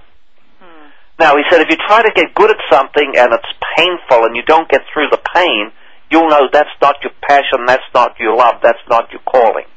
Hmm. 0.57 0.89
Now, 1.19 1.37
he 1.37 1.43
said, 1.51 1.61
if 1.61 1.69
you 1.69 1.77
try 1.77 2.01
to 2.01 2.11
get 2.15 2.33
good 2.33 2.49
at 2.49 2.57
something 2.71 3.13
and 3.19 3.35
it's 3.35 3.53
painful 3.77 4.25
and 4.25 4.35
you 4.35 4.43
don't 4.47 4.67
get 4.71 4.81
through 4.89 5.11
the 5.11 5.21
pain, 5.35 5.71
you'll 6.09 6.29
know 6.29 6.49
that's 6.51 6.73
not 6.81 6.95
your 7.03 7.13
passion, 7.21 7.67
that's 7.67 7.85
not 7.93 8.17
your 8.19 8.35
love, 8.35 8.63
that's 8.63 8.81
not 8.89 9.11
your 9.11 9.21
calling. 9.27 9.67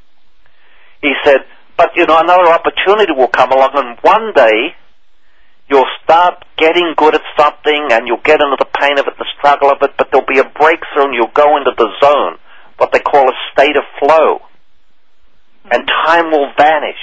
He 1.03 1.13
said, 1.25 1.43
but 1.77 1.91
you 1.97 2.07
know, 2.07 2.19
another 2.19 2.49
opportunity 2.49 3.13
will 3.13 3.29
come 3.29 3.53
along 3.53 3.73
and 3.75 3.99
one 4.03 4.33
day 4.35 4.77
you'll 5.71 5.89
start 6.03 6.45
getting 6.59 6.95
good 6.97 7.15
at 7.15 7.23
something 7.39 7.89
and 7.95 8.07
you'll 8.07 8.27
get 8.27 8.43
into 8.43 8.59
the 8.59 8.69
pain 8.79 8.99
of 8.99 9.07
it, 9.07 9.15
the 9.17 9.31
struggle 9.39 9.71
of 9.71 9.79
it, 9.83 9.95
but 9.97 10.11
there'll 10.11 10.27
be 10.27 10.43
a 10.43 10.51
breakthrough 10.59 11.07
and 11.07 11.15
you'll 11.15 11.33
go 11.33 11.57
into 11.57 11.71
the 11.79 11.89
zone, 12.03 12.39
what 12.77 12.91
they 12.93 12.99
call 12.99 13.31
a 13.31 13.37
state 13.55 13.79
of 13.79 13.87
flow. 14.03 14.43
And 15.71 15.87
time 15.87 16.33
will 16.33 16.51
vanish. 16.59 16.99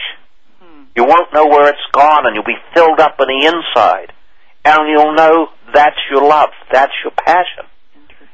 Hmm. 0.60 0.92
You 0.96 1.06
won't 1.06 1.34
know 1.34 1.48
where 1.48 1.70
it's 1.70 1.88
gone 1.94 2.28
and 2.28 2.36
you'll 2.36 2.44
be 2.44 2.60
filled 2.76 3.00
up 3.00 3.16
on 3.20 3.28
the 3.32 3.48
inside. 3.48 4.12
And 4.66 4.92
you'll 4.92 5.16
know 5.16 5.48
that's 5.74 5.98
your 6.12 6.28
love, 6.28 6.50
that's 6.70 6.94
your 7.04 7.16
passion. 7.16 7.72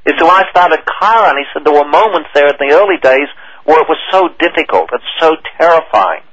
He 0.04 0.12
said, 0.18 0.26
when 0.26 0.34
I 0.34 0.50
started 0.50 0.80
Chiron, 1.00 1.38
he 1.38 1.46
said 1.54 1.64
there 1.64 1.78
were 1.78 1.88
moments 1.88 2.30
there 2.34 2.50
in 2.50 2.58
the 2.58 2.74
early 2.74 2.98
days 2.98 3.30
where 3.64 3.80
it 3.80 3.88
was 3.88 4.02
so 4.12 4.28
difficult, 4.42 4.90
it's 4.92 5.14
so 5.22 5.38
terrifying 5.62 6.26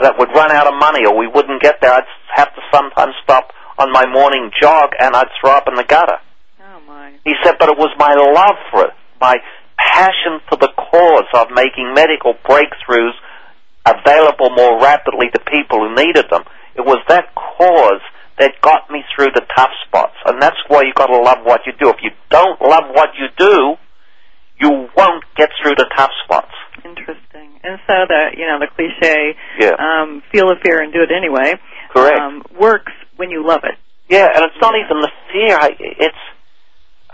that 0.00 0.18
we'd 0.18 0.34
run 0.34 0.50
out 0.50 0.66
of 0.66 0.74
money 0.78 1.06
or 1.06 1.16
we 1.16 1.26
wouldn't 1.26 1.62
get 1.62 1.80
there. 1.80 1.92
I'd 1.92 2.08
have 2.34 2.54
to 2.54 2.62
sometimes 2.72 3.14
stop 3.22 3.52
on 3.78 3.92
my 3.92 4.06
morning 4.06 4.50
jog 4.60 4.90
and 4.98 5.14
I'd 5.14 5.30
throw 5.40 5.52
up 5.52 5.68
in 5.68 5.74
the 5.74 5.84
gutter. 5.84 6.18
Oh 6.60 6.80
my. 6.86 7.12
He 7.24 7.34
said, 7.42 7.56
but 7.58 7.68
it 7.68 7.78
was 7.78 7.90
my 7.98 8.14
love 8.14 8.56
for 8.70 8.84
it, 8.86 8.94
my 9.20 9.36
passion 9.76 10.40
for 10.48 10.56
the 10.56 10.70
cause 10.76 11.28
of 11.34 11.48
making 11.54 11.94
medical 11.94 12.34
breakthroughs 12.34 13.14
available 13.86 14.50
more 14.50 14.80
rapidly 14.80 15.28
to 15.32 15.40
people 15.50 15.86
who 15.86 15.94
needed 15.94 16.26
them. 16.30 16.44
It 16.74 16.82
was 16.82 16.98
that 17.08 17.34
cause 17.34 18.00
that 18.38 18.60
got 18.62 18.90
me 18.90 19.04
through 19.14 19.30
the 19.34 19.46
tough 19.54 19.70
spots. 19.86 20.14
And 20.26 20.42
that's 20.42 20.58
why 20.68 20.82
you've 20.82 20.94
gotta 20.96 21.18
love 21.18 21.44
what 21.44 21.60
you 21.66 21.72
do. 21.78 21.90
If 21.90 22.02
you 22.02 22.10
don't 22.30 22.60
love 22.60 22.84
what 22.92 23.10
you 23.18 23.28
do, 23.36 23.76
you 24.60 24.88
won't 24.96 25.24
get 25.36 25.50
through 25.62 25.74
the 25.76 25.86
tough 25.96 26.10
spots. 26.24 26.52
Interesting. 26.82 27.60
And 27.62 27.78
so 27.86 27.94
the 28.08 28.34
you 28.36 28.46
know 28.46 28.58
the 28.58 28.68
cliche, 28.74 29.36
Yeah. 29.58 29.76
um, 29.78 30.22
feel 30.32 30.48
the 30.48 30.56
fear 30.64 30.80
and 30.82 30.92
do 30.92 31.02
it 31.02 31.10
anyway, 31.14 31.54
Correct. 31.94 32.18
um, 32.18 32.42
works 32.58 32.92
when 33.16 33.30
you 33.30 33.46
love 33.46 33.60
it. 33.64 33.76
Yeah, 34.08 34.28
and 34.34 34.44
it's 34.44 34.60
not 34.60 34.74
even 34.74 35.00
the 35.00 35.10
fear. 35.32 35.56
I, 35.56 35.70
it's 35.78 36.22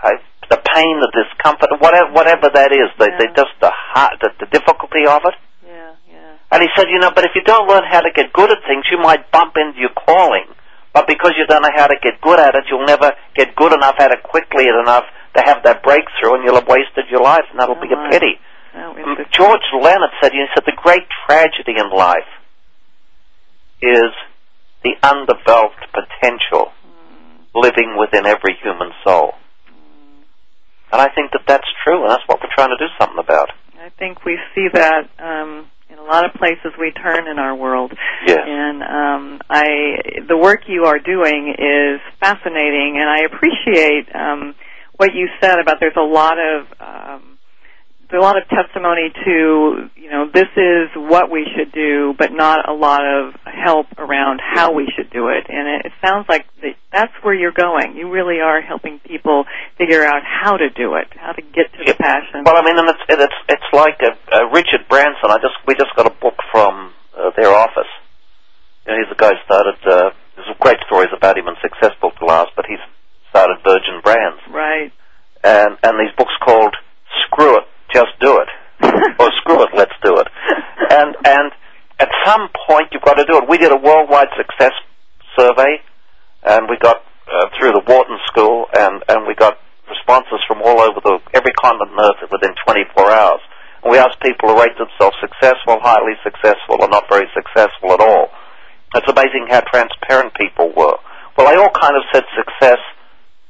I, 0.03 0.13
the 0.49 0.59
pain, 0.75 0.99
the 0.99 1.13
discomfort, 1.15 1.71
whatever, 1.79 2.11
whatever 2.13 2.49
that 2.51 2.73
is. 2.73 2.89
The, 2.99 3.07
the, 3.19 3.27
Yeah. 3.31 3.37
just 3.37 3.55
the, 3.61 3.71
hard, 3.71 4.19
the 4.21 4.31
the 4.41 4.47
difficulty 4.51 5.07
of 5.07 5.23
it. 5.29 5.35
Yeah, 5.67 5.93
yeah. 6.11 6.33
And 6.51 6.63
he 6.63 6.69
said, 6.75 6.89
you 6.91 6.99
know, 6.99 7.13
but 7.15 7.25
if 7.25 7.33
you 7.37 7.43
don't 7.43 7.69
learn 7.69 7.85
how 7.85 8.01
to 8.01 8.11
get 8.11 8.33
good 8.33 8.51
at 8.51 8.59
things, 8.67 8.85
you 8.91 8.99
might 8.99 9.31
bump 9.31 9.55
into 9.57 9.79
your 9.79 9.95
calling. 9.95 10.47
But 10.93 11.07
because 11.07 11.39
you 11.39 11.47
don't 11.47 11.63
know 11.63 11.71
how 11.77 11.87
to 11.87 11.95
get 12.03 12.21
good 12.21 12.41
at 12.41 12.57
it, 12.57 12.65
you'll 12.69 12.87
never 12.87 13.13
get 13.37 13.55
good 13.55 13.73
enough 13.73 13.95
at 14.01 14.11
it 14.11 14.25
quickly 14.25 14.67
enough 14.67 15.05
to 15.39 15.43
have 15.47 15.63
that 15.63 15.85
breakthrough, 15.85 16.35
and 16.35 16.43
you'll 16.43 16.57
have 16.59 16.67
wasted 16.67 17.07
your 17.09 17.23
life, 17.23 17.47
and 17.53 17.61
that'll 17.61 17.79
be 17.79 17.87
a 17.93 17.97
Right. 17.97 18.11
pity. 18.11 18.41
Oh, 18.81 18.95
Mm. 18.95 19.31
George 19.31 19.61
Leonard 19.81 20.11
said, 20.23 20.33
he 20.33 20.45
said, 20.55 20.65
the 20.65 20.77
great 20.77 21.07
tragedy 21.27 21.75
in 21.79 21.91
life 21.91 22.29
is 23.83 24.11
the 24.83 24.95
undeveloped 25.03 25.85
potential 25.93 26.73
living 27.55 27.97
within 27.99 28.27
every 28.27 28.57
human 28.63 28.91
soul. 29.05 29.35
And 30.93 31.01
I 31.01 31.09
think 31.15 31.33
that 31.33 31.43
that's 31.47 31.69
true, 31.85 32.03
and 32.03 32.11
that's 32.11 32.23
what 32.27 32.41
we're 32.41 32.55
trying 32.55 32.71
to 32.71 32.79
do 32.79 32.91
something 32.99 33.19
about. 33.19 33.51
I 33.79 33.91
think 33.99 34.25
we 34.25 34.39
see 34.55 34.67
that 34.73 35.09
um, 35.19 35.71
in 35.89 35.99
a 35.99 36.03
lot 36.03 36.25
of 36.25 36.35
places 36.35 36.73
we 36.79 36.91
turn 36.93 37.29
in 37.29 37.39
our 37.39 37.55
world. 37.55 37.93
Yes. 38.27 38.39
And 38.45 38.83
um, 38.83 39.41
I, 39.49 40.25
the 40.27 40.37
work 40.37 40.63
you 40.67 40.85
are 40.85 40.99
doing 40.99 41.55
is 41.57 42.01
fascinating, 42.19 42.99
and 42.99 43.09
I 43.09 43.21
appreciate 43.27 44.15
um, 44.15 44.55
what 44.97 45.11
you 45.15 45.29
said 45.41 45.59
about 45.61 45.77
there's 45.81 45.97
a 45.97 46.01
lot 46.01 46.39
of 46.39 46.67
um, 46.81 47.30
a 48.13 48.19
lot 48.19 48.37
of 48.37 48.49
testimony 48.49 49.13
to 49.25 49.91
you 49.97 50.11
know 50.11 50.31
this 50.33 50.51
is 50.57 50.89
what 50.97 51.31
we 51.31 51.47
should 51.57 51.73
do, 51.73 52.15
but 52.19 52.33
not 52.33 52.69
a 52.69 52.73
lot 52.73 53.01
of 53.05 53.35
help 53.47 53.87
around 53.99 54.41
how 54.43 54.73
we 54.73 54.91
should 54.97 55.11
do 55.11 55.29
it. 55.29 55.47
And 55.49 55.87
it, 55.87 55.93
sounds 56.03 56.27
like 56.29 56.47
that's 56.93 57.13
where 57.23 57.35
you're 57.35 57.53
going. 57.53 57.95
You 57.97 58.11
really 58.11 58.41
are 58.41 58.61
helping 58.61 58.99
people 59.01 59.45
figure 59.77 60.03
out 60.03 60.23
how 60.25 60.57
to 60.57 60.71
do 60.71 60.95
it, 60.95 61.09
how 61.15 61.33
to 61.33 61.43
get 61.43 61.71
to 61.77 61.85
the 61.85 61.95
passion. 61.95 62.43
Well, 62.45 62.57
I 62.57 62.65
mean, 62.65 62.79
and 62.79 62.89
it's 62.89 63.05
it's 63.09 63.35
it's 63.49 63.71
like 63.73 64.01
uh, 64.03 64.17
uh, 64.33 64.49
Richard 64.49 64.89
Branson. 64.89 65.31
I 65.31 65.37
just 65.37 65.55
we 65.67 65.75
just 65.75 65.95
got 65.95 66.07
a 66.07 66.15
book 66.15 66.37
from 66.51 66.93
uh, 67.17 67.31
their 67.37 67.53
office. 67.53 67.91
You 68.87 68.93
know, 68.93 68.99
he's 68.99 69.11
the 69.11 69.21
guy 69.21 69.31
who 69.31 69.41
started. 69.45 69.77
Uh, 69.85 70.11
there's 70.35 70.49
some 70.49 70.61
great 70.61 70.79
stories 70.87 71.11
about 71.15 71.37
him 71.37 71.47
and 71.49 71.57
Success 71.61 71.93
Built 72.01 72.17
to 72.19 72.25
Last, 72.25 72.51
but 72.57 72.65
he's 72.67 72.81
started 73.29 73.59
Virgin 73.63 74.01
Brands, 74.03 74.41
right. 74.51 74.93
and 75.45 75.77
and 75.83 75.95
these 76.01 76.15
books 76.17 76.33
called 76.43 76.75
"Screw 77.27 77.59
It, 77.59 77.65
just 77.93 78.13
do 78.21 78.39
it. 78.39 78.49
or 79.21 79.29
screw 79.41 79.63
it, 79.63 79.71
let's 79.77 79.93
do 80.03 80.17
it. 80.17 80.29
And 80.91 81.15
and 81.25 81.53
at 81.99 82.09
some 82.25 82.49
point 82.67 82.89
you've 82.93 83.05
got 83.05 83.21
to 83.21 83.27
do 83.29 83.37
it. 83.37 83.45
We 83.49 83.59
did 83.59 83.73
a 83.73 83.77
worldwide 83.77 84.33
success 84.37 84.73
survey, 85.37 85.85
and 86.45 86.69
we 86.69 86.79
got 86.81 87.05
uh, 87.29 87.53
through 87.59 87.73
the 87.73 87.85
Wharton 87.87 88.19
School, 88.27 88.67
and 88.73 89.05
and 89.09 89.27
we 89.29 89.35
got 89.35 89.59
responses 89.89 90.41
from 90.49 90.63
all 90.63 90.81
over 90.81 91.01
the 91.05 91.19
every 91.35 91.53
continent 91.61 91.93
on 91.93 92.09
Earth 92.09 92.31
within 92.33 92.55
24 92.65 93.11
hours. 93.11 93.43
And 93.85 93.93
we 93.93 93.99
asked 93.99 94.21
people 94.21 94.49
to 94.49 94.57
rate 94.57 94.77
themselves 94.77 95.17
successful, 95.21 95.81
highly 95.81 96.17
successful, 96.25 96.81
or 96.81 96.89
not 96.89 97.05
very 97.09 97.29
successful 97.37 97.93
at 97.93 98.01
all. 98.01 98.29
It's 98.95 99.09
amazing 99.09 99.49
how 99.49 99.61
transparent 99.69 100.35
people 100.35 100.73
were. 100.77 100.97
Well, 101.37 101.49
they 101.49 101.57
all 101.57 101.73
kind 101.73 101.97
of 101.97 102.05
said 102.13 102.25
success 102.37 102.81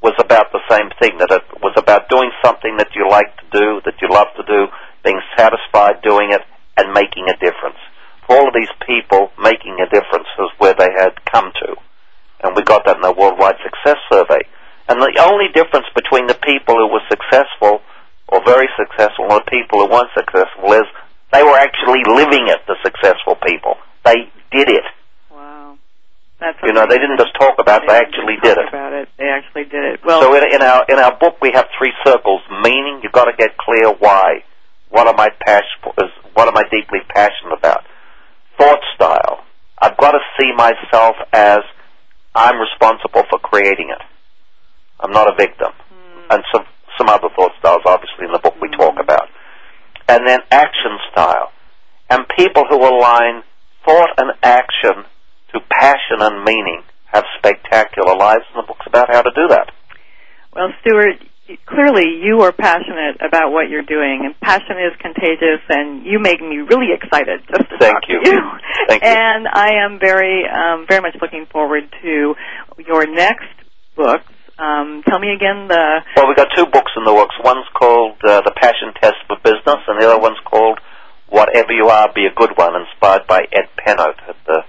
was 0.02 0.14
about 0.18 0.52
the 0.52 0.64
same 0.68 0.88
thing, 1.00 1.18
that 1.18 1.30
it 1.30 1.44
was 1.60 1.74
about 1.76 2.08
doing 2.08 2.30
something 2.44 2.76
that 2.78 2.96
you 2.96 3.08
like 3.08 3.36
to 3.36 3.46
do, 3.52 3.80
that 3.84 4.00
you 4.00 4.08
love 4.08 4.28
to 4.36 4.44
do, 4.44 4.66
being 5.04 5.20
satisfied 5.36 6.00
doing 6.02 6.32
it, 6.32 6.40
and 6.76 6.92
making 6.92 7.28
a 7.28 7.36
difference. 7.36 7.76
For 8.26 8.36
all 8.36 8.48
of 8.48 8.54
these 8.54 8.72
people, 8.86 9.30
making 9.36 9.76
a 9.80 9.88
difference 9.88 10.28
is 10.38 10.50
where 10.58 10.74
they 10.74 10.88
had 10.96 11.20
come 11.26 11.52
to. 11.64 11.76
And 12.42 12.56
we 12.56 12.62
got 12.62 12.86
that 12.86 12.96
in 12.96 13.02
the 13.02 13.12
Worldwide 13.12 13.60
Success 13.60 14.00
Survey. 14.10 14.40
And 14.88 15.00
the 15.00 15.12
only 15.20 15.52
difference 15.52 15.86
between 15.94 16.26
the 16.26 16.38
people 16.40 16.74
who 16.74 16.88
were 16.88 17.04
successful 17.08 17.82
or 18.30 18.40
very 18.44 18.68
successful 18.78 19.26
and 19.28 19.42
the 19.44 19.50
people 19.50 19.84
who 19.84 19.92
weren't 19.92 20.10
successful 20.16 20.72
is 20.72 20.86
they 21.32 21.42
were 21.42 21.58
actually 21.58 22.02
living 22.06 22.48
it, 22.48 22.58
the 22.66 22.76
successful 22.82 23.36
people. 23.44 23.74
They 24.04 24.30
did 24.50 24.68
it. 24.70 24.86
Wow. 25.30 25.78
That's 26.40 26.56
You 26.64 26.72
know, 26.72 26.88
they 26.88 26.96
didn't 26.96 27.20
just 27.20 27.36
talk 27.36 27.60
about 27.60 27.84
it, 27.84 27.88
they 27.88 28.00
actually 28.00 28.40
did 28.42 28.56
it. 28.56 28.68
About 28.68 28.92
it. 28.94 29.08
They 29.18 29.28
actually 29.28 29.64
did 29.64 29.84
it. 29.84 30.00
Well, 30.04 30.22
So 30.22 30.34
in, 30.34 30.42
in 30.56 30.62
our 30.62 30.84
in 30.88 30.98
our 30.98 31.16
book 31.20 31.36
we 31.40 31.52
have 31.52 31.68
three 31.76 31.92
circles. 32.04 32.40
Meaning, 32.64 33.00
you've 33.02 33.12
got 33.12 33.26
to 33.26 33.36
get 33.36 33.56
clear 33.58 33.92
why. 33.92 34.44
What 34.88 35.06
am 35.06 35.20
I 35.20 35.28
passionate? 35.44 35.94
Is, 35.98 36.10
what 36.32 36.48
am 36.48 36.56
I 36.56 36.64
deeply 36.72 37.00
passionate 37.08 37.52
about? 37.56 37.84
Thought 38.58 38.80
style. 38.94 39.44
I've 39.80 39.96
got 39.98 40.12
to 40.12 40.20
see 40.40 40.50
myself 40.56 41.16
as 41.32 41.60
I'm 42.34 42.58
responsible 42.58 43.22
for 43.28 43.38
creating 43.38 43.90
it. 43.90 44.02
I'm 44.98 45.12
not 45.12 45.28
a 45.28 45.36
victim. 45.36 45.72
Hmm. 45.92 46.24
And 46.30 46.42
some 46.52 46.64
some 46.96 47.08
other 47.08 47.28
thought 47.36 47.52
styles, 47.58 47.82
obviously, 47.84 48.24
in 48.24 48.32
the 48.32 48.40
book 48.40 48.56
we 48.62 48.68
hmm. 48.68 48.80
talk 48.80 48.96
about. 48.98 49.28
And 50.08 50.26
then 50.26 50.40
action 50.50 50.96
style. 51.12 51.52
And 52.08 52.24
people 52.36 52.64
who 52.68 52.80
align 52.80 53.44
thought 53.84 54.10
and 54.16 54.32
action 54.42 55.04
to 55.52 55.60
passion 55.70 56.20
and 56.20 56.44
meaning 56.44 56.82
have 57.12 57.24
spectacular 57.38 58.16
lives, 58.16 58.44
and 58.54 58.62
the 58.62 58.66
book's 58.66 58.86
about 58.86 59.08
how 59.10 59.22
to 59.22 59.30
do 59.34 59.48
that. 59.48 59.72
Well, 60.54 60.70
Stewart, 60.80 61.18
clearly 61.66 62.22
you 62.22 62.42
are 62.42 62.52
passionate 62.52 63.18
about 63.18 63.52
what 63.52 63.68
you're 63.68 63.86
doing, 63.86 64.22
and 64.24 64.38
passion 64.40 64.78
is 64.78 64.94
contagious, 65.00 65.62
and 65.68 66.06
you 66.06 66.18
make 66.18 66.40
me 66.40 66.58
really 66.58 66.94
excited 66.94 67.40
just 67.48 67.70
to 67.70 67.78
Thank 67.78 67.94
talk 67.94 68.02
you. 68.08 68.22
to 68.22 68.30
you. 68.30 68.40
Thank 68.88 69.02
you. 69.02 69.08
And 69.08 69.48
I 69.48 69.84
am 69.84 69.98
very, 69.98 70.44
um, 70.46 70.86
very 70.88 71.00
much 71.00 71.16
looking 71.20 71.46
forward 71.50 71.84
to 72.02 72.34
your 72.78 73.06
next 73.06 73.50
books. 73.96 74.32
Um, 74.58 75.02
tell 75.08 75.18
me 75.18 75.32
again 75.32 75.68
the. 75.68 76.04
Well, 76.16 76.28
we've 76.28 76.36
got 76.36 76.48
two 76.54 76.66
books 76.66 76.92
in 76.96 77.04
the 77.04 77.14
works. 77.14 77.34
One's 77.42 77.66
called 77.74 78.18
uh, 78.22 78.42
The 78.42 78.52
Passion 78.52 78.92
Test 79.00 79.16
for 79.26 79.36
Business, 79.42 79.80
and 79.88 80.00
the 80.00 80.06
other 80.06 80.20
one's 80.20 80.38
called 80.44 80.78
Whatever 81.28 81.72
You 81.72 81.88
Are, 81.88 82.12
Be 82.12 82.26
a 82.26 82.34
Good 82.34 82.58
One, 82.58 82.74
inspired 82.76 83.26
by 83.26 83.40
Ed 83.52 83.68
Penhoet 83.78 84.20
at 84.28 84.36
the 84.46 84.62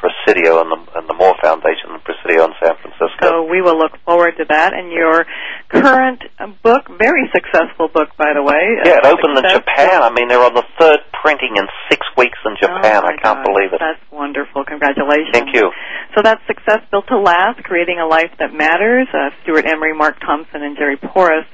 Presidio 0.00 0.64
and 0.64 0.72
the, 0.72 0.80
and 0.96 1.04
the 1.04 1.14
Moore 1.14 1.36
Foundation 1.44 1.92
in 1.92 2.00
Presidio 2.00 2.48
in 2.48 2.56
San 2.56 2.74
Francisco. 2.80 3.20
So 3.20 3.44
we 3.44 3.60
will 3.60 3.76
look 3.76 3.92
forward 4.08 4.34
to 4.40 4.48
that. 4.48 4.72
And 4.72 4.90
your 4.90 5.28
current 5.68 6.24
uh, 6.40 6.48
book, 6.64 6.88
very 6.96 7.28
successful 7.30 7.92
book, 7.92 8.16
by 8.16 8.32
the 8.32 8.42
way. 8.42 8.80
yeah, 8.82 8.98
it 8.98 9.04
uh, 9.04 9.12
opened 9.12 9.36
in 9.36 9.46
Japan. 9.52 10.00
I 10.00 10.10
mean, 10.10 10.32
they're 10.32 10.42
on 10.42 10.56
the 10.56 10.64
third 10.80 11.04
printing 11.20 11.60
in 11.60 11.68
six 11.92 12.00
weeks 12.16 12.40
in 12.48 12.56
Japan. 12.56 13.04
Oh, 13.04 13.12
I 13.12 13.20
can't 13.20 13.44
gosh, 13.44 13.46
believe 13.46 13.70
it. 13.76 13.80
That's 13.84 14.00
wonderful. 14.08 14.64
Congratulations. 14.64 15.36
Thank 15.36 15.52
you. 15.52 15.68
So 16.16 16.24
that's 16.24 16.40
Success 16.48 16.80
Built 16.90 17.06
to 17.12 17.20
Last, 17.20 17.62
Creating 17.62 18.00
a 18.00 18.08
Life 18.08 18.32
That 18.40 18.56
Matters. 18.56 19.06
Uh, 19.12 19.30
Stewart 19.44 19.68
Emery, 19.68 19.92
Mark 19.92 20.18
Thompson, 20.24 20.64
and 20.64 20.76
Jerry 20.76 20.96
Porras. 20.96 21.44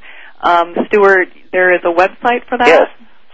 Um, 0.41 0.75
Stewart, 0.89 1.29
there 1.51 1.75
is 1.75 1.81
a 1.83 1.93
website 1.93 2.47
for 2.49 2.59
that? 2.59 2.69
Yes, 2.69 2.89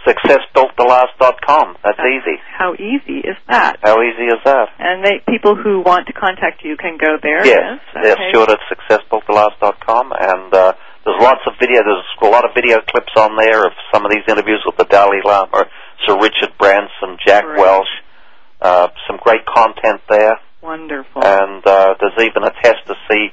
successbuilttolast.com. 0.07 1.77
That's 1.83 1.99
easy. 2.01 2.37
How 2.57 2.75
easy 2.75 3.19
is 3.27 3.37
that? 3.49 3.79
How 3.83 4.01
easy 4.03 4.25
is 4.25 4.41
that? 4.45 4.69
And 4.79 5.05
they, 5.05 5.21
people 5.29 5.55
who 5.55 5.81
want 5.81 6.07
to 6.09 6.13
contact 6.13 6.63
you 6.65 6.77
can 6.77 6.99
go 6.99 7.17
there? 7.23 7.45
Yes, 7.47 7.81
yes, 7.95 8.17
Okay. 8.17 8.31
Stewart 8.31 8.51
at 8.51 8.59
successbuilttolast.com, 8.71 10.13
and 10.19 10.55
uh, 10.55 10.73
there's 11.05 11.21
lots 11.23 11.41
of 11.47 11.55
video. 11.61 11.83
There's 11.85 12.05
a 12.23 12.27
lot 12.27 12.45
of 12.45 12.51
video 12.55 12.79
clips 12.87 13.13
on 13.17 13.37
there 13.37 13.65
of 13.67 13.73
some 13.93 14.05
of 14.05 14.11
these 14.13 14.25
interviews 14.29 14.63
with 14.67 14.77
the 14.77 14.85
Dalai 14.85 15.21
Lama, 15.25 15.65
Sir 16.07 16.17
Richard 16.19 16.57
Branson, 16.59 17.19
Jack. 17.25 17.45
Welch. 17.57 17.87
Uh, 18.61 18.87
some 19.09 19.19
great 19.21 19.45
content 19.45 20.01
there, 20.09 20.39
Wonderful. 20.63 21.21
and 21.25 21.67
uh, 21.67 21.95
there's 21.99 22.15
even 22.29 22.45
a 22.45 22.53
test 22.63 22.79
to 22.87 22.95
see 23.11 23.27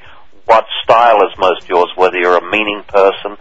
what 0.46 0.66
style 0.84 1.18
is 1.22 1.30
most 1.38 1.70
yours, 1.70 1.86
whether 1.96 2.18
you're 2.18 2.38
a 2.38 2.50
meaning 2.50 2.82
person 2.88 3.38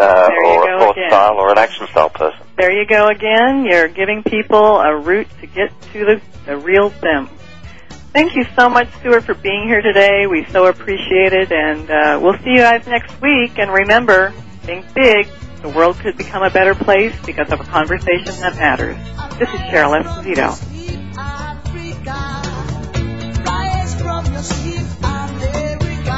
uh, 0.00 0.26
There 0.28 0.44
you 0.44 0.58
or 0.60 0.64
go 0.66 0.76
a 0.76 0.78
thought 0.80 0.96
again. 0.96 1.10
style 1.10 1.34
or 1.36 1.52
an 1.52 1.58
action 1.58 1.86
style 1.88 2.10
person. 2.10 2.40
there 2.56 2.72
you 2.72 2.86
go 2.86 3.08
again. 3.08 3.64
You're 3.64 3.88
giving 3.88 4.22
people 4.22 4.80
a 4.80 4.96
route 4.96 5.28
to 5.40 5.46
get 5.46 5.70
to 5.92 6.04
the, 6.04 6.20
the 6.46 6.56
real 6.56 6.88
them. 6.90 7.28
Thank 8.12 8.34
you 8.34 8.44
so 8.56 8.68
much, 8.68 8.88
Stewart, 8.98 9.22
for 9.22 9.34
being 9.34 9.68
here 9.68 9.82
today. 9.82 10.26
We 10.26 10.44
so 10.46 10.66
appreciate 10.66 11.32
it, 11.32 11.52
and 11.52 11.88
uh, 11.88 12.18
we'll 12.20 12.36
see 12.38 12.50
you 12.50 12.58
guys 12.58 12.84
next 12.88 13.20
week. 13.20 13.56
And 13.58 13.70
remember, 13.72 14.32
think 14.62 14.92
big. 14.94 15.28
The 15.62 15.68
world 15.68 15.96
could 15.98 16.16
become 16.16 16.42
a 16.42 16.50
better 16.50 16.74
place 16.74 17.14
because 17.24 17.52
of 17.52 17.60
a 17.60 17.64
conversation 17.64 18.32
that 18.40 18.56
matters. 18.56 18.96
This 19.38 19.48
is 19.50 19.60
Cheryl 19.70 20.02
Esposito. 20.02 20.56